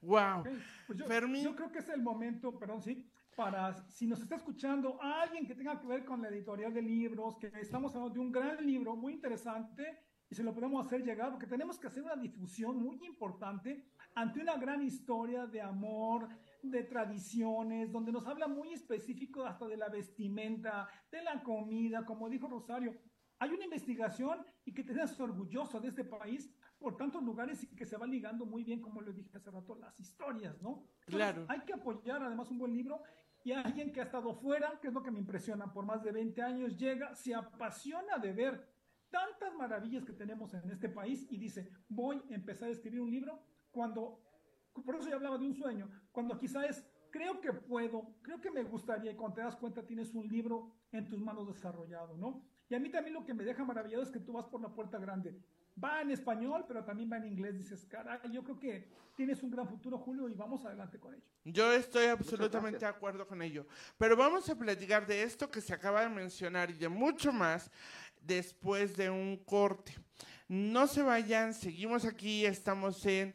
Wow. 0.02 0.40
Ok, 0.40 0.48
pues 0.88 0.98
yo, 1.00 1.06
Fermín. 1.06 1.44
yo 1.44 1.56
creo 1.56 1.72
que 1.72 1.80
es 1.80 1.90
el 1.90 2.02
momento, 2.02 2.58
perdón, 2.58 2.82
sí, 2.82 3.12
para 3.36 3.74
si 3.90 4.08
nos 4.08 4.22
está 4.22 4.36
escuchando 4.36 5.02
alguien 5.02 5.46
que 5.46 5.56
tenga 5.56 5.80
que 5.80 5.88
ver 5.88 6.06
con 6.06 6.22
la 6.22 6.30
editorial 6.30 6.74
de 6.74 6.82
libros, 6.82 7.38
que 7.38 7.52
estamos 7.60 7.94
hablando 7.96 8.14
de 8.14 8.20
un 8.20 8.32
gran 8.32 8.66
libro 8.66 8.96
muy 8.96 9.14
interesante 9.14 10.00
y 10.30 10.36
se 10.36 10.44
lo 10.44 10.54
podemos 10.54 10.86
hacer 10.86 11.04
llegar, 11.04 11.32
porque 11.32 11.48
tenemos 11.48 11.78
que 11.78 11.88
hacer 11.88 12.04
una 12.04 12.16
difusión 12.16 12.78
muy 12.78 13.04
importante 13.06 13.86
ante 14.16 14.42
una 14.42 14.56
gran 14.58 14.82
historia 14.82 15.46
de 15.46 15.62
amor, 15.62 16.30
de 16.64 16.84
tradiciones, 16.84 17.92
donde 17.92 18.12
nos 18.12 18.26
habla 18.28 18.48
muy 18.48 18.74
específico 18.74 19.46
hasta 19.46 19.68
de 19.68 19.78
la 19.78 19.90
vestimenta, 19.90 20.88
de 21.12 21.22
la 21.24 21.44
comida, 21.44 22.06
como 22.06 22.30
dijo 22.30 22.48
Rosario. 22.48 22.98
Hay 23.40 23.50
una 23.50 23.66
investigación 23.66 24.46
y 24.64 24.74
que 24.74 24.84
te 24.84 24.94
das 24.94 25.20
orgulloso 25.20 25.80
de 25.80 25.88
este 25.88 26.06
país 26.06 26.54
por 26.78 26.96
tantos 26.96 27.24
lugares 27.24 27.64
y 27.64 27.76
que 27.76 27.86
se 27.86 27.98
va 27.98 28.08
ligando 28.08 28.46
muy 28.46 28.64
bien, 28.64 28.82
como 28.82 29.02
lo 29.02 29.12
dije 29.12 29.38
hace 29.38 29.52
rato, 29.52 29.76
las 29.76 30.00
historias, 30.00 30.62
¿no? 30.62 30.84
Entonces, 31.06 31.16
Claro. 31.16 31.46
Hay 31.50 31.62
que 31.62 31.74
apoyar 31.74 32.24
además 32.24 32.50
un 32.52 32.60
buen 32.60 32.74
libro 32.74 33.02
y 33.44 33.52
alguien 33.52 33.92
que 33.92 34.02
ha 34.02 34.04
estado 34.04 34.34
fuera, 34.34 34.80
que 34.80 34.88
es 34.88 34.94
lo 34.94 35.02
que 35.02 35.12
me 35.12 35.20
impresiona, 35.20 35.72
por 35.72 35.86
más 35.86 36.04
de 36.04 36.12
20 36.12 36.42
años 36.42 36.78
llega, 36.78 37.16
se 37.16 37.34
apasiona 37.34 38.18
de 38.18 38.34
ver 38.34 38.72
tantas 39.10 39.54
maravillas 39.56 40.06
que 40.06 40.14
tenemos 40.14 40.54
en 40.54 40.70
este 40.70 40.90
país 40.90 41.28
y 41.30 41.38
dice, 41.38 41.70
voy 41.90 42.22
a 42.30 42.36
empezar 42.36 42.70
a 42.70 42.72
escribir 42.72 43.02
un 43.02 43.12
libro 43.12 43.44
cuando, 43.72 44.24
por 44.86 44.96
eso 44.96 45.10
yo 45.10 45.16
hablaba 45.16 45.38
de 45.38 45.46
un 45.46 45.54
sueño, 45.54 45.90
cuando 46.12 46.38
quizá 46.38 46.66
es, 46.66 46.86
creo 47.10 47.42
que 47.42 47.52
puedo, 47.52 48.16
creo 48.22 48.40
que 48.40 48.52
me 48.52 48.64
gustaría 48.64 49.12
y 49.12 49.16
cuando 49.16 49.36
te 49.36 49.42
das 49.42 49.56
cuenta 49.56 49.86
tienes 49.86 50.14
un 50.14 50.28
libro 50.28 50.76
en 50.92 51.08
tus 51.08 51.20
manos 51.20 51.48
desarrollado, 51.48 52.18
¿no? 52.18 52.46
Y 52.70 52.76
a 52.76 52.80
mí 52.80 52.90
también 52.90 53.14
lo 53.14 53.26
que 53.26 53.34
me 53.34 53.44
deja 53.44 53.66
maravillado 53.66 54.04
es 54.04 54.12
que 54.12 54.20
tú 54.20 54.34
vas 54.34 54.46
por 54.46 54.62
la 54.62 54.74
puerta 54.74 54.98
grande. 54.98 55.38
Va 55.82 56.02
en 56.02 56.12
español, 56.12 56.66
pero 56.68 56.84
también 56.84 57.12
va 57.12 57.18
en 57.18 57.26
inglés. 57.26 57.58
Dices, 57.58 57.86
caray, 57.86 58.20
yo 58.32 58.44
creo 58.44 58.60
que 58.60 58.88
tienes 59.16 59.42
un 59.44 59.52
gran 59.52 59.68
futuro, 59.68 59.98
Julio, 59.98 60.28
y 60.30 60.34
vamos 60.34 60.66
adelante 60.66 61.00
con 61.00 61.14
ello. 61.14 61.24
Yo 61.44 61.72
estoy 61.74 62.06
absolutamente 62.06 62.80
de 62.80 62.86
acuerdo 62.86 63.28
con 63.28 63.42
ello. 63.42 63.66
Pero 63.98 64.16
vamos 64.16 64.50
a 64.50 64.56
platicar 64.56 65.06
de 65.06 65.24
esto 65.24 65.50
que 65.50 65.62
se 65.62 65.74
acaba 65.74 66.02
de 66.02 66.10
mencionar 66.10 66.70
y 66.70 66.74
de 66.74 66.90
mucho 66.90 67.32
más 67.32 67.72
después 68.22 68.96
de 68.96 69.10
un 69.10 69.38
corte. 69.38 69.96
No 70.48 70.88
se 70.88 71.02
vayan, 71.02 71.54
seguimos 71.54 72.06
aquí, 72.06 72.46
estamos 72.46 73.06
en 73.06 73.34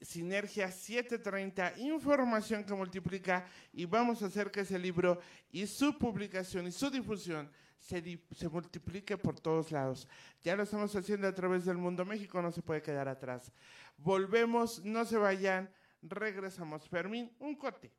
Sinergia 0.00 0.70
730, 0.70 1.78
información 1.78 2.62
que 2.62 2.74
multiplica 2.74 3.46
y 3.72 3.84
vamos 3.84 4.22
a 4.22 4.26
hacer 4.26 4.50
que 4.50 4.60
ese 4.60 4.78
libro 4.78 5.18
y 5.50 5.66
su 5.66 5.98
publicación 5.98 6.68
y 6.68 6.72
su 6.72 6.88
difusión 6.90 7.50
se, 7.78 8.02
di- 8.02 8.22
se 8.34 8.48
multiplique 8.48 9.16
por 9.16 9.38
todos 9.40 9.70
lados. 9.70 10.08
Ya 10.42 10.56
lo 10.56 10.62
estamos 10.64 10.94
haciendo 10.94 11.26
a 11.28 11.34
través 11.34 11.64
del 11.64 11.78
mundo. 11.78 12.04
México 12.04 12.40
no 12.42 12.50
se 12.52 12.62
puede 12.62 12.82
quedar 12.82 13.08
atrás. 13.08 13.52
Volvemos, 13.96 14.84
no 14.84 15.04
se 15.04 15.16
vayan, 15.16 15.70
regresamos. 16.02 16.88
Fermín, 16.88 17.34
un 17.38 17.54
corte. 17.56 17.90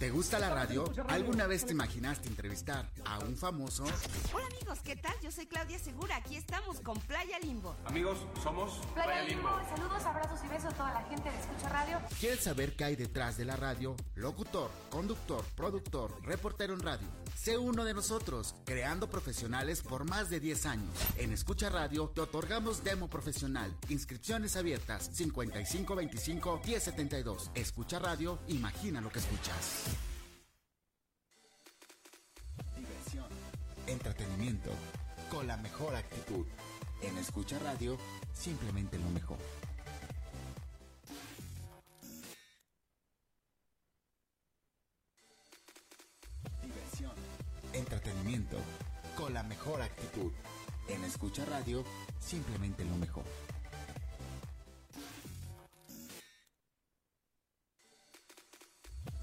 ¿Te 0.00 0.08
gusta 0.08 0.38
la 0.38 0.48
radio? 0.48 0.90
¿Alguna 1.08 1.46
vez 1.46 1.66
te 1.66 1.72
imaginaste 1.72 2.26
entrevistar 2.26 2.88
a 3.04 3.18
un 3.18 3.36
famoso? 3.36 3.84
Hola 4.32 4.46
amigos, 4.46 4.78
¿qué 4.82 4.96
tal? 4.96 5.12
Yo 5.22 5.30
soy 5.30 5.44
Claudia 5.44 5.78
Segura, 5.78 6.16
aquí 6.16 6.36
estamos 6.36 6.80
con 6.80 6.98
Playa 7.00 7.38
Limbo. 7.40 7.76
Amigos, 7.84 8.16
somos 8.42 8.80
Playa 8.94 9.24
Limbo, 9.24 9.50
saludos, 9.68 10.02
abrazos 10.06 10.40
y 10.42 10.48
besos 10.48 10.72
a 10.72 10.76
toda 10.76 10.94
la 10.94 11.02
gente 11.02 11.30
de 11.30 11.38
Escucha 11.38 11.68
Radio. 11.68 12.00
¿Quieres 12.18 12.40
saber 12.40 12.76
qué 12.76 12.84
hay 12.84 12.96
detrás 12.96 13.36
de 13.36 13.44
la 13.44 13.56
radio? 13.56 13.94
Locutor, 14.14 14.70
conductor, 14.88 15.44
productor, 15.54 16.18
reportero 16.24 16.72
en 16.72 16.80
radio. 16.80 17.06
Sé 17.36 17.58
uno 17.58 17.84
de 17.84 17.92
nosotros, 17.92 18.54
creando 18.64 19.10
profesionales 19.10 19.82
por 19.82 20.04
más 20.04 20.30
de 20.30 20.40
10 20.40 20.64
años. 20.64 20.94
En 21.16 21.30
Escucha 21.30 21.68
Radio 21.68 22.08
te 22.08 22.22
otorgamos 22.22 22.82
demo 22.84 23.10
profesional. 23.10 23.76
Inscripciones 23.90 24.56
abiertas 24.56 25.10
5525 25.12 26.62
1072. 26.64 27.50
Escucha 27.54 27.98
Radio, 27.98 28.38
imagina 28.48 29.02
lo 29.02 29.10
que 29.10 29.18
escuchas. 29.18 29.89
Entretenimiento, 33.90 34.70
con 35.30 35.46
la 35.48 35.56
mejor 35.56 35.96
actitud. 35.96 36.46
En 37.02 37.18
Escucha 37.18 37.58
Radio, 37.58 37.98
simplemente 38.32 38.98
lo 38.98 39.10
mejor. 39.10 39.38
Diversión, 46.62 47.12
entretenimiento, 47.72 48.58
con 49.16 49.34
la 49.34 49.42
mejor 49.42 49.82
actitud. 49.82 50.32
En 50.88 51.02
Escucha 51.04 51.44
Radio, 51.46 51.84
simplemente 52.20 52.84
lo 52.84 52.94
mejor. 52.96 53.24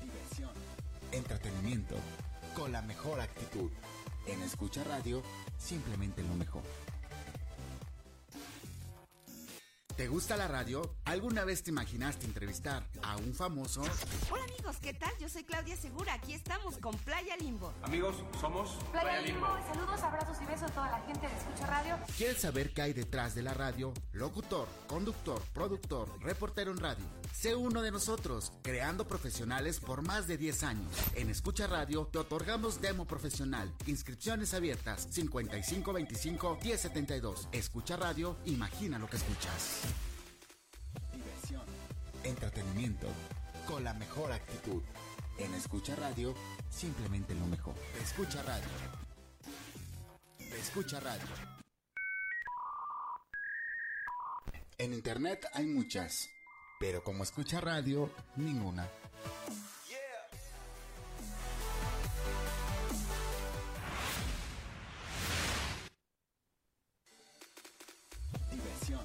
Diversión, 0.01 0.51
entretenimiento, 1.11 1.95
con 2.53 2.71
la 2.73 2.81
mejor 2.81 3.21
actitud. 3.21 3.71
En 4.27 4.41
Escucha 4.41 4.83
Radio, 4.83 5.23
simplemente 5.57 6.21
lo 6.21 6.35
mejor. 6.35 6.63
¿Te 9.95 10.07
gusta 10.07 10.37
la 10.37 10.47
radio? 10.47 10.95
¿Alguna 11.05 11.43
vez 11.43 11.63
te 11.63 11.71
imaginaste 11.71 12.27
entrevistar 12.27 12.83
a 13.01 13.17
un 13.17 13.33
famoso? 13.33 13.81
Hola 14.29 14.43
amigos, 14.43 14.77
¿qué 14.79 14.93
tal? 14.93 15.11
Yo 15.19 15.27
soy 15.27 15.43
Claudia 15.43 15.75
Segura, 15.75 16.13
aquí 16.13 16.33
estamos 16.33 16.77
con 16.77 16.95
Playa 16.97 17.35
Limbo. 17.37 17.73
Amigos, 17.81 18.17
somos 18.39 18.77
Playa 18.91 19.21
Limbo, 19.21 19.47
saludos, 19.73 20.01
abrazos 20.01 20.37
y 20.41 20.45
besos 20.45 20.69
a 20.69 20.73
toda 20.73 20.91
la 20.91 20.99
gente 21.07 21.27
de 21.27 21.35
Escucha 21.35 21.65
Radio. 21.65 21.97
¿Quieres 22.15 22.39
saber 22.39 22.73
qué 22.73 22.81
hay 22.83 22.93
detrás 22.93 23.33
de 23.33 23.41
la 23.41 23.55
radio? 23.55 23.91
Locutor, 24.11 24.67
conductor, 24.87 25.41
productor, 25.53 26.09
reportero 26.21 26.71
en 26.71 26.77
radio. 26.77 27.05
Sé 27.33 27.55
uno 27.55 27.81
de 27.81 27.91
nosotros, 27.91 28.51
creando 28.63 29.07
profesionales 29.07 29.79
por 29.79 30.01
más 30.01 30.27
de 30.27 30.37
10 30.37 30.63
años. 30.63 30.91
En 31.15 31.29
Escucha 31.29 31.67
Radio 31.67 32.07
te 32.11 32.17
otorgamos 32.17 32.81
demo 32.81 33.05
profesional. 33.05 33.71
Inscripciones 33.85 34.53
abiertas 34.53 35.07
5525 35.11 36.59
1072. 36.61 37.49
Escucha 37.51 37.95
Radio, 37.95 38.37
imagina 38.45 38.97
lo 38.97 39.07
que 39.07 39.17
escuchas. 39.17 39.81
Diversión, 41.13 41.65
entretenimiento, 42.23 43.07
con 43.67 43.83
la 43.83 43.93
mejor 43.93 44.31
actitud. 44.31 44.81
En 45.37 45.53
Escucha 45.53 45.95
Radio, 45.95 46.33
simplemente 46.69 47.35
lo 47.35 47.45
mejor. 47.45 47.75
Escucha 48.01 48.41
Radio. 48.41 48.67
Escucha 50.59 50.99
Radio. 50.99 51.27
En 54.79 54.93
Internet 54.93 55.47
hay 55.53 55.65
muchas, 55.65 56.29
pero 56.79 57.03
como 57.03 57.23
escucha 57.23 57.59
radio, 57.59 58.09
ninguna. 58.35 58.87
Diversión, 68.51 69.01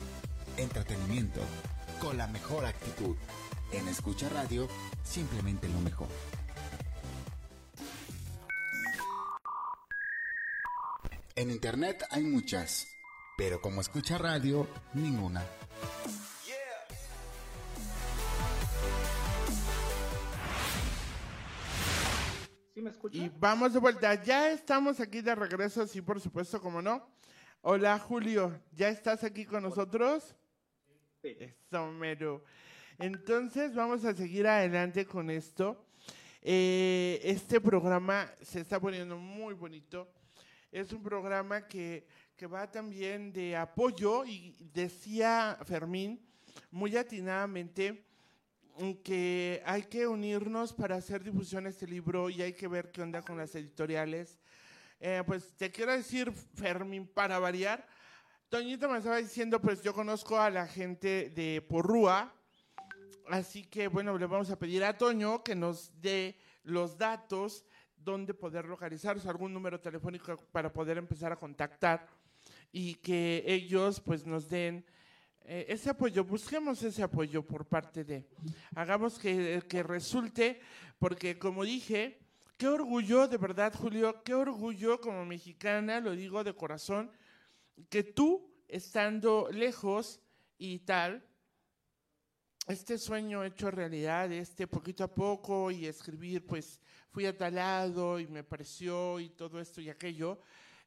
entretenimiento, 0.57 1.41
con 2.01 2.19
la 2.19 2.27
mejor 2.27 2.65
actitud. 2.67 3.17
En 3.73 3.89
Escucha 3.89 4.29
Radio, 4.29 4.69
simplemente 5.03 5.67
lo 5.67 5.81
mejor. 5.81 6.09
En 11.35 11.51
Internet 11.51 12.05
hay 12.11 12.23
muchas, 12.25 12.87
pero 13.39 13.63
como 13.63 13.81
escucha 13.81 14.19
radio, 14.19 14.69
ninguna. 14.93 15.43
¿Sí 22.83 22.85
me 22.85 22.91
escucha? 22.91 23.17
Y 23.17 23.31
vamos 23.39 23.73
de 23.73 23.79
vuelta. 23.79 24.21
Ya 24.25 24.51
estamos 24.51 24.99
aquí 24.99 25.21
de 25.21 25.37
regreso, 25.37 25.87
sí, 25.87 26.03
por 26.03 26.21
supuesto, 26.21 26.61
como 26.61 26.83
no. 26.83 27.09
Hola, 27.61 27.97
Julio. 27.97 28.61
¿Ya 28.73 28.89
estás 28.89 29.23
aquí 29.23 29.45
con 29.45 29.63
nosotros? 29.63 30.35
Sí. 31.23 31.37
Eso, 31.39 31.93
mero. 31.93 32.43
Entonces, 32.99 33.73
vamos 33.73 34.05
a 34.05 34.13
seguir 34.15 34.49
adelante 34.49 35.07
con 35.07 35.31
esto. 35.31 35.87
Eh, 36.41 37.21
este 37.23 37.61
programa 37.61 38.29
se 38.41 38.63
está 38.63 38.81
poniendo 38.81 39.17
muy 39.17 39.55
bonito. 39.55 40.13
Es 40.73 40.93
un 40.93 41.05
programa 41.05 41.69
que, 41.69 42.05
que 42.37 42.49
va 42.49 42.69
también 42.69 43.33
de 43.33 43.55
apoyo 43.55 44.25
y 44.25 44.57
decía 44.75 45.57
Fermín 45.65 46.21
muy 46.73 46.97
atinadamente 46.97 48.05
que 49.05 49.63
hay 49.65 49.83
que 49.85 50.07
unirnos 50.07 50.73
para 50.73 50.97
hacer 50.97 51.23
difusión 51.23 51.67
a 51.67 51.69
este 51.69 51.87
libro 51.87 52.31
y 52.31 52.43
hay 52.43 52.53
que 52.53 52.69
ver 52.69 52.91
qué 52.91 53.03
onda 53.03 53.23
con 53.23 53.37
las 53.37 53.55
editoriales. 53.55 54.39
Eh, 55.01 55.23
pues 55.27 55.55
te 55.57 55.71
quiero 55.71 55.93
decir, 55.93 56.33
Fermín, 56.33 57.07
para 57.07 57.39
variar, 57.39 57.87
Toñito 58.49 58.89
me 58.89 58.99
estaba 58.99 59.17
diciendo, 59.17 59.61
pues 59.61 59.83
yo 59.83 59.95
conozco 59.95 60.39
a 60.39 60.51
la 60.51 60.67
gente 60.67 61.31
de 61.31 61.63
Porrúa, 61.63 62.33
así 63.31 63.65
que 63.65 63.89
bueno, 63.89 64.17
le 64.19 64.27
vamos 64.27 64.51
a 64.51 64.59
pedir 64.59 64.85
a 64.85 64.97
Toño 64.97 65.43
que 65.43 65.55
nos 65.55 65.91
dé 66.01 66.39
los 66.63 66.99
datos 66.99 67.65
donde 67.97 68.35
poder 68.35 68.67
localizarse, 68.67 69.29
algún 69.29 69.53
número 69.53 69.81
telefónico 69.81 70.37
para 70.53 70.73
poder 70.73 70.99
empezar 70.99 71.33
a 71.33 71.37
contactar 71.37 72.07
y 72.71 72.95
que 72.97 73.43
ellos 73.47 74.01
pues 74.01 74.27
nos 74.27 74.49
den 74.49 74.85
eh, 75.45 75.67
ese 75.69 75.91
apoyo, 75.91 76.25
busquemos 76.25 76.83
ese 76.83 77.03
apoyo 77.03 77.45
por 77.45 77.67
parte 77.67 78.05
de, 78.05 78.27
hagamos 78.75 79.19
que, 79.19 79.63
que 79.69 79.83
resulte, 79.83 80.61
porque 80.99 81.39
como 81.39 81.65
dije, 81.65 82.21
qué 82.57 82.69
orgullo, 82.69 83.27
de 83.27 83.39
verdad 83.39 83.75
Julio, 83.75 84.23
qué 84.23 84.35
orgullo 84.35 85.01
como 85.01 85.25
mexicana, 85.25 86.01
lo 86.01 86.13
digo 86.13 86.45
de 86.45 86.55
corazón, 86.55 87.11
que 87.89 88.03
tú, 88.05 88.55
estando 88.69 89.49
lejos 89.51 90.21
y 90.59 90.79
tal, 90.81 91.27
este 92.69 92.97
sueño 92.99 93.43
hecho 93.43 93.71
realidad, 93.71 94.31
este 94.31 94.69
poquito 94.69 95.03
a 95.03 95.13
poco 95.13 95.71
y 95.73 95.87
escribir, 95.87 96.47
pues 96.47 96.81
fui 97.11 97.27
a 97.27 97.37
tal 97.37 97.57
lado 97.57 98.21
y 98.21 98.29
me 98.29 98.45
pareció 98.45 99.19
y 99.19 99.31
todo 99.31 99.61
esto 99.61 99.81
y 99.81 99.91
aquello, 99.91 100.41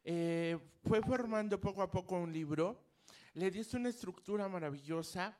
eh, 0.03 0.57
fue 0.85 1.01
formando 1.01 1.59
poco 1.59 1.81
a 1.81 1.91
poco 1.91 2.15
un 2.15 2.31
libro, 2.31 2.84
le 3.35 3.51
diste 3.51 3.77
una 3.77 3.89
estructura 3.89 4.47
maravillosa, 4.47 5.37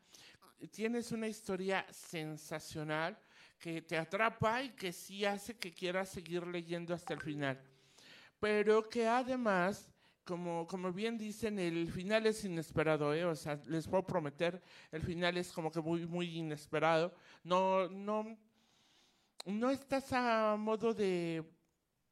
tienes 0.71 1.11
una 1.11 1.27
historia 1.27 1.85
sensacional 1.91 3.17
que 3.59 3.81
te 3.81 3.97
atrapa 3.97 4.63
y 4.63 4.69
que 4.71 4.91
sí 4.91 5.25
hace 5.25 5.57
que 5.57 5.73
quieras 5.73 6.09
seguir 6.09 6.45
leyendo 6.47 6.93
hasta 6.93 7.13
el 7.13 7.21
final, 7.21 7.61
pero 8.39 8.87
que 8.89 9.07
además 9.07 9.89
como, 10.25 10.65
como 10.65 10.91
bien 10.91 11.17
dicen, 11.19 11.59
el 11.59 11.91
final 11.91 12.25
es 12.25 12.43
inesperado, 12.43 13.13
¿eh? 13.13 13.23
O 13.25 13.35
sea, 13.35 13.61
les 13.67 13.87
puedo 13.87 14.03
prometer, 14.05 14.59
el 14.91 15.03
final 15.03 15.37
es 15.37 15.51
como 15.51 15.71
que 15.71 15.79
muy, 15.81 16.07
muy 16.07 16.37
inesperado. 16.39 17.13
No, 17.43 17.87
no, 17.89 18.35
no 19.45 19.69
estás 19.69 20.11
a 20.13 20.55
modo 20.57 20.95
de 20.95 21.43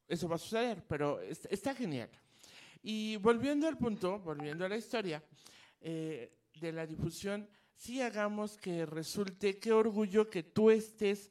eso 0.07 0.29
va 0.29 0.35
a 0.35 0.37
suceder, 0.37 0.83
pero 0.87 1.19
es- 1.21 1.47
está 1.49 1.73
genial. 1.73 2.09
Y 2.83 3.15
volviendo 3.17 3.67
al 3.67 3.79
punto, 3.79 4.19
volviendo 4.19 4.63
a 4.63 4.69
la 4.69 4.77
historia 4.77 5.23
eh, 5.83 6.31
de 6.55 6.71
la 6.71 6.87
difusión, 6.87 7.47
sí 7.75 8.01
hagamos 8.01 8.57
que 8.57 8.85
resulte, 8.85 9.59
qué 9.59 9.73
orgullo 9.73 10.29
que 10.29 10.41
tú 10.41 10.71
estés 10.71 11.29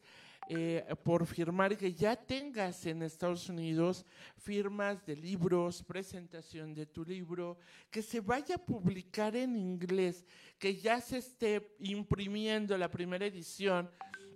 eh, 0.48 0.84
por 1.02 1.24
firmar, 1.26 1.78
que 1.78 1.94
ya 1.94 2.16
tengas 2.16 2.84
en 2.84 3.02
Estados 3.02 3.48
Unidos 3.48 4.04
firmas 4.36 5.06
de 5.06 5.16
libros, 5.16 5.82
presentación 5.82 6.74
de 6.74 6.84
tu 6.84 7.04
libro, 7.04 7.56
que 7.90 8.02
se 8.02 8.20
vaya 8.20 8.56
a 8.56 8.64
publicar 8.64 9.34
en 9.36 9.56
inglés, 9.56 10.26
que 10.58 10.76
ya 10.76 11.00
se 11.00 11.18
esté 11.18 11.74
imprimiendo 11.78 12.76
la 12.76 12.90
primera 12.90 13.24
edición 13.24 13.90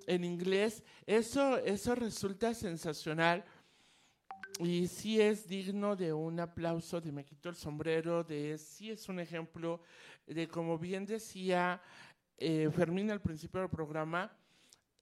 en 0.07 0.25
inglés, 0.25 0.83
eso, 1.05 1.59
eso 1.59 1.95
resulta 1.95 2.55
sensacional 2.55 3.45
y 4.59 4.87
sí 4.89 5.21
es 5.21 5.47
digno 5.47 5.97
de 5.97 6.13
un 6.13 6.41
aplauso, 6.41 7.01
de 7.01 7.13
me 7.13 7.25
quito 7.25 7.49
el 7.49 7.57
sombrero, 7.57 8.25
de 8.25 8.57
sí 8.57 8.91
es 8.91 9.09
un 9.09 9.21
ejemplo 9.21 9.81
de 10.27 10.49
como 10.49 10.79
bien 10.79 11.05
decía 11.05 11.81
eh, 12.39 12.71
Fermín 12.75 13.11
al 13.11 13.21
principio 13.21 13.61
del 13.61 13.69
programa, 13.69 14.35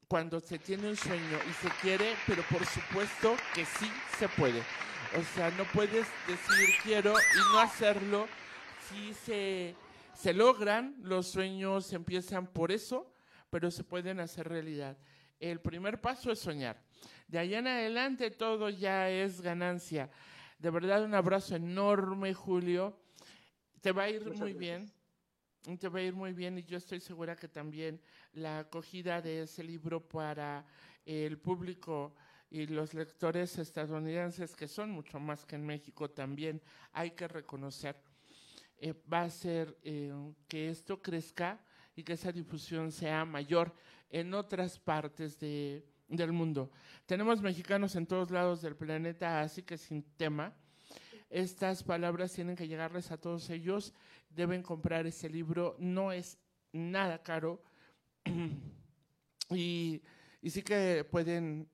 cuando 0.08 0.40
se 0.40 0.58
tiene 0.58 0.88
un 0.88 0.96
sueño 0.96 1.38
y 1.48 1.52
se 1.54 1.68
quiere, 1.80 2.14
pero 2.26 2.42
por 2.50 2.64
supuesto 2.66 3.36
que 3.54 3.64
sí 3.64 3.90
se 4.18 4.28
puede. 4.28 4.60
O 5.18 5.22
sea, 5.34 5.50
no 5.50 5.64
puedes 5.72 6.06
decir 6.26 6.68
quiero 6.82 7.12
y 7.12 7.52
no 7.52 7.60
hacerlo. 7.60 8.26
Sí 8.88 9.14
se, 9.14 9.74
se 10.14 10.34
logran, 10.34 10.96
los 11.00 11.28
sueños 11.28 11.92
empiezan 11.92 12.46
por 12.46 12.72
eso, 12.72 13.12
pero 13.50 13.70
se 13.70 13.84
pueden 13.84 14.20
hacer 14.20 14.48
realidad. 14.48 14.96
El 15.38 15.60
primer 15.60 16.00
paso 16.00 16.30
es 16.30 16.38
soñar. 16.38 16.82
De 17.26 17.38
allá 17.38 17.58
en 17.58 17.66
adelante 17.66 18.30
todo 18.30 18.68
ya 18.70 19.10
es 19.10 19.40
ganancia. 19.40 20.10
De 20.58 20.70
verdad, 20.70 21.04
un 21.04 21.14
abrazo 21.14 21.56
enorme, 21.56 22.34
Julio. 22.34 22.96
Te 23.80 23.92
va 23.92 24.04
a 24.04 24.10
ir 24.10 24.22
Muchas 24.22 24.40
muy 24.40 24.52
gracias. 24.52 24.92
bien. 25.64 25.78
Te 25.78 25.88
va 25.88 25.98
a 25.98 26.02
ir 26.02 26.14
muy 26.14 26.32
bien 26.32 26.58
y 26.58 26.62
yo 26.64 26.76
estoy 26.76 27.00
segura 27.00 27.36
que 27.36 27.48
también 27.48 28.00
la 28.32 28.60
acogida 28.60 29.22
de 29.22 29.42
ese 29.42 29.64
libro 29.64 30.00
para 30.06 30.66
el 31.06 31.38
público 31.38 32.14
y 32.50 32.66
los 32.66 32.94
lectores 32.94 33.58
estadounidenses, 33.58 34.54
que 34.54 34.68
son 34.68 34.90
mucho 34.90 35.18
más 35.18 35.44
que 35.44 35.56
en 35.56 35.66
México 35.66 36.10
también, 36.10 36.62
hay 36.92 37.10
que 37.12 37.26
reconocer, 37.26 37.96
eh, 38.76 38.94
va 39.12 39.22
a 39.22 39.24
hacer 39.24 39.76
eh, 39.82 40.12
que 40.46 40.68
esto 40.68 41.02
crezca 41.02 41.58
y 41.96 42.02
que 42.02 42.12
esa 42.12 42.30
difusión 42.30 42.92
sea 42.92 43.24
mayor 43.24 43.74
en 44.10 44.34
otras 44.34 44.78
partes 44.78 45.38
de, 45.40 45.84
del 46.08 46.32
mundo. 46.32 46.70
Tenemos 47.06 47.42
mexicanos 47.42 47.96
en 47.96 48.06
todos 48.06 48.30
lados 48.30 48.62
del 48.62 48.76
planeta, 48.76 49.40
así 49.40 49.62
que 49.62 49.78
sin 49.78 50.02
tema. 50.16 50.54
Estas 51.30 51.82
palabras 51.82 52.32
tienen 52.32 52.56
que 52.56 52.68
llegarles 52.68 53.10
a 53.10 53.16
todos 53.16 53.50
ellos. 53.50 53.92
Deben 54.30 54.62
comprar 54.62 55.06
ese 55.06 55.28
libro. 55.28 55.76
No 55.78 56.12
es 56.12 56.38
nada 56.72 57.22
caro. 57.22 57.62
y, 59.50 60.02
y 60.40 60.50
sí 60.50 60.62
que 60.62 61.04
pueden 61.10 61.68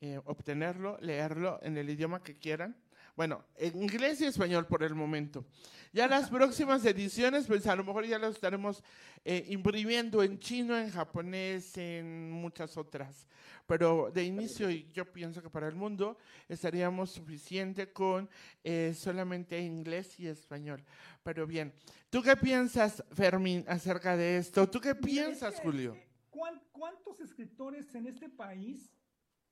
eh, 0.00 0.20
obtenerlo, 0.24 0.98
leerlo 1.00 1.58
en 1.62 1.78
el 1.78 1.88
idioma 1.88 2.22
que 2.22 2.36
quieran. 2.36 2.76
Bueno, 3.16 3.44
en 3.56 3.80
inglés 3.80 4.20
y 4.20 4.24
español 4.24 4.66
por 4.66 4.82
el 4.82 4.94
momento. 4.94 5.44
Ya 5.92 6.08
las 6.08 6.28
próximas 6.28 6.84
ediciones, 6.84 7.46
pues 7.46 7.64
a 7.68 7.76
lo 7.76 7.84
mejor 7.84 8.04
ya 8.04 8.18
lo 8.18 8.26
estaremos 8.26 8.82
eh, 9.24 9.44
imprimiendo 9.50 10.20
en 10.24 10.40
chino, 10.40 10.76
en 10.76 10.90
japonés, 10.90 11.78
en 11.78 12.32
muchas 12.32 12.76
otras. 12.76 13.28
Pero 13.66 14.10
de 14.12 14.24
inicio, 14.24 14.68
y 14.68 14.90
yo 14.92 15.10
pienso 15.10 15.40
que 15.40 15.48
para 15.48 15.68
el 15.68 15.76
mundo 15.76 16.18
estaríamos 16.48 17.10
suficiente 17.12 17.92
con 17.92 18.28
eh, 18.64 18.92
solamente 18.96 19.60
inglés 19.60 20.18
y 20.18 20.26
español. 20.26 20.82
Pero 21.22 21.46
bien, 21.46 21.72
¿tú 22.10 22.20
qué 22.20 22.36
piensas, 22.36 23.02
Fermín, 23.12 23.64
acerca 23.68 24.16
de 24.16 24.38
esto? 24.38 24.68
¿Tú 24.68 24.80
qué 24.80 24.94
piensas, 24.96 25.60
Julio? 25.60 25.96
¿cuán- 26.30 26.60
¿Cuántos 26.72 27.20
escritores 27.20 27.94
en 27.94 28.08
este 28.08 28.28
país 28.28 28.90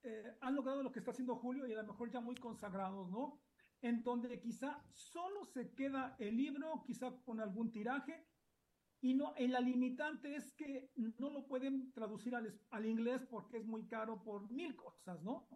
eh, 0.03 0.35
han 0.41 0.57
logrado 0.57 0.83
lo 0.83 0.91
que 0.91 0.99
está 0.99 1.13
haciendo 1.13 1.37
Julio 1.37 1.65
y 1.69 1.73
a 1.73 1.77
lo 1.77 1.85
mejor 1.93 2.11
ya 2.11 2.19
muy 2.21 2.35
consagrados, 2.35 3.09
¿no? 3.09 3.39
En 3.83 4.03
donde 4.03 4.41
quizá 4.41 4.83
solo 4.93 5.45
se 5.45 5.75
queda 5.75 6.17
el 6.19 6.37
libro, 6.37 6.83
quizá 6.87 7.11
con 7.25 7.41
algún 7.41 7.71
tiraje, 7.71 8.27
y 9.01 9.15
no, 9.15 9.35
en 9.37 9.51
la 9.51 9.61
limitante 9.61 10.37
es 10.37 10.53
que 10.53 10.93
no 11.19 11.29
lo 11.29 11.49
pueden 11.49 11.93
traducir 11.93 12.37
al, 12.37 12.57
al, 12.71 12.87
inglés 12.87 13.27
porque 13.29 13.57
es 13.57 13.67
muy 13.67 13.89
caro 13.89 14.23
por 14.23 14.49
mil 14.49 14.77
cosas, 14.77 15.21
¿no? 15.25 15.49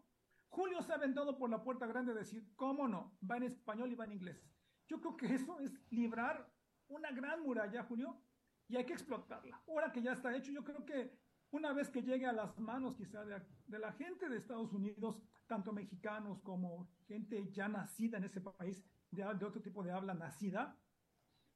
Julio 0.48 0.82
se 0.82 0.90
ha 0.90 0.96
aventado 0.96 1.38
por 1.38 1.48
la 1.48 1.62
puerta 1.62 1.86
grande 1.86 2.12
de 2.12 2.20
decir, 2.20 2.52
¿cómo 2.56 2.88
no? 2.88 3.16
Va 3.28 3.36
en 3.36 3.44
español 3.44 3.92
y 3.92 3.94
va 3.94 4.04
en 4.04 4.14
inglés. 4.14 4.44
Yo 4.88 5.00
creo 5.00 5.16
que 5.16 5.32
eso 5.32 5.60
es 5.60 5.72
librar 5.90 6.52
una 6.88 7.12
gran 7.12 7.42
muralla, 7.42 7.84
Julio, 7.84 8.20
y 8.68 8.76
hay 8.76 8.84
que 8.84 8.94
explotarla. 8.94 9.62
Ahora 9.68 9.92
que 9.92 10.02
ya 10.02 10.12
está 10.12 10.36
hecho, 10.36 10.50
yo 10.50 10.64
creo 10.64 10.84
que 10.84 11.16
una 11.50 11.72
vez 11.72 11.88
que 11.88 12.02
llegue 12.02 12.26
a 12.26 12.32
las 12.32 12.58
manos 12.58 12.96
quizá 12.96 13.24
de, 13.24 13.40
de 13.66 13.78
la 13.78 13.92
gente 13.92 14.28
de 14.28 14.38
Estados 14.38 14.72
Unidos, 14.72 15.22
tanto 15.46 15.72
mexicanos 15.72 16.40
como 16.42 16.88
gente 17.06 17.50
ya 17.52 17.68
nacida 17.68 18.18
en 18.18 18.24
ese 18.24 18.40
país, 18.40 18.84
de, 19.10 19.22
de 19.22 19.44
otro 19.44 19.62
tipo 19.62 19.82
de 19.82 19.92
habla 19.92 20.14
nacida, 20.14 20.76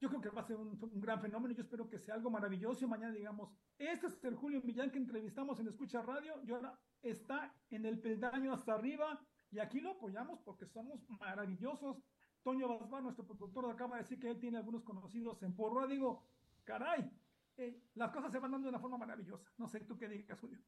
yo 0.01 0.09
creo 0.09 0.21
que 0.21 0.31
va 0.31 0.41
a 0.41 0.47
ser 0.47 0.57
un, 0.57 0.79
un, 0.81 1.01
gran 1.01 1.21
fenómeno. 1.21 1.55
Yo 1.55 1.63
espero 1.63 1.89
que 1.89 1.99
sea 1.99 2.15
algo 2.15 2.31
maravilloso 2.31 2.85
y 2.85 2.89
mañana 2.89 3.13
digamos, 3.13 3.53
este 3.79 4.07
es 4.07 4.25
el 4.25 4.35
Julio 4.35 4.63
Millán 4.63 4.91
que 4.91 4.99
entrevistamos 4.99 5.61
en 5.61 5.69
Escucha 5.69 6.01
Radio 6.01 6.41
y 6.43 6.51
ahora 6.53 6.79
está 7.03 7.55
en 7.69 7.85
el 7.85 8.01
peldaño 8.01 8.55
hasta 8.55 8.75
arriba 8.75 9.21
y 9.51 9.59
aquí 9.59 9.81
lo 9.81 9.93
apoyamos 9.93 10.41
porque 10.41 10.67
somos 10.67 11.01
maravillosos. 11.21 12.03
Toño 12.43 12.69
Basbar, 12.69 13.03
nuestro 13.03 13.27
productor, 13.27 13.71
acaba 13.71 13.97
de 13.97 14.03
decir 14.03 14.19
que 14.19 14.31
él 14.31 14.39
tiene 14.39 14.57
algunos 14.57 14.83
conocidos 14.83 15.43
en 15.43 15.55
Porroa. 15.55 15.87
Digo, 15.87 16.25
caray, 16.65 17.11
eh, 17.59 17.83
las 17.95 18.11
cosas 18.11 18.33
se 18.33 18.39
van 18.39 18.53
dando 18.53 18.67
de 18.67 18.71
una 18.71 18.81
forma 18.81 18.97
maravillosa. 18.97 19.51
No 19.59 19.69
sé, 19.69 19.81
¿tú 19.81 19.99
qué 19.99 20.09
digas, 20.09 20.39
Julio? 20.41 20.59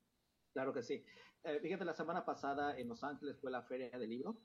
Claro 0.53 0.73
que 0.73 0.83
sí. 0.83 1.05
Eh, 1.45 1.61
fíjate, 1.61 1.85
la 1.85 1.95
semana 1.95 2.25
pasada 2.25 2.79
en 2.79 2.89
Los 2.89 3.03
Ángeles 3.03 3.41
fue 3.41 3.51
la 3.51 3.63
Feria 3.63 3.91
del 3.99 4.11
Libro 4.11 4.37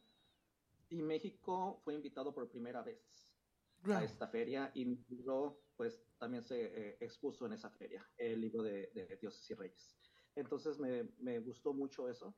y 0.90 1.02
México 1.02 1.82
fue 1.84 1.96
invitado 1.96 2.34
por 2.34 2.50
primera 2.50 2.82
vez 2.82 3.30
a 3.86 4.04
esta 4.04 4.28
feria 4.28 4.72
y 4.74 4.86
mi 4.86 5.06
libro 5.10 5.62
pues 5.76 6.04
también 6.18 6.44
se 6.44 6.66
eh, 6.66 6.98
expuso 7.00 7.46
en 7.46 7.54
esa 7.54 7.70
feria, 7.70 8.06
el 8.18 8.42
libro 8.42 8.64
de, 8.64 8.90
de 8.94 9.18
Dioses 9.22 9.50
y 9.52 9.54
Reyes. 9.54 9.96
Entonces 10.36 10.80
me, 10.80 11.04
me 11.20 11.40
gustó 11.40 11.74
mucho 11.74 12.10
eso, 12.10 12.36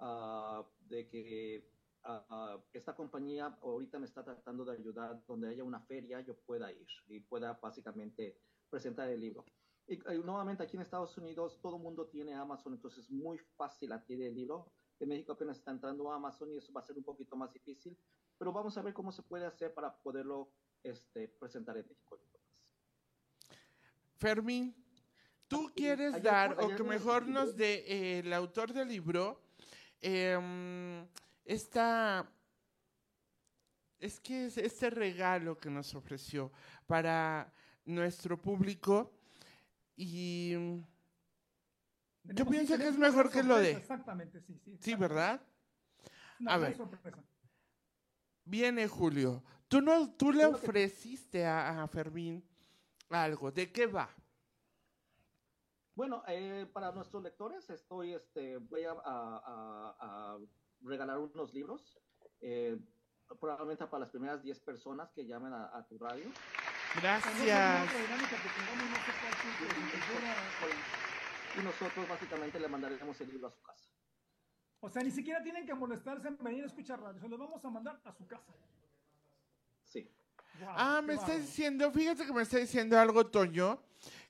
uh, 0.00 0.64
de 0.80 1.08
que 1.08 1.70
uh, 2.04 2.60
esta 2.72 2.94
compañía 2.94 3.58
ahorita 3.62 3.98
me 3.98 4.06
está 4.06 4.24
tratando 4.24 4.64
de 4.64 4.72
ayudar 4.72 5.24
donde 5.26 5.48
haya 5.48 5.62
una 5.62 5.80
feria 5.80 6.20
yo 6.20 6.36
pueda 6.40 6.72
ir 6.72 6.86
y 7.06 7.20
pueda 7.20 7.54
básicamente 7.54 8.40
presentar 8.68 9.08
el 9.08 9.20
libro. 9.20 9.44
Y, 9.90 9.94
y 9.94 10.18
nuevamente 10.18 10.62
aquí 10.62 10.76
en 10.76 10.82
Estados 10.82 11.16
Unidos 11.18 11.58
todo 11.60 11.76
el 11.76 11.82
mundo 11.82 12.06
tiene 12.06 12.32
Amazon, 12.34 12.74
entonces 12.74 13.04
es 13.06 13.10
muy 13.10 13.38
fácil 13.56 13.90
adquirir 13.92 14.26
el 14.26 14.34
libro. 14.36 14.70
En 15.00 15.08
México 15.08 15.32
apenas 15.32 15.58
está 15.58 15.72
entrando 15.72 16.12
Amazon 16.12 16.52
y 16.52 16.58
eso 16.58 16.72
va 16.72 16.80
a 16.80 16.84
ser 16.84 16.96
un 16.96 17.02
poquito 17.02 17.34
más 17.34 17.52
difícil, 17.52 17.98
pero 18.38 18.52
vamos 18.52 18.78
a 18.78 18.82
ver 18.82 18.94
cómo 18.94 19.10
se 19.10 19.22
puede 19.22 19.46
hacer 19.46 19.74
para 19.74 19.92
poderlo 20.00 20.52
este, 20.84 21.26
presentar 21.26 21.76
en 21.76 21.88
México. 21.88 22.20
Fermín, 24.16 24.74
¿tú 25.48 25.66
Ah, 25.68 25.72
quieres 25.74 26.14
ayer- 26.14 26.22
dar, 26.24 26.52
o 26.62 26.68
que 26.76 26.82
me 26.84 26.90
mejor 26.90 27.26
nos 27.26 27.56
dé 27.56 27.84
eh, 27.88 28.18
el 28.20 28.32
autor 28.32 28.72
del 28.72 28.88
libro, 28.88 29.40
em, 30.00 31.04
esta, 31.44 32.30
es 33.98 34.20
que 34.20 34.46
es 34.46 34.56
este 34.58 34.90
regalo 34.90 35.56
que 35.58 35.68
nos 35.70 35.94
ofreció 35.94 36.52
para 36.86 37.52
nuestro 37.86 38.40
público 38.40 39.10
y 40.02 40.54
mm, 40.56 40.82
yo 42.34 42.46
pienso 42.46 42.76
que 42.78 42.88
es 42.88 42.96
mejor 42.96 43.30
que 43.30 43.42
lo 43.42 43.56
de, 43.56 43.72
Exactamente, 43.72 44.40
sí, 44.40 44.58
sí. 44.80 44.94
¿verdad? 44.94 45.42
A 46.46 46.56
ver. 46.56 46.74
sorpresa. 46.76 47.22
Viene 48.44 48.88
Julio. 48.88 49.42
Tú 49.68 49.80
no, 49.82 50.10
tú 50.14 50.32
le 50.32 50.46
ofreciste 50.46 51.44
a, 51.44 51.82
a 51.82 51.88
Fermín 51.88 52.42
algo. 53.10 53.52
¿De 53.52 53.70
qué 53.70 53.86
va? 53.86 54.08
Bueno, 55.94 56.22
eh, 56.28 56.66
para 56.72 56.92
nuestros 56.92 57.22
lectores 57.22 57.68
estoy, 57.68 58.14
este, 58.14 58.56
voy 58.56 58.84
a, 58.84 58.92
a- 58.92 58.96
a- 59.04 59.96
a 60.00 60.38
regalar 60.82 61.18
unos 61.18 61.52
libros, 61.52 61.98
eh, 62.40 62.78
probablemente 63.38 63.86
para 63.86 64.00
las 64.00 64.10
primeras 64.10 64.42
10 64.42 64.60
personas 64.60 65.10
que 65.12 65.26
llamen 65.26 65.52
a, 65.52 65.76
a 65.76 65.86
tu 65.86 65.98
radio. 65.98 66.24
Gracias. 66.96 67.90
Y 71.58 71.62
nosotros 71.62 72.08
básicamente 72.08 72.58
le 72.58 72.68
mandaremos 72.68 73.20
el 73.20 73.28
libro 73.28 73.48
a 73.48 73.50
su 73.50 73.62
casa. 73.62 73.84
O 74.80 74.88
sea, 74.88 75.02
ni 75.02 75.10
siquiera 75.10 75.42
tienen 75.42 75.66
que 75.66 75.74
molestarse 75.74 76.28
en 76.28 76.38
venir 76.38 76.64
a 76.64 76.66
escuchar 76.66 77.00
radio, 77.00 77.20
se 77.20 77.28
los 77.28 77.38
vamos 77.38 77.64
a 77.64 77.70
mandar 77.70 78.00
a 78.04 78.12
su 78.12 78.26
casa. 78.26 78.52
Sí. 79.84 80.08
Ah, 80.68 81.02
me 81.04 81.14
está 81.14 81.36
diciendo, 81.36 81.90
fíjate 81.92 82.24
que 82.24 82.32
me 82.32 82.42
está 82.42 82.58
diciendo 82.58 82.98
algo, 82.98 83.26
Toño, 83.26 83.82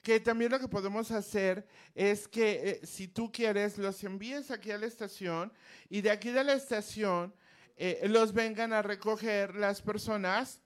que 0.02 0.18
también 0.18 0.50
lo 0.50 0.58
que 0.58 0.68
podemos 0.68 1.10
hacer 1.10 1.66
es 1.94 2.26
que 2.26 2.70
eh, 2.70 2.86
si 2.86 3.08
tú 3.08 3.30
quieres, 3.30 3.78
los 3.78 4.02
envíes 4.02 4.50
aquí 4.50 4.70
a 4.70 4.78
la 4.78 4.86
estación 4.86 5.52
y 5.88 6.00
de 6.00 6.10
aquí 6.10 6.30
de 6.30 6.42
la 6.42 6.54
estación 6.54 7.34
eh, 7.76 8.06
los 8.08 8.32
vengan 8.32 8.72
a 8.72 8.82
recoger 8.82 9.54
las 9.54 9.82
personas 9.82 10.60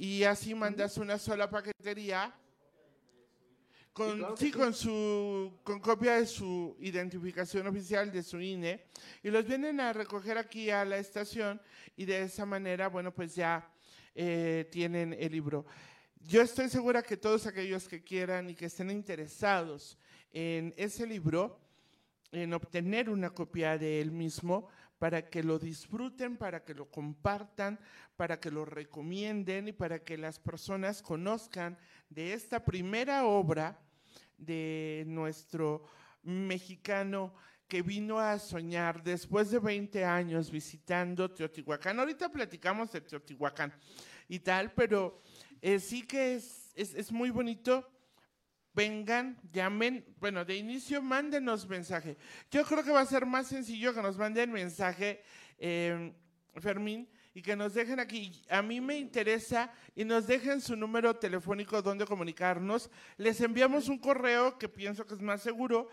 y 0.00 0.24
así 0.24 0.54
mandas 0.54 0.96
una 0.96 1.18
sola 1.18 1.50
paquetería 1.50 2.34
con, 3.92 4.16
claro 4.16 4.34
sí, 4.34 4.46
sí. 4.46 4.50
con 4.50 4.72
su 4.72 5.52
con 5.62 5.78
copia 5.78 6.16
de 6.16 6.24
su 6.24 6.74
identificación 6.80 7.66
oficial 7.66 8.10
de 8.10 8.22
su 8.22 8.40
INE 8.40 8.86
y 9.22 9.28
los 9.28 9.44
vienen 9.44 9.78
a 9.78 9.92
recoger 9.92 10.38
aquí 10.38 10.70
a 10.70 10.86
la 10.86 10.96
estación 10.96 11.60
y 11.98 12.06
de 12.06 12.22
esa 12.22 12.46
manera, 12.46 12.88
bueno, 12.88 13.12
pues 13.12 13.34
ya 13.34 13.70
eh, 14.14 14.66
tienen 14.72 15.14
el 15.20 15.32
libro. 15.32 15.66
Yo 16.18 16.40
estoy 16.40 16.70
segura 16.70 17.02
que 17.02 17.18
todos 17.18 17.46
aquellos 17.46 17.86
que 17.86 18.02
quieran 18.02 18.48
y 18.48 18.54
que 18.54 18.66
estén 18.66 18.90
interesados 18.90 19.98
en 20.32 20.72
ese 20.78 21.06
libro, 21.06 21.60
en 22.32 22.54
obtener 22.54 23.10
una 23.10 23.28
copia 23.28 23.76
de 23.76 24.00
él 24.00 24.12
mismo, 24.12 24.70
para 25.00 25.30
que 25.30 25.42
lo 25.42 25.58
disfruten, 25.58 26.36
para 26.36 26.62
que 26.62 26.74
lo 26.74 26.90
compartan, 26.90 27.80
para 28.16 28.38
que 28.38 28.50
lo 28.50 28.66
recomienden 28.66 29.68
y 29.68 29.72
para 29.72 30.04
que 30.04 30.18
las 30.18 30.38
personas 30.38 31.00
conozcan 31.00 31.78
de 32.10 32.34
esta 32.34 32.62
primera 32.62 33.24
obra 33.24 33.80
de 34.36 35.04
nuestro 35.06 35.86
mexicano 36.22 37.34
que 37.66 37.80
vino 37.80 38.20
a 38.20 38.38
soñar 38.38 39.02
después 39.02 39.50
de 39.50 39.58
20 39.58 40.04
años 40.04 40.50
visitando 40.50 41.30
Teotihuacán. 41.30 41.98
Ahorita 41.98 42.28
platicamos 42.28 42.92
de 42.92 43.00
Teotihuacán 43.00 43.72
y 44.28 44.40
tal, 44.40 44.70
pero 44.74 45.22
eh, 45.62 45.80
sí 45.80 46.06
que 46.06 46.34
es, 46.34 46.72
es, 46.74 46.92
es 46.92 47.10
muy 47.10 47.30
bonito. 47.30 47.90
Vengan, 48.72 49.36
llamen, 49.52 50.04
bueno, 50.20 50.44
de 50.44 50.56
inicio 50.56 51.02
mándenos 51.02 51.68
mensaje. 51.68 52.16
Yo 52.50 52.64
creo 52.64 52.84
que 52.84 52.92
va 52.92 53.00
a 53.00 53.06
ser 53.06 53.26
más 53.26 53.48
sencillo 53.48 53.92
que 53.92 54.00
nos 54.00 54.16
manden 54.16 54.52
mensaje, 54.52 55.22
eh, 55.58 56.12
Fermín, 56.56 57.08
y 57.34 57.42
que 57.42 57.56
nos 57.56 57.74
dejen 57.74 58.00
aquí. 58.00 58.42
A 58.48 58.62
mí 58.62 58.80
me 58.80 58.96
interesa 58.98 59.72
y 59.94 60.04
nos 60.04 60.26
dejen 60.26 60.60
su 60.60 60.76
número 60.76 61.16
telefónico 61.16 61.82
donde 61.82 62.06
comunicarnos. 62.06 62.90
Les 63.16 63.40
enviamos 63.40 63.88
un 63.88 63.98
correo 63.98 64.58
que 64.58 64.68
pienso 64.68 65.06
que 65.06 65.14
es 65.14 65.20
más 65.20 65.42
seguro. 65.42 65.88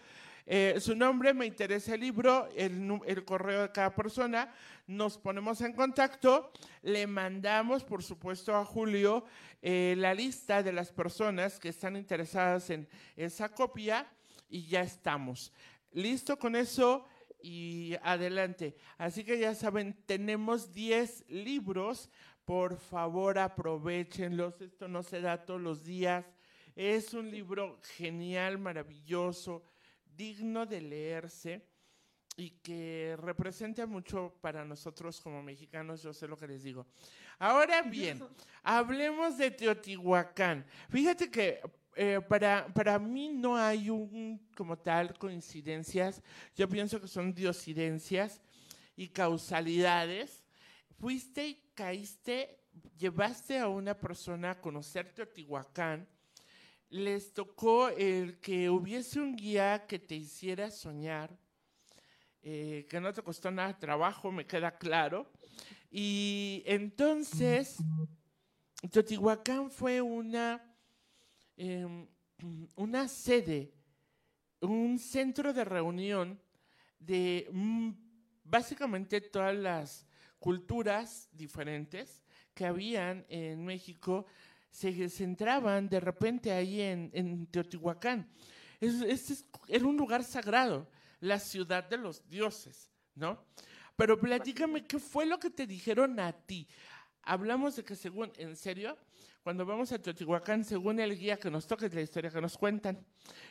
Eh, 0.49 0.77
su 0.79 0.95
nombre, 0.95 1.33
me 1.33 1.45
interesa 1.45 1.95
el 1.95 1.99
libro, 1.99 2.47
el, 2.55 3.25
correo 3.25 3.63
de 3.63 3.71
cada 3.73 3.93
persona. 3.93 4.49
Nos 4.87 5.17
ponemos 5.17 5.59
en 5.59 5.73
contacto. 5.73 6.53
Le 6.83 7.05
mandamos, 7.05 7.83
por 7.83 8.01
supuesto, 8.01 8.55
a 8.55 8.63
Julio 8.63 9.25
eh, 9.61 9.95
la 9.97 10.13
lista 10.13 10.63
de 10.63 10.71
las 10.71 10.93
personas 10.93 11.59
que 11.59 11.67
están 11.67 11.97
interesadas 11.97 12.69
en 12.69 12.87
esa 13.17 13.49
copia 13.49 14.07
y 14.47 14.65
ya 14.67 14.81
estamos. 14.81 15.51
Listo 15.91 16.39
con 16.39 16.55
eso 16.55 17.05
y 17.41 17.95
adelante. 18.01 18.77
Así 18.97 19.25
que 19.25 19.37
ya 19.37 19.53
saben, 19.53 20.01
tenemos 20.05 20.73
10 20.73 21.25
libros. 21.27 22.09
Por 22.45 22.77
favor, 22.77 23.37
aprovechenlos. 23.37 24.61
Esto 24.61 24.87
no 24.87 25.03
se 25.03 25.19
da 25.19 25.43
todos 25.43 25.59
los 25.59 25.83
días. 25.83 26.25
Es 26.73 27.13
un 27.13 27.29
libro 27.29 27.79
genial, 27.97 28.59
maravilloso, 28.59 29.63
digno 30.18 30.65
de 30.65 30.82
leerse 30.82 31.61
y 32.36 32.49
que 32.49 33.15
representa 33.20 33.86
mucho 33.86 34.38
para 34.41 34.65
nosotros 34.65 35.22
como 35.22 35.41
mexicanos, 35.41 36.03
yo 36.03 36.13
sé 36.13 36.28
lo 36.28 36.38
que 36.38 36.47
les 36.47 36.63
digo. 36.63 36.86
Ahora 37.39 37.82
bien, 37.84 38.24
hablemos 38.63 39.38
de 39.38 39.51
Teotihuacán. 39.51 40.65
Fíjate 40.89 41.32
que 41.32 41.61
eh, 41.95 42.20
para, 42.28 42.68
para 42.68 42.99
mí 42.99 43.30
no 43.30 43.57
hay 43.57 43.89
un 43.89 44.47
como 44.55 44.78
tal 44.78 45.18
coincidencias, 45.18 46.22
yo 46.55 46.70
pienso 46.70 47.01
que 47.01 47.07
son 47.07 47.34
diosidencias 47.34 48.41
y 48.95 49.07
causalidades. 49.07 50.43
Fuiste 50.99 51.47
y 51.47 51.72
caíste, 51.74 52.59
llevaste 52.97 53.57
a 53.57 53.68
una 53.68 53.95
persona 53.95 54.51
a 54.51 54.61
conocer 54.61 55.11
Teotihuacán, 55.11 56.07
les 56.89 57.33
tocó 57.33 57.89
el 57.89 58.39
que 58.39 58.69
hubiese 58.69 59.19
un 59.19 59.35
guía 59.35 59.85
que 59.88 59.99
te 59.99 60.15
hiciera 60.15 60.71
soñar, 60.71 61.38
eh, 62.41 62.85
que 62.89 63.01
no 63.01 63.11
te 63.11 63.21
costó 63.21 63.51
nada 63.51 63.77
trabajo, 63.77 64.31
me 64.31 64.45
queda 64.45 64.77
claro. 64.77 65.31
Y 65.91 66.63
entonces, 66.65 67.77
Teotihuacán 68.91 69.69
fue 69.69 70.01
una, 70.01 70.63
em, 71.57 72.07
una 72.75 73.07
sede, 73.07 73.73
un 74.61 74.97
centro 74.97 75.53
de 75.53 75.65
reunión 75.65 76.39
de 76.99 77.47
mm, 77.51 77.91
básicamente 78.43 79.21
todas 79.21 79.55
las 79.55 80.05
culturas 80.39 81.29
diferentes 81.31 82.23
que 82.53 82.65
habían 82.65 83.25
en 83.29 83.65
México 83.65 84.25
se 84.72 85.09
centraban 85.09 85.89
de 85.89 85.99
repente 85.99 86.51
ahí 86.51 86.82
en, 86.82 87.47
Teotihuacán. 87.47 88.30
Es, 88.80 89.45
era 89.68 89.86
un 89.86 89.97
lugar 89.97 90.24
sagrado, 90.24 90.88
la 91.20 91.39
ciudad 91.39 91.84
de 91.84 91.97
los 91.97 92.28
dioses, 92.30 92.91
¿no? 93.15 93.43
Pero 93.95 94.20
platícame, 94.20 94.86
¿qué 94.86 94.99
fue 94.99 95.26
lo 95.26 95.39
que 95.39 95.49
te 95.49 95.65
dijeron 95.65 96.20
a 96.20 96.32
ti? 96.32 96.68
Hablamos 97.24 97.76
de 97.76 97.84
que 97.84 97.95
según, 97.95 98.32
en 98.38 98.55
serio, 98.55 98.95
cuando 99.41 99.65
vamos 99.65 99.91
a 99.91 99.99
Teotihuacán, 99.99 100.63
según 100.63 100.99
el 100.99 101.18
guía 101.18 101.38
que 101.38 101.49
nos 101.49 101.65
toca, 101.65 101.88
es 101.88 101.93
la 101.93 102.01
historia 102.01 102.30
que 102.30 102.39
nos 102.39 102.57
cuentan. 102.57 103.03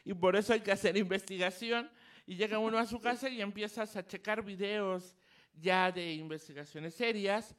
Y 0.05 0.14
por 0.14 0.37
eso 0.37 0.53
hay 0.53 0.61
que 0.61 0.71
hacer 0.71 0.97
investigación. 0.97 1.91
Y 2.27 2.37
llega 2.37 2.59
uno 2.59 2.79
a 2.79 2.87
su 2.87 3.01
casa 3.01 3.29
y 3.29 3.41
empiezas 3.41 3.97
a 3.97 4.07
checar 4.07 4.45
videos 4.45 5.17
ya 5.55 5.91
de 5.91 6.12
investigaciones 6.12 6.95
serias 6.95 7.55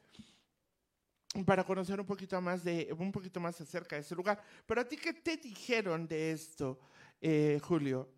para 1.44 1.64
conocer 1.64 2.00
un 2.00 2.06
poquito 2.06 2.40
más 2.40 2.64
de 2.64 2.94
un 2.98 3.12
poquito 3.12 3.40
más 3.40 3.60
acerca 3.60 3.96
de 3.96 4.02
ese 4.02 4.14
lugar. 4.14 4.42
Pero 4.66 4.80
a 4.80 4.84
ti 4.84 4.96
qué 4.96 5.12
te 5.12 5.36
dijeron 5.36 6.06
de 6.06 6.32
esto, 6.32 6.78
eh, 7.20 7.60
Julio? 7.62 8.08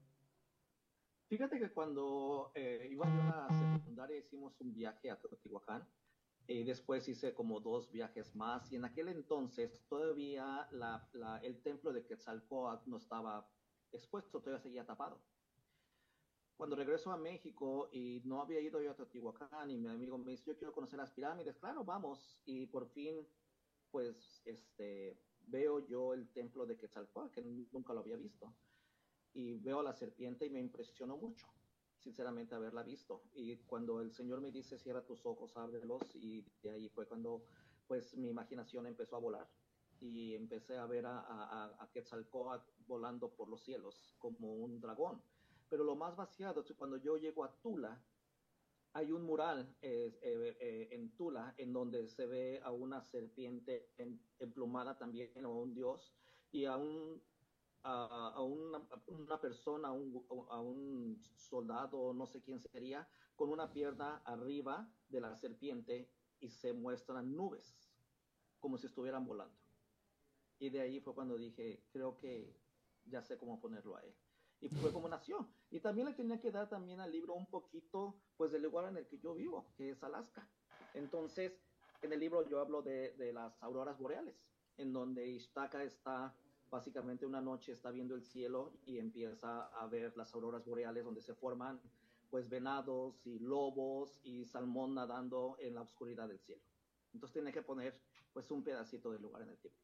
Fíjate 1.28 1.58
que 1.58 1.70
cuando 1.70 2.50
eh, 2.54 2.88
iba 2.90 3.06
yo 3.06 3.22
a 3.22 3.46
la 3.48 3.78
secundaria 3.78 4.16
hicimos 4.16 4.60
un 4.60 4.74
viaje 4.74 5.10
a 5.10 5.16
Teotihuacán 5.16 5.86
y 6.48 6.64
después 6.64 7.06
hice 7.08 7.32
como 7.34 7.60
dos 7.60 7.92
viajes 7.92 8.34
más 8.34 8.72
y 8.72 8.76
en 8.76 8.84
aquel 8.84 9.08
entonces 9.08 9.80
todavía 9.88 10.68
el 11.42 11.62
templo 11.62 11.92
de 11.92 12.04
Quetzalcóatl 12.04 12.90
no 12.90 12.96
estaba 12.96 13.48
expuesto, 13.92 14.40
todavía 14.40 14.60
seguía 14.60 14.84
tapado 14.84 15.20
cuando 16.60 16.76
regreso 16.76 17.10
a 17.10 17.16
México 17.16 17.88
y 17.90 18.20
no 18.26 18.42
había 18.42 18.60
ido 18.60 18.82
yo 18.82 18.90
a 18.90 18.94
Teotihuacán 18.94 19.70
y 19.70 19.78
mi 19.78 19.88
amigo 19.88 20.18
me 20.18 20.32
dice, 20.32 20.44
yo 20.44 20.58
quiero 20.58 20.74
conocer 20.74 20.98
las 20.98 21.10
pirámides, 21.10 21.56
claro, 21.56 21.86
vamos. 21.86 22.38
Y 22.44 22.66
por 22.66 22.86
fin, 22.90 23.26
pues, 23.90 24.42
este, 24.44 25.18
veo 25.46 25.78
yo 25.86 26.12
el 26.12 26.28
templo 26.28 26.66
de 26.66 26.76
Quetzalcóatl, 26.76 27.32
que 27.32 27.40
nunca 27.72 27.94
lo 27.94 28.00
había 28.00 28.18
visto. 28.18 28.54
Y 29.32 29.54
veo 29.54 29.80
a 29.80 29.82
la 29.82 29.94
serpiente 29.94 30.44
y 30.44 30.50
me 30.50 30.60
impresionó 30.60 31.16
mucho, 31.16 31.46
sinceramente, 31.96 32.54
haberla 32.54 32.82
visto. 32.82 33.22
Y 33.32 33.56
cuando 33.60 34.02
el 34.02 34.12
Señor 34.12 34.42
me 34.42 34.52
dice, 34.52 34.78
cierra 34.78 35.02
tus 35.06 35.24
ojos, 35.24 35.56
ábrelos, 35.56 36.14
y 36.14 36.44
de 36.62 36.72
ahí 36.72 36.90
fue 36.90 37.06
cuando, 37.06 37.46
pues, 37.86 38.14
mi 38.18 38.28
imaginación 38.28 38.86
empezó 38.86 39.16
a 39.16 39.20
volar. 39.20 39.48
Y 39.98 40.34
empecé 40.34 40.76
a 40.76 40.84
ver 40.84 41.06
a, 41.06 41.20
a, 41.20 41.82
a 41.82 41.90
Quetzalcóatl 41.90 42.70
volando 42.86 43.34
por 43.34 43.48
los 43.48 43.62
cielos 43.62 44.14
como 44.18 44.52
un 44.56 44.78
dragón 44.78 45.22
pero 45.70 45.84
lo 45.84 45.94
más 45.94 46.16
vaciado 46.16 46.60
es 46.60 46.74
cuando 46.76 46.96
yo 46.96 47.16
llego 47.16 47.44
a 47.44 47.52
Tula, 47.62 48.02
hay 48.92 49.12
un 49.12 49.22
mural 49.22 49.76
eh, 49.80 50.18
eh, 50.20 50.88
en 50.90 51.14
Tula 51.14 51.54
en 51.56 51.72
donde 51.72 52.08
se 52.08 52.26
ve 52.26 52.60
a 52.64 52.72
una 52.72 53.00
serpiente 53.00 53.92
emplumada 54.40 54.98
también, 54.98 55.44
o 55.44 55.60
un 55.60 55.72
dios, 55.72 56.12
y 56.50 56.64
a, 56.64 56.76
un, 56.76 57.22
a, 57.84 58.42
una, 58.42 58.82
una, 59.06 59.40
persona, 59.40 59.88
a 59.88 59.92
un, 59.92 60.26
a 60.50 60.60
un 60.60 61.22
soldado, 61.36 62.12
no 62.12 62.26
sé 62.26 62.42
quién 62.42 62.58
sería, 62.58 63.08
con 63.36 63.50
una 63.50 63.72
pierna 63.72 64.22
arriba 64.24 64.92
de 65.08 65.20
la 65.20 65.36
serpiente 65.36 66.10
y 66.40 66.50
se 66.50 66.72
muestran 66.72 67.36
nubes, 67.36 67.88
como 68.58 68.76
si 68.76 68.88
estuvieran 68.88 69.24
volando. 69.24 69.56
Y 70.58 70.68
de 70.68 70.80
ahí 70.80 71.00
fue 71.00 71.14
cuando 71.14 71.38
dije, 71.38 71.84
creo 71.92 72.16
que 72.16 72.56
ya 73.04 73.22
sé 73.22 73.38
cómo 73.38 73.60
ponerlo 73.60 73.96
a 73.96 74.02
él 74.02 74.12
y 74.60 74.68
fue 74.68 74.92
como 74.92 75.08
nació. 75.08 75.48
Y 75.70 75.80
también 75.80 76.06
le 76.06 76.14
tenía 76.14 76.40
que 76.40 76.50
dar 76.50 76.68
también 76.68 77.00
al 77.00 77.10
libro 77.10 77.34
un 77.34 77.46
poquito, 77.46 78.16
pues, 78.36 78.52
del 78.52 78.62
lugar 78.62 78.88
en 78.88 78.96
el 78.96 79.06
que 79.06 79.18
yo 79.18 79.34
vivo, 79.34 79.66
que 79.76 79.90
es 79.90 80.02
Alaska. 80.02 80.48
Entonces, 80.94 81.52
en 82.02 82.12
el 82.12 82.20
libro 82.20 82.46
yo 82.48 82.60
hablo 82.60 82.82
de, 82.82 83.12
de 83.16 83.32
las 83.32 83.62
auroras 83.62 83.98
boreales, 83.98 84.36
en 84.76 84.92
donde 84.92 85.26
Ishtaka 85.26 85.84
está 85.84 86.34
básicamente 86.70 87.26
una 87.26 87.40
noche 87.40 87.72
está 87.72 87.90
viendo 87.90 88.14
el 88.14 88.22
cielo 88.22 88.72
y 88.86 88.98
empieza 88.98 89.66
a 89.66 89.86
ver 89.88 90.16
las 90.16 90.32
auroras 90.34 90.64
boreales 90.64 91.04
donde 91.04 91.20
se 91.20 91.34
forman 91.34 91.80
pues 92.30 92.48
venados 92.48 93.26
y 93.26 93.40
lobos 93.40 94.20
y 94.22 94.44
salmón 94.44 94.94
nadando 94.94 95.56
en 95.58 95.74
la 95.74 95.82
oscuridad 95.82 96.28
del 96.28 96.38
cielo. 96.38 96.62
Entonces 97.12 97.32
tiene 97.32 97.52
que 97.52 97.62
poner 97.62 98.00
pues 98.32 98.50
un 98.52 98.62
pedacito 98.62 99.10
del 99.10 99.22
lugar 99.22 99.42
en 99.42 99.48
el 99.48 99.58
tiempo. 99.58 99.80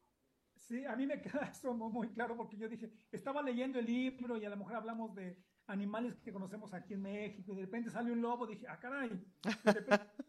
Sí, 0.57 0.85
a 0.85 0.95
mí 0.95 1.05
me 1.05 1.21
queda 1.21 1.49
eso 1.51 1.73
muy 1.73 2.09
claro 2.09 2.35
porque 2.35 2.57
yo 2.57 2.67
dije, 2.67 2.91
estaba 3.11 3.41
leyendo 3.41 3.79
el 3.79 3.85
libro 3.85 4.37
y 4.37 4.45
a 4.45 4.49
lo 4.49 4.57
mejor 4.57 4.75
hablamos 4.75 5.15
de 5.15 5.37
animales 5.67 6.19
que 6.21 6.31
conocemos 6.31 6.73
aquí 6.73 6.93
en 6.93 7.01
México 7.01 7.53
y 7.53 7.55
de 7.55 7.61
repente 7.61 7.89
sale 7.89 8.11
un 8.11 8.21
lobo, 8.21 8.47
dije, 8.47 8.65
ah, 8.67 8.79
caray. 8.79 9.11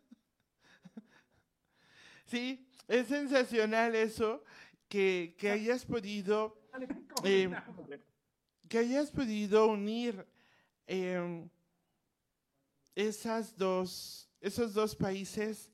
Sí, 2.26 2.68
es 2.88 3.06
sensacional 3.06 3.94
eso, 3.94 4.44
que, 4.86 5.34
que 5.38 5.50
hayas 5.50 5.86
podido, 5.86 6.60
eh, 7.24 7.50
que 8.68 8.76
hayas 8.76 9.10
podido 9.10 9.66
unir 9.68 10.26
em, 10.86 11.48
esas 12.94 13.56
dos, 13.56 14.30
esos 14.42 14.74
dos 14.74 14.94
países 14.94 15.70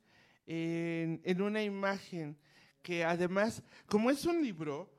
en, 0.47 1.21
en 1.25 1.43
una 1.43 1.61
imagen 1.61 2.39
que 2.85 3.03
además, 3.03 3.63
como 3.87 4.11
es 4.11 4.27
un 4.27 4.43
libro, 4.43 4.93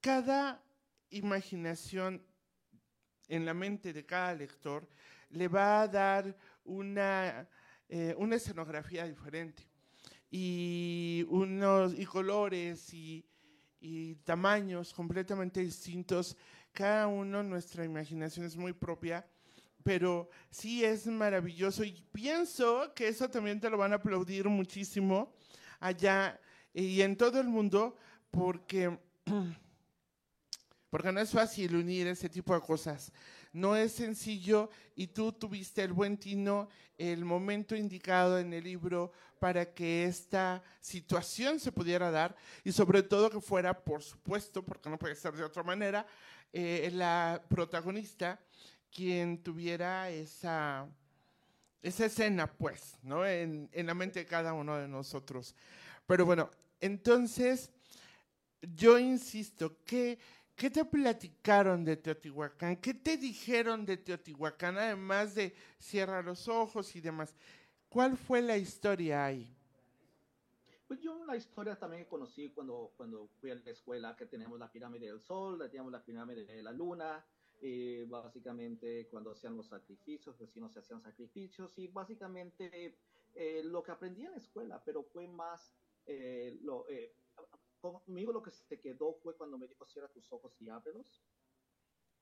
cada 0.00 0.64
imaginación 1.10 2.24
en 3.28 3.44
la 3.44 3.52
mente 3.52 3.92
de 3.92 4.06
cada 4.06 4.34
lector 4.34 4.88
le 5.28 5.46
va 5.46 5.82
a 5.82 5.88
dar 5.88 6.34
una, 6.64 7.46
eh, 7.90 8.14
una 8.16 8.36
escenografía 8.36 9.06
diferente 9.06 9.68
y 10.30 11.26
unos 11.28 11.92
y 11.92 12.06
colores 12.06 12.94
y, 12.94 13.22
y, 13.80 14.14
tamaños 14.24 14.94
completamente 14.94 15.60
distintos. 15.60 16.34
Cada 16.72 17.06
uno, 17.06 17.42
nuestra 17.42 17.84
imaginación 17.84 18.46
es 18.46 18.56
muy 18.56 18.72
propia, 18.72 19.28
pero 19.82 20.30
sí 20.50 20.82
es 20.82 21.06
maravilloso 21.06 21.84
y 21.84 22.02
pienso 22.12 22.94
que 22.94 23.08
eso 23.08 23.28
también 23.28 23.60
te 23.60 23.68
lo 23.68 23.76
van 23.76 23.92
a 23.92 23.96
aplaudir 23.96 24.48
muchísimo 24.48 25.34
allá 25.80 26.40
y 26.74 27.00
en 27.02 27.16
todo 27.16 27.40
el 27.40 27.48
mundo 27.48 27.96
porque, 28.30 28.98
porque 30.90 31.12
no 31.12 31.20
es 31.20 31.30
fácil 31.30 31.76
unir 31.76 32.08
ese 32.08 32.28
tipo 32.28 32.52
de 32.52 32.60
cosas. 32.60 33.12
No 33.52 33.76
es 33.76 33.92
sencillo 33.92 34.68
y 34.96 35.06
tú 35.06 35.30
tuviste 35.32 35.84
el 35.84 35.92
buen 35.92 36.18
tino, 36.18 36.68
el 36.98 37.24
momento 37.24 37.76
indicado 37.76 38.40
en 38.40 38.52
el 38.52 38.64
libro 38.64 39.12
para 39.38 39.72
que 39.72 40.04
esta 40.04 40.62
situación 40.80 41.60
se 41.60 41.70
pudiera 41.70 42.10
dar 42.10 42.34
y 42.64 42.72
sobre 42.72 43.04
todo 43.04 43.30
que 43.30 43.40
fuera, 43.40 43.84
por 43.84 44.02
supuesto, 44.02 44.64
porque 44.64 44.90
no 44.90 44.98
puede 44.98 45.14
ser 45.14 45.34
de 45.34 45.44
otra 45.44 45.62
manera, 45.62 46.04
eh, 46.52 46.90
la 46.92 47.40
protagonista 47.48 48.40
quien 48.90 49.42
tuviera 49.42 50.10
esa, 50.10 50.88
esa 51.82 52.06
escena, 52.06 52.52
pues, 52.52 52.96
¿no? 53.02 53.26
En, 53.26 53.68
en 53.72 53.86
la 53.86 53.94
mente 53.94 54.20
de 54.20 54.26
cada 54.26 54.52
uno 54.52 54.76
de 54.76 54.88
nosotros. 54.88 55.54
Pero 56.06 56.24
bueno, 56.24 56.50
entonces, 56.84 57.70
yo 58.60 58.98
insisto, 58.98 59.78
¿qué, 59.86 60.18
¿qué 60.54 60.68
te 60.68 60.84
platicaron 60.84 61.82
de 61.82 61.96
Teotihuacán? 61.96 62.76
¿Qué 62.76 62.92
te 62.92 63.16
dijeron 63.16 63.86
de 63.86 63.96
Teotihuacán, 63.96 64.76
además 64.76 65.34
de 65.34 65.54
cierra 65.78 66.20
los 66.20 66.46
ojos 66.46 66.94
y 66.94 67.00
demás? 67.00 67.34
¿Cuál 67.88 68.18
fue 68.18 68.42
la 68.42 68.58
historia 68.58 69.24
ahí? 69.24 69.50
Pues 70.86 71.00
yo 71.00 71.24
la 71.24 71.38
historia 71.38 71.74
también 71.74 72.04
conocí 72.04 72.50
cuando, 72.50 72.92
cuando 72.98 73.28
fui 73.40 73.50
a 73.50 73.54
la 73.54 73.70
escuela, 73.70 74.14
que 74.14 74.26
tenemos 74.26 74.58
la 74.58 74.70
pirámide 74.70 75.06
del 75.06 75.20
sol, 75.20 75.58
teníamos 75.70 75.90
la 75.90 76.04
pirámide 76.04 76.44
de 76.44 76.62
la 76.62 76.70
luna, 76.70 77.24
y 77.62 78.04
básicamente 78.04 79.08
cuando 79.10 79.30
hacían 79.30 79.56
los 79.56 79.68
sacrificios, 79.68 80.38
vecinos 80.38 80.74
se 80.74 80.80
hacían 80.80 81.00
sacrificios, 81.00 81.72
y 81.78 81.88
básicamente 81.88 82.98
eh, 83.34 83.62
lo 83.64 83.82
que 83.82 83.90
aprendí 83.90 84.26
en 84.26 84.32
la 84.32 84.36
escuela, 84.36 84.82
pero 84.84 85.02
fue 85.02 85.26
más 85.26 85.74
eh, 86.06 86.58
lo, 86.62 86.88
eh, 86.88 87.14
conmigo 87.80 88.32
lo 88.32 88.42
que 88.42 88.50
se 88.50 88.80
quedó 88.80 89.14
fue 89.22 89.36
cuando 89.36 89.58
me 89.58 89.66
dijo 89.66 89.86
cierra 89.86 90.08
tus 90.08 90.32
ojos 90.32 90.54
y 90.60 90.68
ábrelos. 90.68 91.22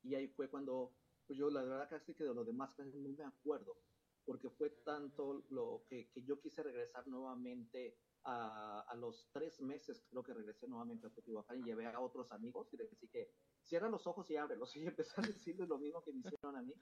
Y 0.02 0.14
ahí 0.14 0.28
fue 0.28 0.48
cuando, 0.48 0.94
pues 1.26 1.38
yo 1.38 1.50
la 1.50 1.62
verdad 1.62 1.88
casi 1.88 2.14
que 2.14 2.24
de 2.24 2.34
lo 2.34 2.44
demás 2.44 2.74
casi 2.74 2.98
no 2.98 3.08
me 3.10 3.24
acuerdo, 3.24 3.76
porque 4.24 4.50
fue 4.50 4.70
tanto 4.84 5.44
lo 5.50 5.84
que, 5.88 6.08
que 6.10 6.22
yo 6.24 6.40
quise 6.40 6.62
regresar 6.62 7.06
nuevamente 7.06 7.96
a, 8.24 8.80
a, 8.80 8.94
los 8.96 9.28
tres 9.32 9.60
meses, 9.60 10.04
creo 10.10 10.22
que 10.22 10.34
regresé 10.34 10.68
nuevamente 10.68 11.06
a 11.06 11.10
Teotihuacán 11.10 11.60
y 11.60 11.64
llevé 11.64 11.86
a 11.86 12.00
otros 12.00 12.30
amigos 12.30 12.72
y 12.72 12.76
les 12.76 12.90
dije 12.90 13.08
que 13.08 13.32
cierra 13.62 13.88
los 13.88 14.06
ojos 14.06 14.30
y 14.30 14.36
ábrelos. 14.36 14.74
Y 14.76 14.86
empecé 14.86 15.20
a 15.20 15.22
decirles 15.22 15.68
lo 15.68 15.78
mismo 15.78 16.02
que 16.02 16.12
me 16.12 16.20
hicieron 16.20 16.56
a 16.56 16.62
mí. 16.62 16.74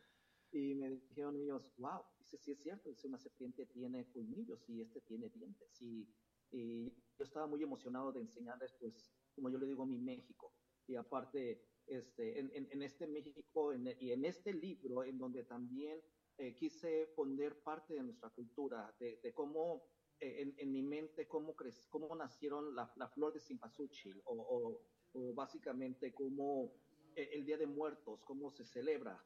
Y 0.52 0.74
me 0.74 0.90
dijeron 0.90 1.36
ellos, 1.36 1.70
wow, 1.76 2.02
dice, 2.18 2.36
sí 2.38 2.52
es 2.52 2.60
cierto, 2.60 2.88
dice, 2.88 3.06
una 3.06 3.18
serpiente 3.18 3.66
tiene 3.66 4.10
colmillos 4.10 4.68
y 4.68 4.80
este 4.80 5.00
tiene 5.02 5.28
dientes. 5.28 5.80
Y 5.80 6.08
y 6.52 6.90
yo 7.18 7.24
estaba 7.24 7.46
muy 7.46 7.62
emocionado 7.62 8.12
de 8.12 8.20
enseñarles, 8.20 8.72
pues, 8.78 9.12
como 9.34 9.50
yo 9.50 9.58
le 9.58 9.66
digo, 9.66 9.86
mi 9.86 9.98
México. 9.98 10.52
y 10.86 10.96
aparte 10.96 11.62
este, 11.86 12.38
en, 12.38 12.50
en, 12.54 12.82
este 12.82 13.06
México 13.06 13.72
y 13.72 14.12
en 14.12 14.24
este 14.24 14.52
libro 14.52 15.04
en 15.04 15.18
donde 15.18 15.44
también 15.44 16.00
eh, 16.38 16.54
quise 16.54 17.12
poner 17.16 17.62
parte 17.62 17.94
de 17.94 18.02
nuestra 18.02 18.30
cultura, 18.30 18.94
de, 18.98 19.18
de 19.22 19.32
cómo 19.34 19.82
eh, 20.20 20.54
en, 20.56 20.72
mi 20.72 20.82
mente 20.82 21.26
cómo, 21.28 21.54
cómo 21.88 22.14
nacieron 22.14 22.74
la, 22.74 22.92
la, 22.96 23.08
flor 23.08 23.32
de 23.32 23.40
Simpasuchi 23.40 24.12
o, 24.24 24.80
o, 25.12 25.34
básicamente 25.34 26.14
cómo 26.14 26.72
eh, 27.14 27.30
el 27.32 27.44
Día 27.44 27.58
de 27.58 27.66
Muertos, 27.66 28.22
cómo 28.24 28.50
se 28.50 28.64
celebra, 28.64 29.22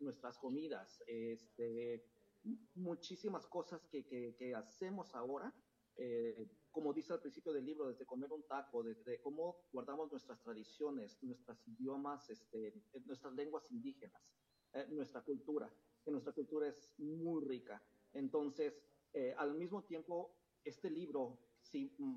nuestras 0.00 0.38
comidas, 0.38 1.02
este, 1.06 2.04
muchísimas 2.74 3.46
cosas 3.46 3.86
que, 3.86 4.04
que, 4.04 4.34
que 4.36 4.54
hacemos 4.54 5.14
ahora 5.14 5.52
eh, 5.96 6.48
como 6.70 6.92
dice 6.92 7.12
al 7.12 7.20
principio 7.20 7.52
del 7.52 7.64
libro, 7.64 7.86
desde 7.86 8.04
comer 8.04 8.32
un 8.32 8.42
taco, 8.46 8.82
desde 8.82 9.20
cómo 9.20 9.64
guardamos 9.72 10.10
nuestras 10.10 10.40
tradiciones, 10.42 11.22
nuestros 11.22 11.66
idiomas, 11.68 12.28
este, 12.30 12.68
eh, 12.68 13.02
nuestras 13.06 13.32
lenguas 13.34 13.70
indígenas, 13.70 14.20
eh, 14.72 14.86
nuestra 14.90 15.22
cultura, 15.22 15.72
que 16.04 16.10
nuestra 16.10 16.32
cultura 16.32 16.68
es 16.68 16.92
muy 16.98 17.44
rica. 17.44 17.82
Entonces, 18.12 18.80
al 19.36 19.54
mismo 19.54 19.84
tiempo, 19.84 20.36
este 20.64 20.90
libro, 20.90 21.38
si 21.62 21.94
mm, 21.98 22.16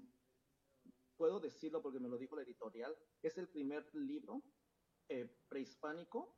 puedo 1.15 1.39
decirlo 1.39 1.79
porque 1.79 1.99
me 1.99 2.09
lo 2.09 2.17
dijo 2.17 2.35
la 2.35 2.41
editorial, 2.41 2.97
es 3.21 3.37
el 3.37 3.47
primer 3.47 3.87
libro 3.93 4.41
prehispánico 5.47 6.35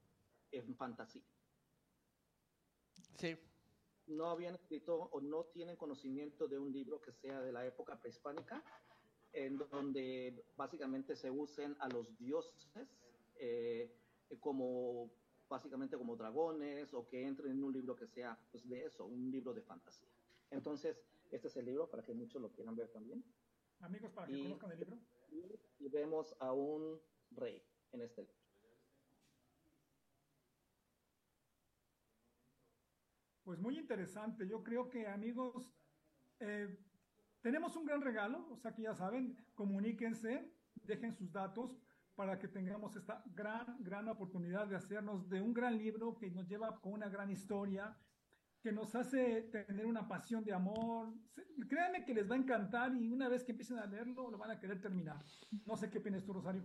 en 0.52 0.76
fantasía. 0.76 1.24
Sí 3.18 3.38
no 4.10 4.30
habían 4.30 4.56
escrito 4.56 5.10
o 5.12 5.22
no 5.22 5.46
tienen 5.46 5.76
conocimiento 5.76 6.48
de 6.48 6.60
un 6.60 6.72
libro 6.72 7.02
que 7.02 7.14
sea 7.14 7.42
de 7.42 7.52
la 7.52 7.66
época 7.66 8.00
prehispánica, 8.00 8.64
en 9.32 9.58
donde 9.58 10.44
básicamente 10.58 11.16
se 11.16 11.30
usen 11.30 11.76
a 11.80 11.88
los 11.90 12.18
dioses 12.18 12.70
eh, 13.36 13.96
como 14.40 15.12
básicamente 15.48 15.98
como 15.98 16.16
dragones 16.16 16.94
o 16.94 17.08
que 17.08 17.26
entren 17.26 17.54
en 17.54 17.64
un 17.64 17.74
libro 17.74 17.96
que 17.96 18.08
sea 18.08 18.38
pues 18.52 18.68
de 18.68 18.86
eso, 18.86 19.06
un 19.06 19.32
libro 19.32 19.54
de 19.54 19.62
fantasía. 19.62 20.10
Entonces, 20.52 21.02
este 21.32 21.48
es 21.48 21.58
el 21.58 21.66
libro 21.66 21.90
para 21.90 22.04
que 22.04 22.14
muchos 22.14 22.42
lo 22.42 22.52
quieran 22.52 22.76
ver 22.76 22.90
también. 22.90 23.24
Amigos, 23.80 24.12
para 24.12 24.28
que 24.28 24.44
conozcan 24.44 24.72
el 24.72 24.80
libro. 24.80 24.98
y 25.80 25.88
vemos 25.90 26.36
a 26.40 26.54
un 26.54 27.00
rey 27.32 27.64
en 27.92 28.02
este 28.02 28.22
libro. 28.24 28.39
Pues 33.50 33.60
muy 33.62 33.80
interesante. 33.80 34.48
Yo 34.48 34.64
creo 34.64 34.92
que 34.92 35.08
amigos, 35.08 35.74
eh, 36.40 36.78
tenemos 37.42 37.76
un 37.76 37.84
gran 37.84 38.00
regalo, 38.00 38.48
o 38.52 38.56
sea 38.58 38.76
que 38.76 38.84
ya 38.84 38.94
saben, 38.94 39.36
comuníquense, 39.56 40.54
dejen 40.84 41.16
sus 41.16 41.32
datos 41.32 41.76
para 42.14 42.38
que 42.38 42.48
tengamos 42.48 42.96
esta 42.96 43.24
gran, 43.34 43.76
gran 43.80 44.08
oportunidad 44.08 44.68
de 44.68 44.76
hacernos 44.76 45.28
de 45.30 45.42
un 45.42 45.52
gran 45.52 45.80
libro 45.80 46.16
que 46.16 46.30
nos 46.30 46.48
lleva 46.48 46.80
con 46.80 46.94
una 46.94 47.10
gran 47.10 47.32
historia, 47.32 47.98
que 48.62 48.72
nos 48.72 48.94
hace 48.94 49.42
tener 49.52 49.88
una 49.88 50.08
pasión 50.08 50.44
de 50.44 50.54
amor. 50.54 51.12
Créanme 51.68 52.06
que 52.06 52.14
les 52.14 52.30
va 52.30 52.36
a 52.36 52.38
encantar 52.38 52.96
y 52.96 53.10
una 53.10 53.30
vez 53.30 53.44
que 53.44 53.54
empiecen 53.54 53.80
a 53.80 53.88
leerlo, 53.88 54.30
lo 54.30 54.38
van 54.38 54.52
a 54.52 54.60
querer 54.60 54.80
terminar. 54.80 55.26
No 55.66 55.76
sé 55.76 55.90
qué 55.90 55.98
opinas 55.98 56.24
tú, 56.24 56.34
Rosario. 56.34 56.62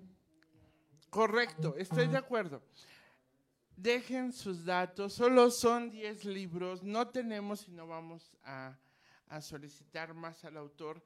Correcto, 1.08 1.76
estoy 1.78 2.08
de 2.08 2.18
acuerdo 2.18 2.62
dejen 3.76 4.32
sus 4.32 4.64
datos, 4.64 5.12
solo 5.12 5.50
son 5.50 5.90
10 5.90 6.24
libros, 6.24 6.82
no 6.82 7.08
tenemos 7.08 7.66
y 7.68 7.72
no 7.72 7.86
vamos 7.86 8.36
a, 8.44 8.76
solicitar 9.40 10.14
más 10.14 10.44
al 10.44 10.56
autor. 10.56 11.02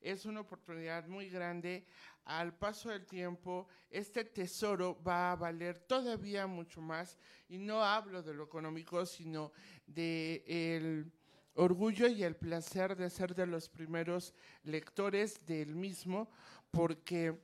Es 0.00 0.24
una 0.24 0.40
oportunidad 0.40 1.08
muy 1.08 1.28
grande. 1.28 1.84
Al 2.24 2.54
paso 2.56 2.90
del 2.90 3.04
tiempo, 3.06 3.66
este 3.90 4.24
tesoro 4.24 5.02
va 5.02 5.32
a 5.32 5.36
valer 5.36 5.80
todavía 5.80 6.46
mucho 6.46 6.80
más. 6.80 7.18
Y 7.48 7.58
no 7.58 7.82
hablo 7.82 8.22
de 8.22 8.34
lo 8.34 8.44
económico, 8.44 9.04
sino 9.04 9.50
de 9.84 10.44
el 10.46 11.12
orgullo 11.54 12.06
y 12.06 12.22
el 12.22 12.36
placer 12.36 12.94
de 12.94 13.10
ser 13.10 13.34
de 13.34 13.46
los 13.46 13.68
primeros 13.68 14.32
lectores 14.62 15.44
del 15.44 15.74
mismo, 15.74 16.30
porque 16.70 17.36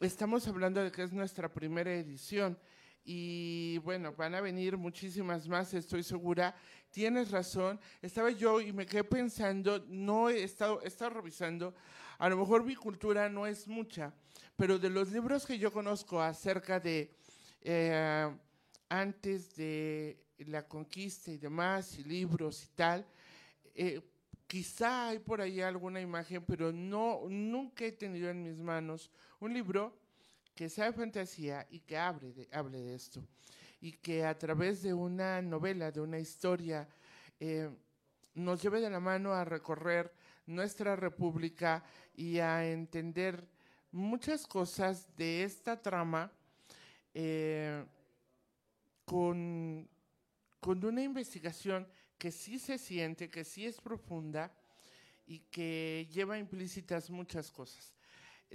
estamos 0.00 0.46
hablando 0.48 0.82
de 0.82 0.92
que 0.92 1.02
es 1.02 1.12
nuestra 1.12 1.48
primera 1.48 1.94
edición 1.94 2.58
y 3.04 3.78
bueno, 3.78 4.12
van 4.12 4.34
a 4.34 4.40
venir 4.40 4.76
muchísimas 4.76 5.48
más, 5.48 5.74
estoy 5.74 6.02
segura. 6.02 6.54
Tienes 6.90 7.30
razón. 7.30 7.80
Estaba 8.00 8.30
yo 8.30 8.60
y 8.60 8.72
me 8.72 8.86
quedé 8.86 9.02
pensando, 9.02 9.84
no 9.88 10.28
he 10.28 10.44
estado, 10.44 10.82
he 10.82 10.88
estado 10.88 11.10
revisando, 11.10 11.74
a 12.18 12.28
lo 12.28 12.36
mejor 12.36 12.64
mi 12.64 12.76
cultura 12.76 13.28
no 13.28 13.46
es 13.46 13.66
mucha, 13.66 14.12
pero 14.56 14.78
de 14.78 14.90
los 14.90 15.10
libros 15.10 15.46
que 15.46 15.58
yo 15.58 15.72
conozco 15.72 16.20
acerca 16.20 16.78
de 16.78 17.14
eh, 17.62 18.30
antes 18.88 19.56
de 19.56 20.22
la 20.38 20.68
conquista 20.68 21.30
y 21.30 21.38
demás, 21.38 21.98
y 21.98 22.04
libros 22.04 22.62
y 22.64 22.68
tal, 22.68 23.06
eh, 23.74 24.00
quizá 24.46 25.08
hay 25.08 25.18
por 25.18 25.40
ahí 25.40 25.60
alguna 25.60 26.00
imagen, 26.00 26.44
pero 26.44 26.70
no, 26.72 27.22
nunca 27.28 27.84
he 27.86 27.92
tenido 27.92 28.28
en 28.28 28.42
mis 28.42 28.58
manos 28.58 29.10
un 29.40 29.54
libro 29.54 30.01
que 30.54 30.68
sea 30.68 30.86
de 30.86 30.92
fantasía 30.92 31.66
y 31.70 31.80
que 31.80 31.96
hable 31.96 32.32
de, 32.32 32.48
hable 32.52 32.80
de 32.80 32.94
esto. 32.94 33.24
Y 33.80 33.92
que 33.92 34.24
a 34.24 34.38
través 34.38 34.82
de 34.82 34.94
una 34.94 35.42
novela, 35.42 35.90
de 35.90 36.00
una 36.00 36.18
historia, 36.18 36.88
eh, 37.40 37.70
nos 38.34 38.62
lleve 38.62 38.80
de 38.80 38.90
la 38.90 39.00
mano 39.00 39.32
a 39.32 39.44
recorrer 39.44 40.12
nuestra 40.46 40.96
república 40.96 41.84
y 42.14 42.38
a 42.38 42.66
entender 42.68 43.48
muchas 43.90 44.46
cosas 44.46 45.14
de 45.16 45.44
esta 45.44 45.80
trama 45.80 46.32
eh, 47.14 47.84
con, 49.04 49.88
con 50.60 50.84
una 50.84 51.02
investigación 51.02 51.86
que 52.18 52.30
sí 52.30 52.58
se 52.58 52.78
siente, 52.78 53.28
que 53.28 53.44
sí 53.44 53.66
es 53.66 53.80
profunda 53.80 54.54
y 55.26 55.40
que 55.40 56.08
lleva 56.12 56.38
implícitas 56.38 57.10
muchas 57.10 57.50
cosas. 57.50 57.94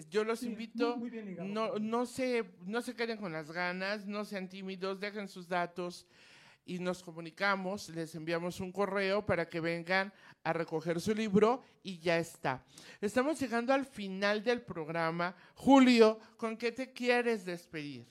Yo 0.10 0.24
los 0.24 0.43
invito, 0.43 0.98
no, 1.39 1.80
no, 1.80 2.06
se, 2.06 2.45
no 2.66 2.82
se 2.82 2.95
queden 2.95 3.18
con 3.18 3.32
las 3.32 3.52
ganas, 3.52 4.06
no 4.06 4.26
sean 4.26 4.48
tímidos, 4.48 5.00
dejen 5.00 5.28
sus 5.28 5.48
datos 5.48 6.06
y 6.66 6.80
nos 6.80 7.02
comunicamos, 7.02 7.89
les 7.89 8.14
enviamos 8.14 8.60
un 8.60 8.72
correo 8.72 9.26
para 9.26 9.50
que 9.50 9.60
vengan 9.60 10.14
a 10.43 10.54
recoger 10.54 11.00
su 11.00 11.16
libro 11.16 11.64
y 11.82 11.98
ya 11.98 12.20
está. 12.20 12.64
Estamos 13.02 13.39
llegando 13.39 13.74
al 13.74 13.86
final 13.86 14.43
del 14.43 14.62
programa. 14.62 15.36
Julio, 15.56 16.20
¿con 16.36 16.58
qué 16.58 16.72
te 16.72 16.91
quieres 16.91 17.45
despedir? 17.45 18.06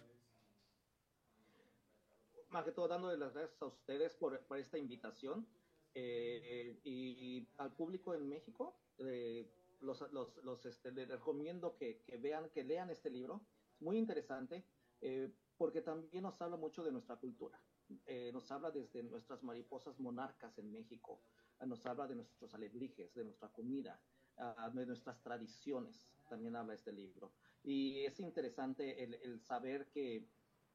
Más 2.49 2.65
que 2.65 2.73
todo, 2.73 2.89
dándole 2.89 3.19
las 3.19 3.35
gracias 3.35 3.61
a 3.61 3.67
ustedes 3.67 4.15
por, 4.15 4.41
por 4.41 4.59
esta 4.59 4.79
invitación 4.79 5.47
eh, 5.95 6.81
y, 6.83 7.47
al 7.59 7.73
público 7.73 8.15
en 8.15 8.29
México. 8.29 8.75
Eh, 8.99 9.47
los, 9.81 10.01
los, 10.13 10.37
los 10.45 10.67
este, 10.67 10.93
les 10.93 11.09
recomiendo 11.09 11.77
que, 11.77 12.03
que, 12.03 12.17
vean, 12.17 12.51
que 12.51 12.65
lean 12.65 12.91
este 12.91 13.11
libro. 13.11 13.47
Es 13.73 13.83
muy 13.83 13.99
interesante 13.99 14.67
eh, 15.01 15.33
porque 15.57 15.83
también 15.83 16.23
nos 16.23 16.41
habla 16.41 16.57
mucho 16.57 16.83
de 16.83 16.93
nuestra 16.93 17.17
cultura. 17.17 17.61
Eh, 18.05 18.33
nos 18.33 18.51
habla 18.51 18.71
desde 18.71 19.03
nuestras 19.05 19.43
mariposas 19.45 20.01
monarcas 20.01 20.59
en 20.59 20.73
México, 20.73 21.23
eh, 21.61 21.67
nos 21.67 21.87
habla 21.87 22.09
de 22.09 22.17
nuestros 22.17 22.53
alebrijes, 22.53 23.15
de 23.15 23.23
nuestra 23.25 23.49
comida, 23.53 24.03
uh, 24.39 24.77
de 24.77 24.87
nuestras 24.87 25.23
tradiciones. 25.23 26.17
También 26.29 26.57
habla 26.57 26.75
este 26.75 26.93
libro. 26.93 27.35
Y 27.63 28.05
es 28.05 28.19
interesante 28.19 29.05
el, 29.05 29.15
el 29.15 29.41
saber 29.41 29.89
que, 29.93 30.29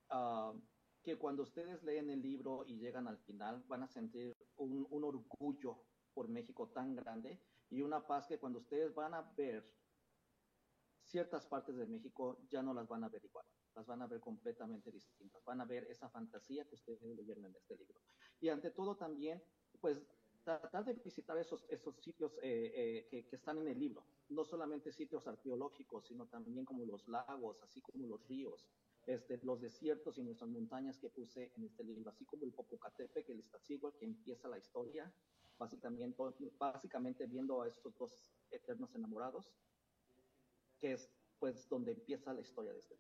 uh, 0.09 0.57
que 1.03 1.17
cuando 1.17 1.43
ustedes 1.43 1.83
leen 1.83 2.09
el 2.09 2.21
libro 2.21 2.63
y 2.65 2.77
llegan 2.77 3.07
al 3.07 3.17
final, 3.17 3.61
van 3.67 3.83
a 3.83 3.87
sentir 3.87 4.37
un, 4.55 4.87
un 4.89 5.03
orgullo 5.03 5.83
por 6.13 6.29
México 6.29 6.69
tan 6.69 6.95
grande 6.95 7.41
y 7.71 7.81
una 7.81 8.05
paz 8.05 8.27
que 8.27 8.37
cuando 8.37 8.59
ustedes 8.59 8.93
van 8.93 9.13
a 9.13 9.21
ver 9.35 9.65
ciertas 11.03 11.45
partes 11.45 11.75
de 11.75 11.87
México 11.87 12.37
ya 12.49 12.61
no 12.61 12.73
las 12.73 12.87
van 12.87 13.03
a 13.03 13.09
ver 13.09 13.23
igual, 13.25 13.45
las 13.75 13.85
van 13.87 14.01
a 14.01 14.07
ver 14.07 14.19
completamente 14.19 14.91
distintas, 14.91 15.43
van 15.43 15.61
a 15.61 15.65
ver 15.65 15.85
esa 15.89 16.09
fantasía 16.09 16.65
que 16.65 16.75
ustedes 16.75 17.01
leyeron 17.01 17.45
en 17.45 17.55
este 17.55 17.77
libro. 17.77 17.99
Y 18.39 18.49
ante 18.49 18.71
todo 18.71 18.95
también, 18.95 19.41
pues 19.79 20.05
tratar 20.43 20.85
de 20.85 20.93
visitar 20.93 21.37
esos, 21.37 21.65
esos 21.69 21.95
sitios 22.01 22.33
eh, 22.41 22.71
eh, 22.75 23.07
que, 23.09 23.25
que, 23.27 23.35
están 23.35 23.57
en 23.59 23.67
el 23.67 23.79
libro, 23.79 24.05
no 24.29 24.43
solamente 24.43 24.91
sitios 24.91 25.27
arqueológicos, 25.27 26.07
sino 26.07 26.27
también 26.27 26.65
como 26.65 26.85
los 26.85 27.07
lagos, 27.07 27.61
así 27.61 27.81
como 27.81 28.07
los 28.07 28.27
ríos, 28.27 28.67
este, 29.05 29.39
los 29.43 29.61
desiertos 29.61 30.17
y 30.17 30.23
nuestras 30.23 30.49
montañas 30.49 30.97
que 30.97 31.09
puse 31.09 31.51
en 31.55 31.65
este 31.65 31.83
libro, 31.83 32.09
así 32.09 32.25
como 32.25 32.45
el 32.45 32.53
Popocatépetl, 32.53 33.31
el 33.31 33.39
Iztaccíhuatl, 33.39 33.97
que 33.97 34.05
empieza 34.05 34.47
la 34.47 34.57
historia, 34.57 35.11
básicamente, 35.61 36.15
básicamente 36.57 37.25
viendo 37.27 37.61
a 37.61 37.67
estos 37.67 37.95
dos 37.95 38.33
eternos 38.49 38.93
enamorados, 38.95 39.53
que 40.79 40.93
es 40.93 41.07
pues 41.39 41.69
donde 41.69 41.91
empieza 41.91 42.33
la 42.33 42.41
historia 42.41 42.73
de 42.73 42.79
este. 42.79 42.95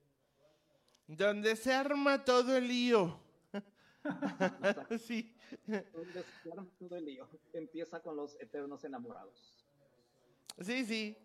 Donde 1.07 1.55
se 1.55 1.73
arma 1.73 2.23
todo 2.23 2.55
el 2.55 2.67
lío. 2.67 3.19
sí. 4.99 5.35
Donde 5.65 6.23
se 6.43 6.51
arma 6.51 6.67
todo 6.77 6.95
el 6.97 7.05
lío. 7.05 7.27
Empieza 7.53 7.99
con 7.99 8.15
los 8.15 8.39
eternos 8.39 8.83
enamorados. 8.83 9.65
Sí, 10.59 10.85
sí. 10.85 11.17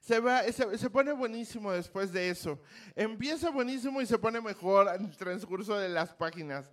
Se, 0.00 0.18
va, 0.20 0.42
se, 0.44 0.78
se 0.78 0.90
pone 0.90 1.12
buenísimo 1.12 1.72
después 1.72 2.10
de 2.12 2.30
eso. 2.30 2.58
Empieza 2.94 3.50
buenísimo 3.50 4.00
y 4.00 4.06
se 4.06 4.18
pone 4.18 4.40
mejor 4.40 4.88
en 4.94 5.06
el 5.06 5.16
transcurso 5.16 5.76
de 5.76 5.90
las 5.90 6.14
páginas. 6.14 6.70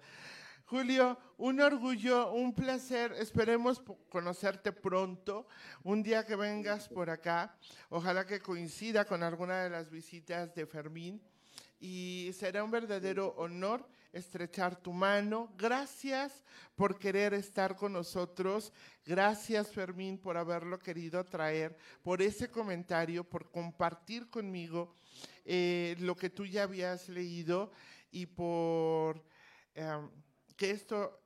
Julio, 0.72 1.18
un 1.38 1.60
orgullo, 1.60 2.32
un 2.32 2.54
placer. 2.56 3.12
Esperemos 3.20 3.82
conocerte 4.08 4.72
pronto, 4.72 5.46
un 5.84 6.02
día 6.02 6.26
que 6.26 6.38
vengas 6.38 6.88
por 6.88 7.10
acá. 7.10 7.58
Ojalá 7.90 8.26
que 8.26 8.40
coincida 8.40 9.04
con 9.04 9.22
alguna 9.22 9.64
de 9.64 9.70
las 9.70 9.90
visitas 9.90 10.56
de 10.56 10.66
Fermín. 10.66 11.22
Y 11.78 12.32
será 12.34 12.64
un 12.64 12.72
verdadero 12.72 13.36
honor 13.36 13.86
estrechar 14.14 14.78
tu 14.78 14.94
mano. 14.94 15.54
Gracias 15.58 16.42
por 16.74 16.98
querer 16.98 17.34
estar 17.34 17.76
con 17.76 17.92
nosotros. 17.92 18.72
Gracias, 19.06 19.74
Fermín, 19.74 20.18
por 20.18 20.38
haberlo 20.38 20.80
querido 20.80 21.26
traer, 21.26 21.76
por 22.02 22.22
ese 22.22 22.50
comentario, 22.50 23.26
por 23.26 23.52
compartir 23.52 24.30
conmigo 24.30 24.96
eh, 25.44 25.98
lo 26.00 26.16
que 26.16 26.30
tú 26.30 26.46
ya 26.46 26.64
habías 26.64 27.10
leído 27.10 27.74
y 28.10 28.26
por 28.26 29.22
em, 29.76 30.10
que 30.62 30.70
esto 30.70 31.20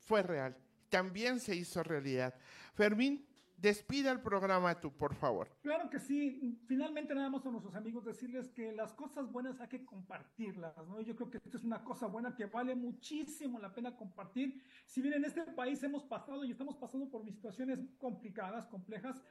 fue 0.00 0.22
real. 0.22 0.54
También 0.90 1.40
se 1.40 1.56
hizo 1.56 1.82
realidad. 1.82 2.34
Fermín, 2.74 3.26
despida 3.56 4.12
el 4.12 4.20
programa 4.20 4.78
tú, 4.78 4.92
por 4.92 5.14
favor. 5.14 5.48
Claro 5.62 5.88
que 5.88 5.98
sí. 5.98 6.60
Finalmente 6.66 7.14
nada 7.14 7.30
más 7.30 7.46
a 7.46 7.50
nuestros 7.50 7.74
amigos 7.74 8.04
decirles 8.04 8.50
que 8.50 8.70
las 8.70 8.92
cosas 8.92 9.32
buenas 9.32 9.58
hay 9.62 9.68
que 9.68 9.82
compartirlas, 9.86 10.76
¿no? 10.86 11.00
Yo 11.00 11.16
creo 11.16 11.30
que 11.30 11.38
esto 11.38 11.56
es 11.56 11.64
una 11.64 11.82
cosa 11.82 12.06
buena 12.06 12.36
que 12.36 12.44
vale 12.44 12.74
muchísimo 12.74 13.58
la 13.58 13.72
pena 13.72 13.96
compartir. 13.96 14.62
Si 14.84 15.00
bien 15.00 15.14
en 15.14 15.24
este 15.24 15.40
país 15.52 15.82
hemos 15.82 16.04
pasado 16.04 16.44
y 16.44 16.50
estamos 16.50 16.76
pasando 16.76 17.08
por 17.08 17.24
situaciones 17.24 17.78
complicadas, 17.96 18.66
complejas, 18.66 19.22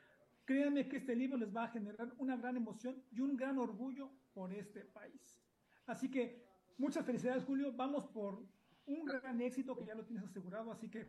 créanme 0.43 0.87
que 0.87 0.97
este 0.97 1.15
libro 1.15 1.37
les 1.37 1.55
va 1.55 1.65
a 1.65 1.67
generar 1.67 2.11
una 2.17 2.35
gran 2.35 2.57
emoción 2.57 2.99
y 3.11 3.19
un 3.19 3.37
gran 3.37 3.59
orgullo 3.59 4.09
por 4.33 4.51
este 4.55 4.85
país. 4.85 5.39
Así 5.85 6.09
que 6.09 6.47
muchas 6.79 7.05
felicidades, 7.05 7.43
Julio. 7.43 7.71
Vamos 7.73 8.07
por 8.07 8.43
un 8.85 9.05
gran 9.05 9.41
éxito 9.41 9.75
que 9.75 9.85
ya 9.85 9.95
lo 9.95 10.05
tienes 10.05 10.23
asegurado, 10.23 10.71
así 10.71 10.89
que 10.89 11.07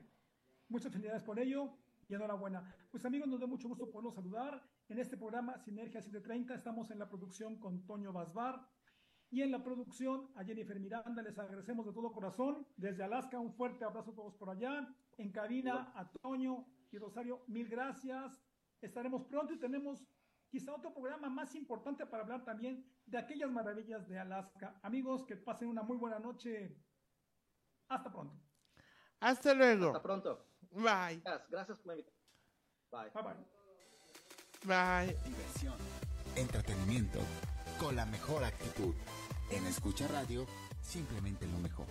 muchas 0.68 0.92
felicidades 0.92 1.22
por 1.22 1.38
ello 1.38 1.76
y 2.08 2.14
enhorabuena. 2.14 2.74
Pues 2.90 3.04
amigos, 3.04 3.28
nos 3.28 3.40
da 3.40 3.46
mucho 3.46 3.68
gusto 3.68 3.90
poderlos 3.90 4.14
saludar. 4.14 4.62
En 4.88 4.98
este 4.98 5.16
programa 5.16 5.58
Sinergia 5.58 6.00
730 6.00 6.54
estamos 6.54 6.90
en 6.90 6.98
la 6.98 7.08
producción 7.08 7.58
con 7.58 7.86
Toño 7.86 8.12
Basbar 8.12 8.68
y 9.30 9.40
en 9.40 9.50
la 9.50 9.62
producción 9.62 10.30
a 10.34 10.44
Jennifer 10.44 10.78
Miranda. 10.78 11.22
Les 11.22 11.38
agradecemos 11.38 11.86
de 11.86 11.92
todo 11.92 12.12
corazón. 12.12 12.66
Desde 12.76 13.02
Alaska, 13.02 13.40
un 13.40 13.54
fuerte 13.54 13.84
abrazo 13.84 14.10
a 14.10 14.14
todos 14.14 14.34
por 14.36 14.50
allá. 14.50 14.86
En 15.16 15.32
cabina 15.32 15.92
a 15.94 16.10
Toño 16.10 16.66
y 16.90 16.98
Rosario, 16.98 17.42
mil 17.46 17.68
gracias. 17.68 18.44
Estaremos 18.82 19.24
pronto 19.24 19.54
y 19.54 19.58
tenemos 19.58 20.04
quizá 20.50 20.74
otro 20.74 20.92
programa 20.92 21.30
más 21.30 21.54
importante 21.54 22.04
para 22.04 22.24
hablar 22.24 22.44
también 22.44 22.84
de 23.06 23.16
aquellas 23.16 23.50
maravillas 23.50 24.06
de 24.06 24.18
Alaska. 24.18 24.78
Amigos, 24.82 25.24
que 25.24 25.36
pasen 25.36 25.68
una 25.68 25.82
muy 25.82 25.96
buena 25.96 26.18
noche. 26.18 26.76
Hasta 27.92 28.10
pronto. 28.10 28.34
Hasta 29.20 29.54
luego. 29.54 29.86
Hasta 29.88 30.02
pronto. 30.02 30.46
Bye. 30.70 31.20
Gracias, 31.20 31.50
gracias 31.50 31.78
por 31.78 31.86
la 31.88 31.92
invitación. 31.92 32.26
Bye. 32.90 33.10
Bye 33.10 33.22
bye. 33.22 35.06
Bye. 35.06 35.18
Diversión, 35.24 35.74
entretenimiento, 36.36 37.20
con 37.78 37.94
la 37.96 38.06
mejor 38.06 38.44
actitud. 38.44 38.94
En 39.50 39.66
Escucha 39.66 40.08
Radio, 40.08 40.46
simplemente 40.80 41.46
lo 41.46 41.58
mejor. 41.58 41.86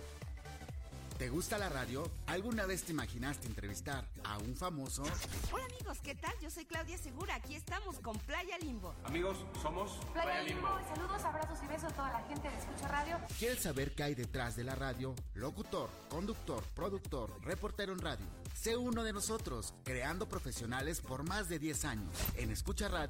¿Te 1.22 1.28
gusta 1.28 1.56
la 1.56 1.68
radio? 1.68 2.02
¿Alguna 2.26 2.66
vez 2.66 2.82
te 2.82 2.90
imaginaste 2.90 3.46
entrevistar 3.46 4.04
a 4.24 4.38
un 4.38 4.56
famoso? 4.56 5.04
Hola 5.52 5.64
amigos, 5.66 5.98
¿qué 6.02 6.16
tal? 6.16 6.32
Yo 6.42 6.50
soy 6.50 6.64
Claudia 6.64 6.98
Segura. 6.98 7.36
Aquí 7.36 7.54
estamos 7.54 8.00
con 8.00 8.18
Playa 8.18 8.58
Limbo. 8.58 8.92
Amigos, 9.04 9.36
somos 9.62 9.92
Playa 10.12 10.42
Limbo, 10.42 10.66
saludos, 10.92 11.22
abrazos 11.22 11.62
y 11.62 11.66
besos 11.68 11.92
a 11.92 11.94
toda 11.94 12.10
la 12.10 12.26
gente 12.26 12.50
de 12.50 12.58
Escucha 12.58 12.88
Radio. 12.88 13.20
¿Quieres 13.38 13.60
saber 13.60 13.94
qué 13.94 14.02
hay 14.02 14.14
detrás 14.16 14.56
de 14.56 14.64
la 14.64 14.74
radio? 14.74 15.14
Locutor, 15.34 15.90
conductor, 16.08 16.64
productor, 16.74 17.40
reportero 17.44 17.92
en 17.92 18.00
radio. 18.00 18.26
Sé 18.54 18.76
uno 18.76 19.04
de 19.04 19.12
nosotros, 19.12 19.74
creando 19.84 20.28
profesionales 20.28 21.00
por 21.00 21.22
más 21.22 21.48
de 21.48 21.60
10 21.60 21.84
años. 21.84 22.16
En 22.34 22.50
Escucha 22.50 22.88
Radio 22.88 23.00